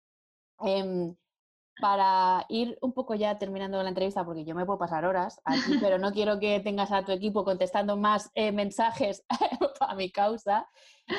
Em, 0.62 1.16
para 1.80 2.46
ir 2.50 2.78
un 2.82 2.94
poco 2.94 3.16
ya 3.16 3.38
terminando 3.38 3.82
la 3.82 3.90
entrevista, 3.90 4.26
porque 4.26 4.46
yo 4.46 4.54
me 4.54 4.66
puedo 4.66 4.78
pasar 4.80 5.06
horas 5.06 5.42
aquí, 5.46 5.78
pero 5.80 5.98
no 5.98 6.12
quiero 6.12 6.40
que 6.40 6.60
tengas 6.60 6.92
a 6.92 7.04
tu 7.04 7.12
equipo 7.12 7.44
contestando 7.44 7.98
más 7.98 8.30
eh, 8.36 8.52
mensajes 8.52 9.24
a 9.80 9.96
mi 9.96 10.12
causa, 10.12 10.68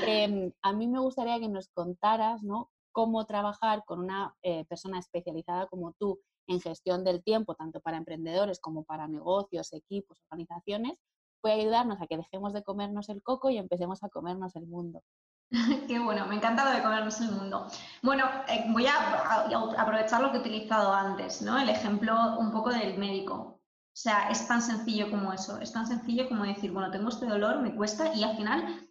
em, 0.06 0.52
a 0.62 0.72
mí 0.72 0.86
me 0.86 1.00
gustaría 1.00 1.40
que 1.40 1.48
nos 1.48 1.68
contaras 1.68 2.42
¿no? 2.42 2.70
cómo 2.92 3.24
trabajar 3.24 3.84
con 3.84 4.00
una 4.00 4.34
eh, 4.42 4.64
persona 4.66 4.98
especializada 4.98 5.66
como 5.66 5.92
tú 5.94 6.20
en 6.50 6.60
gestión 6.60 7.04
del 7.04 7.22
tiempo, 7.22 7.54
tanto 7.54 7.80
para 7.80 7.96
emprendedores 7.96 8.58
como 8.60 8.82
para 8.82 9.06
negocios, 9.06 9.72
equipos, 9.72 10.18
organizaciones, 10.28 10.98
puede 11.40 11.60
ayudarnos 11.60 12.02
a 12.02 12.06
que 12.06 12.16
dejemos 12.16 12.52
de 12.52 12.64
comernos 12.64 13.08
el 13.08 13.22
coco 13.22 13.50
y 13.50 13.58
empecemos 13.58 14.02
a 14.02 14.08
comernos 14.08 14.56
el 14.56 14.66
mundo. 14.66 15.02
Qué 15.88 15.98
bueno, 16.00 16.26
me 16.26 16.34
encanta 16.34 16.64
lo 16.64 16.72
de 16.76 16.82
comernos 16.82 17.20
el 17.20 17.30
mundo. 17.30 17.66
Bueno, 18.02 18.24
eh, 18.48 18.64
voy 18.70 18.86
a, 18.86 19.46
aprovechar 19.78 20.20
lo 20.20 20.32
que 20.32 20.38
he 20.38 20.40
utilizado 20.40 20.92
antes, 20.92 21.40
¿no? 21.40 21.56
El 21.56 21.68
ejemplo 21.68 22.14
un 22.38 22.50
poco 22.50 22.70
del 22.70 22.98
médico. 22.98 23.34
O 23.34 23.96
sea, 24.00 24.28
es 24.28 24.46
tan 24.48 24.62
sencillo 24.62 25.08
como 25.10 25.32
eso, 25.32 25.58
es 25.60 25.72
tan 25.72 25.86
sencillo 25.86 26.28
como 26.28 26.44
decir, 26.44 26.72
bueno, 26.72 26.90
tengo 26.90 27.08
este 27.08 27.26
dolor, 27.26 27.60
me 27.60 27.74
cuesta, 27.74 28.14
y 28.14 28.24
al 28.24 28.36
final 28.36 28.88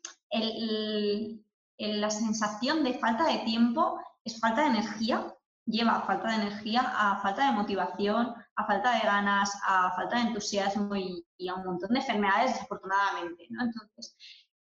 la 1.78 2.10
sensación 2.10 2.84
de 2.84 2.93
falta 2.99 3.26
de 3.26 3.39
tiempo 3.39 3.99
es 4.24 4.39
falta 4.39 4.62
de 4.62 4.68
energía 4.68 5.34
lleva 5.70 5.98
a 5.98 6.02
falta 6.02 6.30
de 6.30 6.36
energía, 6.48 6.82
a 6.82 7.22
falta 7.22 7.46
de 7.46 7.52
motivación, 7.52 8.34
a 8.56 8.66
falta 8.66 8.92
de 8.94 9.02
ganas, 9.02 9.52
a 9.66 9.92
falta 9.96 10.18
de 10.18 10.22
entusiasmo 10.24 10.96
y, 10.96 11.26
a 11.48 11.56
un 11.56 11.66
montón 11.66 11.92
de 11.92 12.00
enfermedades, 12.00 12.54
desafortunadamente. 12.54 13.48
¿no? 13.50 13.64
Entonces, 13.64 14.16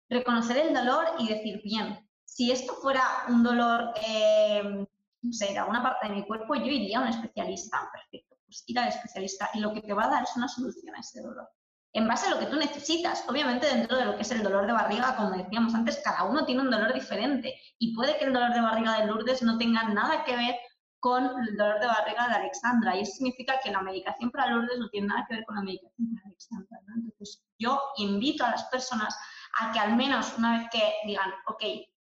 reconocer 0.10 0.58
el 0.58 0.74
dolor 0.74 1.06
y 1.20 1.30
decir, 1.30 1.62
bien, 1.64 2.00
si 2.26 2.52
esto 2.52 2.74
fuera 2.74 3.04
un 3.28 3.44
dolor, 3.44 3.94
eh, 4.06 4.86
no 5.22 5.34
sé, 5.34 5.48
de 5.48 5.60
alguna 5.60 5.84
parte 5.84 6.08
de 6.08 6.16
mi 6.16 6.26
cuerpo, 6.26 6.56
yo 6.56 6.66
iría 6.66 7.00
a 7.00 7.02
un 7.04 7.08
especialista, 7.08 7.90
perfecto, 7.92 8.36
pues 8.46 8.64
ir 8.68 8.80
al 8.80 8.90
especialista 8.90 9.50
y 9.54 9.60
lo 9.60 9.74
que 9.74 9.82
te 9.82 9.94
va 9.94 10.06
a 10.06 10.10
dar 10.10 10.24
es 10.24 10.36
una 10.36 10.48
solución 10.48 10.96
a 10.96 11.00
ese 11.00 11.22
dolor. 11.22 11.50
En 11.92 12.08
base 12.08 12.28
a 12.28 12.32
lo 12.32 12.40
que 12.40 12.46
tú 12.46 12.56
necesitas, 12.56 13.26
obviamente 13.28 13.66
dentro 13.66 13.98
de 13.98 14.06
lo 14.06 14.16
que 14.16 14.22
es 14.22 14.32
el 14.32 14.44
dolor 14.44 14.68
de 14.68 14.74
barriga, 14.74 15.16
como 15.16 15.32
decíamos 15.32 15.74
antes, 15.74 16.00
cada 16.04 16.24
uno 16.24 16.46
tiene 16.46 16.62
un 16.62 16.70
dolor 16.70 16.94
diferente 16.94 17.56
y 17.80 17.96
puede 17.96 18.18
que 18.18 18.26
el 18.26 18.34
dolor 18.34 18.54
de 18.54 18.62
barriga 18.62 19.00
de 19.00 19.08
Lourdes 19.08 19.42
no 19.42 19.58
tenga 19.58 19.84
nada 19.90 20.24
que 20.24 20.36
ver 20.36 20.56
con 21.00 21.24
el 21.26 21.58
dolor 21.58 21.80
de 21.80 21.88
barriga 21.88 22.28
de 22.28 22.36
Alexandra. 22.36 22.96
Y 22.96 23.02
eso 23.02 23.14
significa 23.14 23.60
que 23.64 23.72
la 23.72 23.82
medicación 23.82 24.32
para 24.32 24.48
Lourdes 24.48 24.80
no 24.80 24.90
tiene 24.90 25.08
nada 25.08 25.26
que 25.28 25.36
ver 25.36 25.46
con 25.46 25.56
la 25.56 25.62
medicación 25.62 26.14
para 26.14 26.28
Alexandra. 26.28 26.80
Entonces, 26.96 27.44
yo 27.58 27.82
invito 27.98 28.46
a 28.46 28.52
las 28.52 28.66
personas 28.66 29.18
a 29.60 29.72
que 29.72 29.80
al 29.80 29.96
menos 29.96 30.38
una 30.38 30.60
vez 30.60 30.68
que 30.72 30.94
digan, 31.06 31.32
ok, 31.48 31.64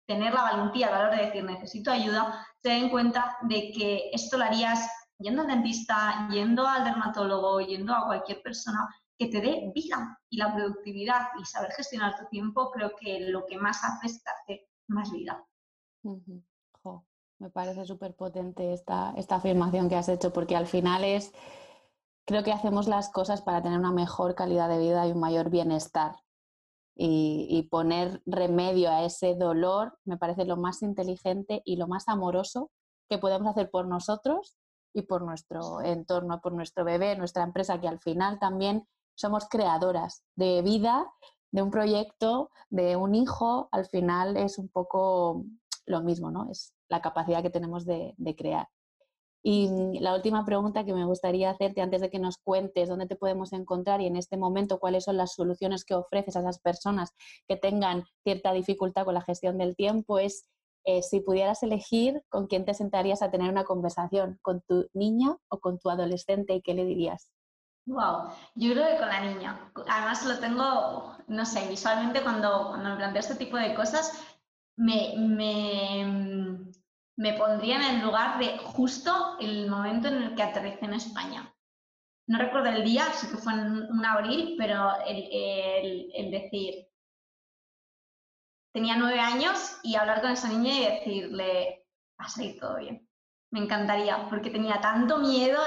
tener 0.07 0.35
la 0.35 0.43
valentía 0.43 0.91
la 0.91 1.01
hora 1.01 1.17
de 1.17 1.27
decir 1.27 1.45
necesito 1.45 1.91
ayuda, 1.91 2.47
se 2.63 2.71
den 2.71 2.91
cuenta 2.91 3.37
de 3.43 3.73
que 3.73 4.11
esto 4.13 4.37
lo 4.37 4.45
harías 4.45 4.89
yendo 5.19 5.43
al 5.43 5.49
dentista, 5.49 6.29
yendo 6.31 6.67
al 6.67 6.85
dermatólogo, 6.85 7.61
yendo 7.61 7.95
a 7.95 8.07
cualquier 8.07 8.43
persona 8.43 8.89
que 9.17 9.29
te 9.29 9.41
dé 9.41 9.71
vida 9.75 10.21
y 10.29 10.37
la 10.37 10.53
productividad 10.53 11.29
y 11.41 11.45
saber 11.45 11.73
gestionar 11.73 12.17
tu 12.19 12.27
tiempo, 12.27 12.71
creo 12.71 12.95
que 12.97 13.21
lo 13.31 13.47
que 13.47 13.57
más 13.57 13.83
hace 13.85 14.07
es 14.07 14.23
darte 14.25 14.69
más 14.89 15.11
vida. 15.11 15.45
Me 17.39 17.51
parece 17.51 17.85
súper 17.85 18.15
potente 18.15 18.73
esta, 18.73 19.13
esta 19.17 19.37
afirmación 19.37 19.89
que 19.89 19.97
has 19.97 20.09
hecho, 20.09 20.33
porque 20.33 20.57
al 20.57 20.67
final 20.67 21.05
es, 21.05 21.33
creo 22.25 22.43
que 22.45 22.53
hacemos 22.53 22.87
las 22.89 23.11
cosas 23.11 23.43
para 23.43 23.63
tener 23.63 23.79
una 23.79 23.93
mejor 23.93 24.35
calidad 24.35 24.69
de 24.69 24.79
vida 24.79 25.07
y 25.07 25.13
un 25.13 25.21
mayor 25.21 25.51
bienestar. 25.51 26.17
Y, 26.97 27.67
poner 27.73 28.23
remedio 28.25 28.89
a 28.89 29.03
ese 29.05 29.35
dolor 29.35 29.99
me 30.05 30.17
parece 30.17 30.45
lo 30.45 30.57
más 30.57 30.81
inteligente 30.81 31.61
y 31.65 31.75
lo 31.75 31.89
más 31.89 32.09
amoroso 32.09 32.71
que 33.09 33.19
podemos 33.19 33.49
hacer 33.49 33.69
por 33.69 33.89
nosotros 33.89 34.57
y 34.93 35.03
por 35.03 35.23
nuestro 35.23 35.81
entorno, 35.81 36.41
por 36.41 36.53
nuestro 36.53 36.85
bebé, 36.85 37.17
nuestra 37.17 37.43
empresa, 37.43 37.81
que 37.81 37.89
al 37.89 37.99
final 37.99 38.39
también 38.39 38.87
somos 39.17 39.49
creadoras 39.49 40.23
de 40.37 40.63
vida, 40.63 41.11
de 41.51 41.63
un 41.63 41.73
proyecto, 41.73 42.51
de 42.71 42.95
un 42.95 43.17
hijo, 43.17 43.69
al 43.73 43.87
final 43.87 44.37
es 44.37 44.59
un 44.59 44.69
poco 44.69 45.45
lo 45.87 46.03
mismo, 46.03 46.31
¿no? 46.31 46.49
Es 46.49 46.74
la 46.89 47.01
capacidad 47.01 47.43
que 47.43 47.51
tenemos 47.51 47.85
de, 47.85 48.15
crear. 48.37 48.69
Y 49.43 49.99
la 50.01 50.15
última 50.15 50.45
pregunta 50.47 50.85
que 50.85 50.95
me 50.95 51.05
gustaría 51.05 51.51
hacerte 51.51 51.83
antes 51.83 52.01
de 52.01 52.09
que 52.09 52.19
nos 52.19 52.39
cuentes 52.39 52.89
dónde 52.89 53.07
te 53.07 53.17
podemos 53.17 53.53
encontrar 53.53 54.01
y 54.01 54.07
en 54.07 54.17
este 54.17 54.39
momento 54.39 54.79
cuáles 54.79 55.05
son 55.05 55.19
las 55.19 55.35
soluciones 55.35 55.85
que 55.85 55.95
ofreces 55.95 56.37
a 56.37 56.41
esas 56.41 56.61
personas 56.61 57.11
que 57.47 57.57
tengan 57.57 58.05
cierta 58.23 58.53
dificultad 58.53 59.05
con 59.05 59.15
la 59.15 59.21
gestión 59.21 59.59
del 59.59 59.77
tiempo 59.77 60.19
es 60.19 60.49
eh, 60.87 61.03
si 61.03 61.21
pudieras 61.21 61.63
elegir 61.63 62.23
con 62.29 62.47
quién 62.47 62.65
te 62.65 62.75
sentarías 62.75 63.23
a 63.23 63.31
tener 63.31 63.51
una 63.51 63.65
conversación, 63.65 64.39
con 64.43 64.61
tu 64.63 64.89
niña 64.93 65.37
o 65.49 65.59
con 65.59 65.79
tu 65.79 65.89
adolescente 65.89 66.55
y 66.55 66.63
qué 66.63 66.75
le 66.75 66.85
dirías. 66.85 67.31
Wow, 67.87 68.31
yo 68.55 68.73
creo 68.73 68.87
que 68.87 68.99
con 68.99 69.09
la 69.09 69.21
niña. 69.21 69.73
Además 69.89 70.25
lo 70.25 70.39
tengo, 70.39 71.17
no 71.27 71.45
sé, 71.45 71.69
visualmente 71.69 72.23
cuando, 72.23 72.69
cuando 72.69 72.91
me 72.91 72.97
planteo 72.97 73.21
este 73.21 73.35
tipo 73.35 73.57
de 73.57 73.75
cosas, 73.75 74.13
me, 74.77 75.15
me, 75.17 76.05
me 77.17 77.35
pondría 77.35 77.77
en 77.77 77.97
el 77.97 78.03
lugar 78.03 78.39
de 78.39 78.59
justo 78.59 79.37
el 79.41 79.69
momento 79.71 80.09
en 80.09 80.23
el 80.23 80.35
que 80.35 80.43
aterricé 80.43 80.85
en 80.85 80.95
España. 80.95 81.55
No 82.27 82.39
recuerdo 82.39 82.71
el 82.71 82.85
día, 82.85 83.05
sé 83.13 83.31
que 83.31 83.37
fue 83.37 83.53
en 83.53 83.91
un 83.91 84.05
abril, 84.05 84.57
pero 84.59 84.93
el, 85.07 86.31
decir, 86.31 86.89
tenía 88.73 88.97
nueve 88.97 89.21
años 89.21 89.79
y 89.83 89.95
hablar 89.95 90.23
con 90.23 90.31
esa 90.31 90.49
niña 90.49 90.73
y 90.73 90.85
decirle, 90.85 91.87
vas 92.19 92.37
a 92.39 92.45
ir 92.45 92.59
todo 92.59 92.79
bien. 92.79 93.07
Me 93.55 93.61
encantaría, 93.61 94.29
porque 94.29 94.51
tenía 94.51 94.81
tanto 94.81 95.19
miedo, 95.19 95.61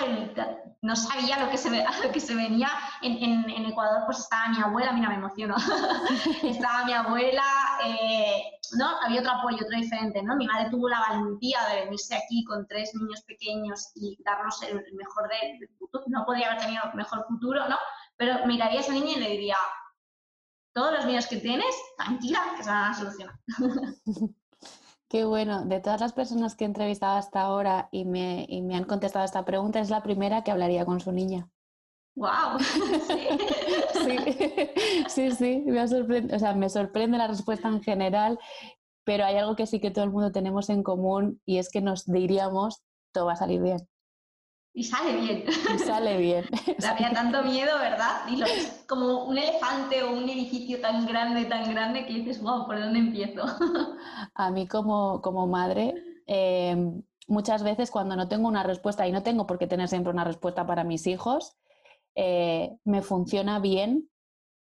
no 0.81 0.93
sabía 0.97 1.39
lo 1.39 1.49
que 1.49 1.57
se, 1.57 1.69
lo 2.03 2.11
que 2.11 2.19
se 2.19 2.35
venía. 2.35 2.67
En, 3.01 3.65
Ecuador 3.65 4.01
pues 4.05 4.19
estaba 4.19 4.49
mi 4.49 4.61
abuela, 4.61 4.91
mira, 4.91 5.07
me 5.07 5.15
emociono. 5.15 5.55
estaba 6.43 6.83
mi 6.83 6.91
abuela, 6.91 7.45
eh, 7.85 8.59
¿no? 8.77 8.89
Había 9.05 9.21
otro 9.21 9.31
apoyo, 9.31 9.59
otro 9.63 9.77
diferente, 9.77 10.21
¿no? 10.21 10.35
Mi 10.35 10.45
madre 10.45 10.69
tuvo 10.69 10.89
la 10.89 10.99
valentía 10.99 11.59
de 11.69 11.85
venirse 11.85 12.13
aquí 12.13 12.43
con 12.43 12.67
tres 12.67 12.93
niños 12.93 13.21
pequeños 13.21 13.89
y 13.95 14.21
darnos 14.21 14.61
el, 14.63 14.83
mejor 14.93 15.29
del 15.29 15.69
futuro. 15.79 16.03
No 16.07 16.25
podía 16.25 16.47
haber 16.47 16.63
tenido 16.63 16.83
mejor 16.93 17.25
futuro, 17.29 17.69
¿no? 17.69 17.77
Pero 18.17 18.45
miraría 18.45 18.79
a 18.79 18.83
esa 18.83 18.91
niña 18.91 19.13
y 19.15 19.19
le 19.21 19.29
diría, 19.29 19.55
todos 20.73 20.91
los 20.91 21.05
niños 21.05 21.25
que 21.27 21.37
tienes, 21.37 21.73
tranquila, 21.95 22.41
que 22.57 22.63
se 22.63 22.69
van 22.69 22.91
a 22.91 22.93
solucionar. 22.93 23.35
Qué 25.09 25.23
bueno. 25.25 25.65
De 25.65 25.79
todas 25.79 26.01
las 26.01 26.13
personas 26.13 26.55
que 26.55 26.65
he 26.65 26.67
entrevistado 26.67 27.17
hasta 27.17 27.41
ahora 27.41 27.89
y 27.91 28.05
me, 28.05 28.45
y 28.49 28.61
me 28.61 28.75
han 28.75 28.83
contestado 28.83 29.25
esta 29.25 29.45
pregunta, 29.45 29.79
es 29.79 29.89
la 29.89 30.03
primera 30.03 30.43
que 30.43 30.51
hablaría 30.51 30.85
con 30.85 30.99
su 30.99 31.11
niña. 31.11 31.49
¡Wow! 32.15 32.57
Sí, 34.07 34.17
sí, 35.09 35.31
sí, 35.31 35.63
me, 35.65 35.85
sorprende, 35.87 36.35
o 36.35 36.39
sea, 36.39 36.53
me 36.53 36.69
sorprende 36.69 37.17
la 37.17 37.27
respuesta 37.27 37.67
en 37.67 37.81
general, 37.81 38.39
pero 39.03 39.25
hay 39.25 39.35
algo 39.35 39.55
que 39.55 39.65
sí 39.65 39.79
que 39.81 39.91
todo 39.91 40.05
el 40.05 40.11
mundo 40.11 40.31
tenemos 40.31 40.69
en 40.69 40.83
común 40.83 41.41
y 41.45 41.57
es 41.57 41.69
que 41.69 41.81
nos 41.81 42.05
diríamos, 42.05 42.83
todo 43.11 43.25
va 43.25 43.33
a 43.33 43.37
salir 43.37 43.61
bien. 43.61 43.87
Y 44.77 44.83
sale 44.83 45.19
bien. 45.19 45.43
Y 45.73 45.79
sale 45.79 46.17
bien. 46.17 46.45
Había 46.87 47.11
tanto 47.11 47.41
miedo, 47.41 47.79
¿verdad? 47.79 48.29
Es 48.29 48.85
como 48.87 49.25
un 49.25 49.35
elefante 49.35 50.03
o 50.03 50.11
un 50.11 50.29
edificio 50.29 50.79
tan 50.79 51.07
grande, 51.07 51.45
tan 51.45 51.67
grande 51.73 52.05
que 52.05 52.13
dices, 52.13 52.39
wow, 52.43 52.67
¿por 52.67 52.79
dónde 52.79 52.99
empiezo? 52.99 53.41
A 54.35 54.51
mí 54.51 54.67
como, 54.67 55.19
como 55.23 55.47
madre, 55.47 55.95
em, 56.27 57.01
muchas 57.27 57.63
veces 57.63 57.89
cuando 57.89 58.15
no 58.15 58.27
tengo 58.27 58.47
una 58.47 58.61
respuesta, 58.61 59.07
y 59.07 59.11
no 59.11 59.23
tengo 59.23 59.47
por 59.47 59.57
qué 59.57 59.65
tener 59.65 59.87
siempre 59.87 60.13
una 60.13 60.25
respuesta 60.25 60.67
para 60.67 60.83
mis 60.83 61.07
hijos, 61.07 61.57
eh, 62.13 62.77
me 62.83 63.01
funciona 63.01 63.57
bien 63.57 64.11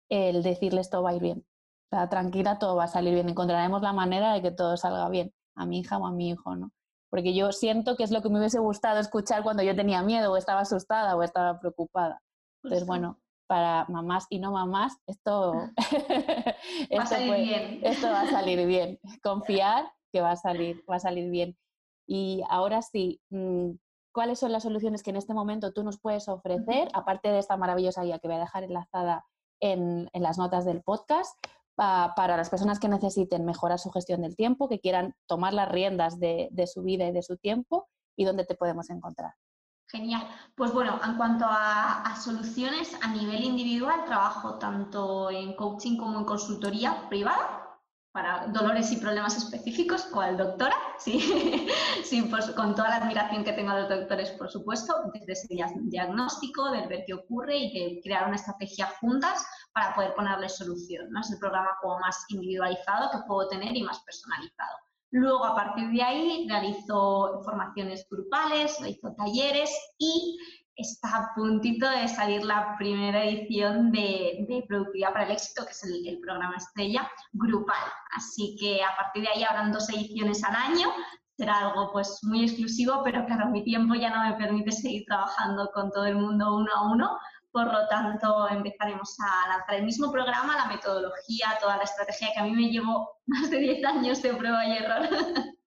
el 0.09 0.41
decirles 0.41 0.89
todo 0.89 1.03
va 1.03 1.11
a 1.11 1.15
ir 1.17 1.21
bien. 1.21 1.45
O 1.91 1.95
sea, 1.95 2.09
tranquila, 2.09 2.57
todo 2.57 2.75
va 2.75 2.85
a 2.85 2.87
salir 2.87 3.13
bien. 3.13 3.29
Encontraremos 3.29 3.83
la 3.83 3.93
manera 3.93 4.33
de 4.33 4.41
que 4.41 4.49
todo 4.49 4.75
salga 4.75 5.07
bien, 5.09 5.35
a 5.53 5.67
mi 5.67 5.81
hija 5.81 5.99
o 5.99 6.07
a 6.07 6.11
mi 6.11 6.29
hijo, 6.29 6.55
¿no? 6.55 6.71
Porque 7.09 7.33
yo 7.33 7.51
siento 7.51 7.95
que 7.95 8.03
es 8.03 8.11
lo 8.11 8.21
que 8.21 8.29
me 8.29 8.39
hubiese 8.39 8.59
gustado 8.59 8.99
escuchar 8.99 9.43
cuando 9.43 9.63
yo 9.63 9.75
tenía 9.75 10.03
miedo 10.03 10.31
o 10.31 10.37
estaba 10.37 10.61
asustada 10.61 11.15
o 11.15 11.23
estaba 11.23 11.59
preocupada. 11.59 12.21
Entonces, 12.63 12.87
bueno, 12.87 13.19
para 13.47 13.85
mamás 13.89 14.27
y 14.29 14.39
no 14.39 14.51
mamás, 14.51 14.97
esto, 15.07 15.53
va 16.97 17.03
a 17.03 17.05
salir 17.07 17.35
bien. 17.35 17.79
esto 17.83 18.07
va 18.07 18.21
a 18.21 18.29
salir 18.29 18.67
bien. 18.67 18.99
Confiar 19.23 19.91
que 20.11 20.21
va 20.21 20.31
a 20.31 20.35
salir, 20.35 20.83
va 20.89 20.97
a 20.97 20.99
salir 20.99 21.29
bien. 21.31 21.57
Y 22.07 22.43
ahora 22.49 22.81
sí, 22.81 23.21
mm, 23.29 23.71
cuáles 24.13 24.39
son 24.39 24.51
las 24.51 24.63
soluciones 24.63 25.03
que 25.03 25.11
en 25.11 25.15
este 25.15 25.33
momento 25.33 25.73
tú 25.73 25.83
nos 25.83 25.99
puedes 25.99 26.27
ofrecer, 26.27 26.89
aparte 26.93 27.29
de 27.29 27.39
esta 27.39 27.57
maravillosa 27.57 28.03
guía 28.03 28.19
que 28.19 28.27
voy 28.27 28.37
a 28.37 28.41
dejar 28.41 28.63
enlazada 28.63 29.25
en, 29.61 30.09
las 30.13 30.37
notas 30.37 30.65
del 30.65 30.81
podcast, 30.81 31.35
para 31.79 32.35
las 32.35 32.49
personas 32.49 32.77
que 32.77 32.89
necesiten 32.89 33.45
mejorar 33.45 33.79
su 33.79 33.89
gestión 33.89 34.21
del 34.21 34.35
tiempo, 34.35 34.67
que 34.67 34.81
quieran 34.81 35.15
tomar 35.27 35.53
las 35.53 35.69
riendas 35.69 36.19
de, 36.19 36.49
su 36.67 36.83
vida 36.83 37.07
y 37.07 37.13
de 37.13 37.23
su 37.23 37.37
tiempo, 37.37 37.87
y 38.17 38.25
dónde 38.25 38.45
te 38.45 38.55
podemos 38.55 38.89
encontrar. 38.89 39.33
Genial. 39.87 40.27
Pues 40.55 40.73
bueno, 40.73 40.99
en 41.03 41.15
cuanto 41.15 41.45
a, 41.45 42.01
a, 42.01 42.15
soluciones 42.17 42.95
a 43.01 43.13
nivel 43.13 43.43
individual, 43.43 44.03
trabajo 44.05 44.59
tanto 44.59 45.31
en 45.31 45.55
coaching 45.55 45.97
como 45.97 46.19
en 46.19 46.25
consultoría 46.25 47.07
privada 47.09 47.58
para 48.11 48.47
dolores 48.47 48.91
y 48.91 48.97
problemas 48.97 49.37
específicos, 49.37 50.03
cual 50.05 50.37
doctora, 50.37 50.75
sí, 50.97 51.67
sí 52.03 52.23
pues, 52.23 52.49
con 52.51 52.73
toda 52.75 52.89
la 52.89 52.95
admiración 52.97 53.43
que 53.43 53.53
tengo 53.53 53.71
a 53.71 53.81
los 53.81 53.89
doctores, 53.89 54.31
por 54.31 54.49
supuesto, 54.49 54.95
desde 55.13 55.33
ese 55.33 55.47
diagnóstico, 55.83 56.71
de 56.71 56.87
ver 56.87 57.03
qué 57.05 57.13
ocurre 57.13 57.57
y 57.57 57.73
de 57.73 58.01
crear 58.01 58.27
una 58.27 58.35
estrategia 58.35 58.87
juntas 58.99 59.45
para 59.73 59.93
poder 59.93 60.13
ponerle 60.15 60.49
solución. 60.49 61.09
¿no? 61.11 61.21
Es 61.21 61.31
el 61.31 61.39
programa 61.39 61.69
como 61.81 61.99
más 61.99 62.25
individualizado 62.29 63.11
que 63.11 63.19
puedo 63.27 63.47
tener 63.47 63.75
y 63.75 63.83
más 63.83 63.99
personalizado. 64.01 64.75
Luego, 65.11 65.43
a 65.43 65.55
partir 65.55 65.89
de 65.89 66.03
ahí, 66.03 66.47
realizo 66.47 67.41
formaciones 67.43 68.05
grupales, 68.09 68.77
realizo 68.79 69.13
talleres 69.17 69.71
y 69.97 70.37
está 70.79 71.15
a 71.15 71.33
puntito 71.35 71.89
de 71.89 72.07
salir 72.07 72.43
la 72.43 72.75
primera 72.77 73.23
edición 73.23 73.91
de, 73.91 74.65
Productividad 74.67 75.13
para 75.13 75.25
el 75.25 75.31
Éxito, 75.31 75.65
que 75.65 75.71
es 75.71 75.83
el, 75.83 76.19
programa 76.19 76.55
estrella 76.57 77.09
grupal. 77.33 77.83
Así 78.15 78.55
que 78.59 78.83
a 78.83 78.95
partir 78.95 79.23
de 79.23 79.29
ahí 79.29 79.43
habrán 79.43 79.71
dos 79.71 79.89
ediciones 79.89 80.43
al 80.43 80.55
año. 80.55 80.87
Será 81.37 81.59
algo 81.59 81.91
pues 81.91 82.19
muy 82.23 82.43
exclusivo, 82.43 83.01
pero 83.03 83.25
claro, 83.25 83.47
mi 83.47 83.63
tiempo 83.63 83.95
ya 83.95 84.09
no 84.09 84.29
me 84.29 84.35
permite 84.35 84.71
seguir 84.71 85.05
trabajando 85.05 85.69
con 85.73 85.91
todo 85.91 86.05
el 86.05 86.15
mundo 86.15 86.57
uno 86.57 86.71
a 86.73 86.91
uno. 86.91 87.17
Por 87.51 87.65
lo 87.65 87.87
tanto, 87.87 88.47
empezaremos 88.49 89.17
a 89.19 89.49
lanzar 89.49 89.75
el 89.75 89.85
mismo 89.85 90.11
programa, 90.11 90.55
la 90.55 90.67
metodología, 90.67 91.57
toda 91.59 91.77
la 91.77 91.83
estrategia 91.83 92.29
que 92.33 92.39
a 92.39 92.43
mí 92.43 92.51
me 92.51 92.69
llevó 92.69 93.09
más 93.25 93.49
de 93.49 93.57
10 93.57 93.85
años 93.85 94.21
de 94.21 94.33
prueba 94.33 94.65
y 94.65 94.77
error. 94.77 95.07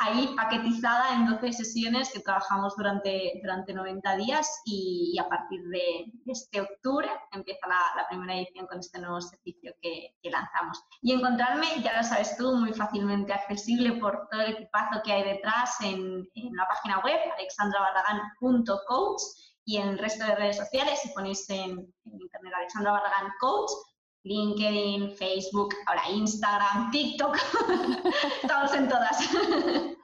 ahí 0.00 0.34
paquetizada 0.36 1.14
en 1.14 1.26
12 1.26 1.52
sesiones 1.52 2.10
que 2.12 2.20
trabajamos 2.20 2.76
durante, 2.76 3.40
durante 3.42 3.72
90 3.72 4.16
días 4.16 4.62
y, 4.64 5.16
a 5.18 5.28
partir 5.28 5.62
de 5.68 6.12
este 6.26 6.60
octubre 6.60 7.08
empieza 7.32 7.66
la, 7.66 8.06
primera 8.08 8.36
edición 8.36 8.66
con 8.66 8.78
este 8.78 8.98
nuevo 9.00 9.20
servicio 9.20 9.72
que, 9.82 10.14
lanzamos. 10.30 10.82
Y 11.00 11.12
encontrarme, 11.12 11.66
ya 11.82 11.96
lo 11.96 12.02
sabes 12.02 12.36
tú, 12.36 12.54
muy 12.54 12.72
fácilmente 12.72 13.32
accesible 13.32 13.94
por 13.94 14.28
todo 14.30 14.42
el 14.42 14.52
equipazo 14.52 15.00
que 15.02 15.12
hay 15.12 15.24
detrás 15.24 15.80
en, 15.80 16.28
la 16.34 16.68
página 16.68 16.98
web 17.00 17.18
alexandrabarragan.coach 17.38 19.22
y 19.64 19.78
en 19.78 19.88
el 19.88 19.98
resto 19.98 20.24
de 20.26 20.34
redes 20.34 20.58
sociales, 20.58 21.00
si 21.02 21.08
ponéis 21.10 21.48
en, 21.50 21.70
en 21.70 22.20
internet 22.20 22.52
Alexandra 22.56 22.92
Barragán 22.92 23.32
Coach, 23.40 23.70
LinkedIn, 24.24 25.12
Facebook, 25.16 25.74
ahora 25.86 26.02
Instagram, 26.10 26.90
TikTok, 26.90 27.36
estamos 28.42 28.74
en 28.74 28.88
todas. 28.88 29.18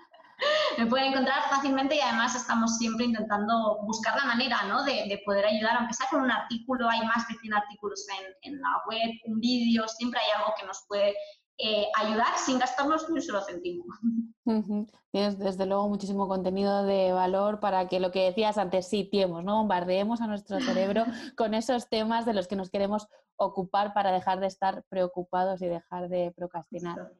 Me 0.78 0.86
pueden 0.86 1.12
encontrar 1.12 1.48
fácilmente 1.48 1.96
y 1.96 2.00
además 2.00 2.34
estamos 2.34 2.76
siempre 2.76 3.06
intentando 3.06 3.78
buscar 3.82 4.16
la 4.16 4.24
manera 4.24 4.62
¿no? 4.64 4.82
de, 4.84 5.20
poder 5.24 5.46
ayudar, 5.46 5.76
aunque 5.76 5.94
sea 5.94 6.08
con 6.10 6.22
un 6.22 6.30
artículo, 6.30 6.88
hay 6.88 7.00
más 7.06 7.26
de 7.28 7.34
100 7.34 7.54
artículos 7.54 8.04
en, 8.42 8.60
la 8.60 8.82
web, 8.88 9.10
un 9.26 9.40
vídeo, 9.40 9.86
siempre 9.88 10.20
hay 10.20 10.32
algo 10.38 10.54
que 10.58 10.66
nos 10.66 10.84
puede 10.88 11.14
eh, 11.58 11.86
ayudar 11.96 12.36
sin 12.36 12.58
gastarnos 12.58 13.08
ni 13.08 13.16
un 13.16 13.22
solo 13.22 13.40
céntimo. 13.42 13.84
Tienes 15.12 15.38
desde 15.38 15.66
luego 15.66 15.88
muchísimo 15.88 16.26
contenido 16.28 16.84
de 16.84 17.12
valor 17.12 17.60
para 17.60 17.88
que 17.88 18.00
lo 18.00 18.10
que 18.10 18.24
decías 18.24 18.58
antes, 18.58 18.88
sí, 18.88 19.04
tiemos, 19.04 19.44
¿no? 19.44 19.58
Bombardeemos 19.58 20.20
a 20.20 20.26
nuestro 20.26 20.60
cerebro 20.60 21.04
con 21.36 21.54
esos 21.54 21.88
temas 21.88 22.26
de 22.26 22.34
los 22.34 22.48
que 22.48 22.56
nos 22.56 22.70
queremos 22.70 23.06
ocupar 23.36 23.94
para 23.94 24.12
dejar 24.12 24.40
de 24.40 24.46
estar 24.46 24.84
preocupados 24.88 25.62
y 25.62 25.66
dejar 25.66 26.08
de 26.08 26.32
procrastinar. 26.36 27.12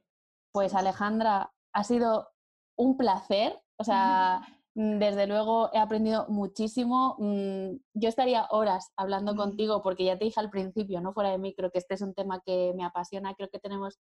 Pues 0.53 0.75
Alejandra, 0.75 1.53
ha 1.73 1.85
sido 1.85 2.29
un 2.77 2.97
placer, 2.97 3.61
o 3.77 3.85
sea, 3.85 4.41
mm, 4.75 4.99
desde 4.99 5.27
luego 5.27 5.71
he 5.73 5.79
aprendido 5.79 6.27
muchísimo. 6.29 7.17
Mm, 7.19 7.77
yo 7.95 8.09
estaría 8.09 8.47
horas 8.51 8.93
hablando 8.97 9.37
contigo 9.37 9.83
porque 9.83 10.05
ya 10.05 10.19
te 10.19 10.25
dije 10.25 10.41
al 10.41 10.51
principio, 10.51 11.01
no 11.01 11.13
fuera 11.13 11.31
de 11.31 11.39
micro, 11.39 11.71
que 11.71 11.79
este 11.79 11.95
es 11.95 12.03
un 12.03 12.15
tema 12.15 12.41
que 12.45 12.73
me 12.77 12.85
apasiona. 12.85 13.35
Creo 13.35 13.49
que 13.51 13.59
tenemos 13.59 13.99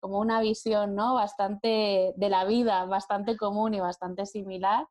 como 0.00 0.18
una 0.18 0.40
visión 0.40 0.94
¿no? 0.94 1.14
bastante 1.14 2.12
de 2.16 2.28
la 2.28 2.44
vida, 2.44 2.84
bastante 2.86 3.36
común 3.36 3.74
y 3.74 3.80
bastante 3.80 4.26
similar. 4.26 4.86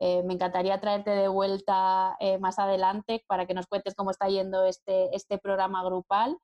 Eh, 0.00 0.22
me 0.22 0.34
encantaría 0.34 0.80
traerte 0.80 1.10
de 1.10 1.28
vuelta 1.28 2.16
eh, 2.20 2.38
más 2.38 2.58
adelante 2.58 3.24
para 3.26 3.46
que 3.46 3.54
nos 3.54 3.66
cuentes 3.66 3.94
cómo 3.94 4.10
está 4.10 4.28
yendo 4.28 4.64
este, 4.64 5.14
este 5.14 5.38
programa 5.38 5.84
grupal 5.84 6.38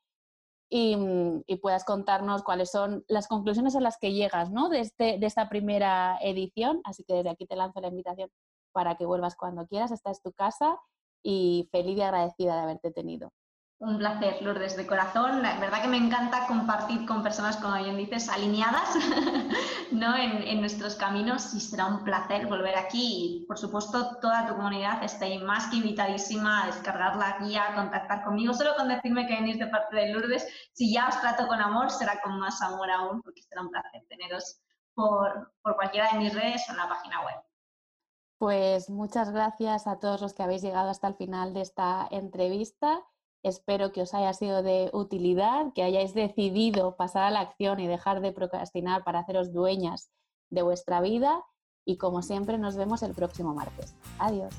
y, 0.69 0.97
mm, 0.97 1.45
puedas 1.63 1.85
contarnos 1.85 2.43
cuáles 2.43 2.71
son 2.71 3.05
las 3.09 3.29
conclusiones 3.29 3.77
a 3.77 3.81
las 3.81 3.97
que 3.99 4.13
llegas 4.13 4.51
¿no? 4.51 4.69
de, 4.69 4.81
este, 4.81 5.19
de 5.19 5.27
esta 5.27 5.49
primera 5.49 6.19
edición. 6.21 6.81
Así 6.85 7.05
que 7.05 7.15
desde 7.15 7.31
aquí 7.31 7.47
te 7.47 7.57
lanzo 7.57 7.81
la 7.81 7.89
invitación 7.89 8.31
para 8.73 8.97
que 8.97 9.07
vuelvas 9.07 9.37
cuando 9.37 9.67
quieras. 9.67 9.93
Esta 9.93 10.11
es 10.11 10.21
tu 10.21 10.33
casa 10.33 10.79
y 11.23 11.69
feliz 11.71 11.97
y 11.99 12.03
agradecida 12.03 12.57
de 12.57 12.61
haberte 12.63 12.91
tenido. 12.91 13.31
Un 13.81 13.99
placer, 13.99 14.41
Lourdes, 14.41 14.77
de 14.77 14.87
corazón. 14.87 15.43
La 15.43 15.59
verdad 15.59 15.83
que 15.83 15.89
me 15.89 15.97
encanta 15.97 16.47
compartir 16.47 17.05
con 17.07 17.23
personas, 17.23 17.57
como 17.57 17.77
bien 17.83 17.97
dices, 17.97 18.29
alineadas 18.29 18.95
¿no? 19.93 20.17
en, 20.17 20.61
nuestros 20.61 20.95
caminos 20.95 21.53
y 21.55 21.61
será 21.61 21.87
un 21.87 22.05
placer 22.05 22.47
volver 22.47 22.79
aquí. 22.79 23.43
Y, 23.43 23.47
por 23.47 23.59
supuesto, 23.59 24.17
toda 24.21 24.47
tu 24.47 24.55
comunidad 24.55 25.03
está 25.03 25.27
más 25.45 25.67
que 25.67 25.77
invitadísima 25.77 26.63
a 26.63 26.67
descargar 26.67 27.17
la 27.17 27.39
guía, 27.41 27.71
a 27.71 27.75
contactar 27.75 28.25
conmigo. 28.25 28.55
Solo 28.55 28.77
con 28.77 28.89
decirme 28.89 29.27
que 29.27 29.35
venís 29.35 29.59
de 29.59 29.67
parte 29.67 29.97
de 29.97 30.13
Lourdes, 30.13 30.47
si 30.73 30.95
ya 30.95 31.09
os 31.09 31.21
trato 31.21 31.47
con 31.49 31.61
amor, 31.61 31.91
será 31.91 32.21
con 32.23 32.39
más 32.39 32.63
amor 32.63 32.91
aún, 32.91 33.23
porque 33.23 33.43
será 33.43 33.63
un 33.63 33.71
placer 33.71 34.07
teneros 34.09 34.61
por, 34.95 35.53
por 35.63 35.75
cualquiera 35.75 36.13
de 36.13 36.21
mis 36.21 36.33
redes 36.33 36.65
o 36.69 36.73
en 36.73 36.79
la 36.79 36.89
página 36.89 37.21
web. 37.23 37.37
Pues 38.39 38.89
muchas 38.89 39.31
gracias 39.31 39.87
a 39.87 39.99
todos 39.99 40.21
los 40.21 40.33
que 40.33 40.43
habéis 40.43 40.63
llegado 40.63 40.91
hasta 40.91 41.09
el 41.09 41.17
final 41.17 41.55
de 41.55 41.63
esta 41.63 42.07
entrevista. 42.11 43.03
Espero 43.45 43.93
que 43.93 44.01
os 44.01 44.15
haya 44.15 44.33
sido 44.33 44.63
de 44.63 44.89
utilidad, 44.95 45.75
que 45.75 45.83
hayáis 45.83 46.15
decidido 46.15 46.97
pasar 46.97 47.25
a 47.25 47.31
la 47.31 47.41
acción 47.41 47.79
y 47.79 47.87
dejar 47.87 48.23
de 48.23 48.33
procrastinar 48.33 49.05
para 49.05 49.19
haceros 49.19 49.53
dueñas 49.53 50.09
de 50.49 50.63
vuestra 50.63 51.03
vida. 51.03 51.45
Y 51.85 51.99
como 51.99 52.23
siempre, 52.23 52.57
nos 52.57 52.75
vemos 52.77 53.03
el 53.03 53.13
próximo 53.13 53.53
martes. 53.53 53.95
Adiós. 54.19 54.55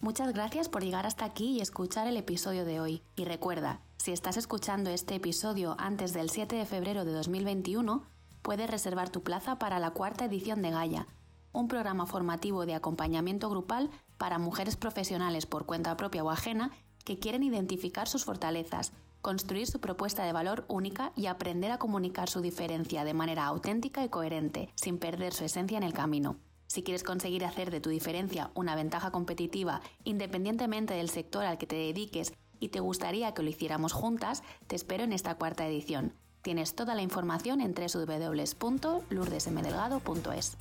Muchas 0.00 0.32
gracias 0.32 0.68
por 0.68 0.82
llegar 0.82 1.06
hasta 1.06 1.24
aquí 1.24 1.52
y 1.52 1.60
escuchar 1.60 2.08
el 2.08 2.16
episodio 2.16 2.64
de 2.64 2.80
hoy. 2.80 3.02
Y 3.14 3.24
recuerda, 3.26 3.80
si 3.96 4.10
estás 4.10 4.36
escuchando 4.36 4.90
este 4.90 5.14
episodio 5.14 5.76
antes 5.78 6.12
del 6.12 6.30
7 6.30 6.56
de 6.56 6.66
febrero 6.66 7.04
de 7.04 7.12
2021, 7.12 8.02
puedes 8.42 8.68
reservar 8.68 9.10
tu 9.10 9.22
plaza 9.22 9.60
para 9.60 9.78
la 9.78 9.92
cuarta 9.92 10.24
edición 10.24 10.62
de 10.62 10.70
Gaia, 10.70 11.06
un 11.52 11.68
programa 11.68 12.06
formativo 12.06 12.66
de 12.66 12.74
acompañamiento 12.74 13.48
grupal 13.48 13.88
para 14.16 14.40
mujeres 14.40 14.74
profesionales 14.74 15.46
por 15.46 15.64
cuenta 15.64 15.96
propia 15.96 16.24
o 16.24 16.30
ajena 16.30 16.72
que 17.04 17.18
quieren 17.18 17.42
identificar 17.42 18.08
sus 18.08 18.24
fortalezas, 18.24 18.92
construir 19.22 19.66
su 19.66 19.80
propuesta 19.80 20.24
de 20.24 20.32
valor 20.32 20.64
única 20.68 21.12
y 21.16 21.26
aprender 21.26 21.70
a 21.70 21.78
comunicar 21.78 22.28
su 22.28 22.40
diferencia 22.40 23.04
de 23.04 23.14
manera 23.14 23.46
auténtica 23.46 24.04
y 24.04 24.08
coherente, 24.08 24.68
sin 24.74 24.98
perder 24.98 25.34
su 25.34 25.44
esencia 25.44 25.78
en 25.78 25.84
el 25.84 25.92
camino. 25.92 26.36
Si 26.66 26.82
quieres 26.82 27.02
conseguir 27.02 27.44
hacer 27.44 27.70
de 27.70 27.80
tu 27.80 27.90
diferencia 27.90 28.50
una 28.54 28.76
ventaja 28.76 29.10
competitiva 29.10 29.80
independientemente 30.04 30.94
del 30.94 31.08
sector 31.08 31.44
al 31.44 31.58
que 31.58 31.66
te 31.66 31.76
dediques 31.76 32.32
y 32.60 32.68
te 32.68 32.80
gustaría 32.80 33.32
que 33.32 33.42
lo 33.42 33.50
hiciéramos 33.50 33.92
juntas, 33.92 34.42
te 34.66 34.76
espero 34.76 35.04
en 35.04 35.12
esta 35.12 35.36
cuarta 35.36 35.66
edición. 35.66 36.12
Tienes 36.42 36.74
toda 36.74 36.94
la 36.94 37.02
información 37.02 37.60
en 37.60 37.74
www.lourdesmdelgado.es. 37.74 40.56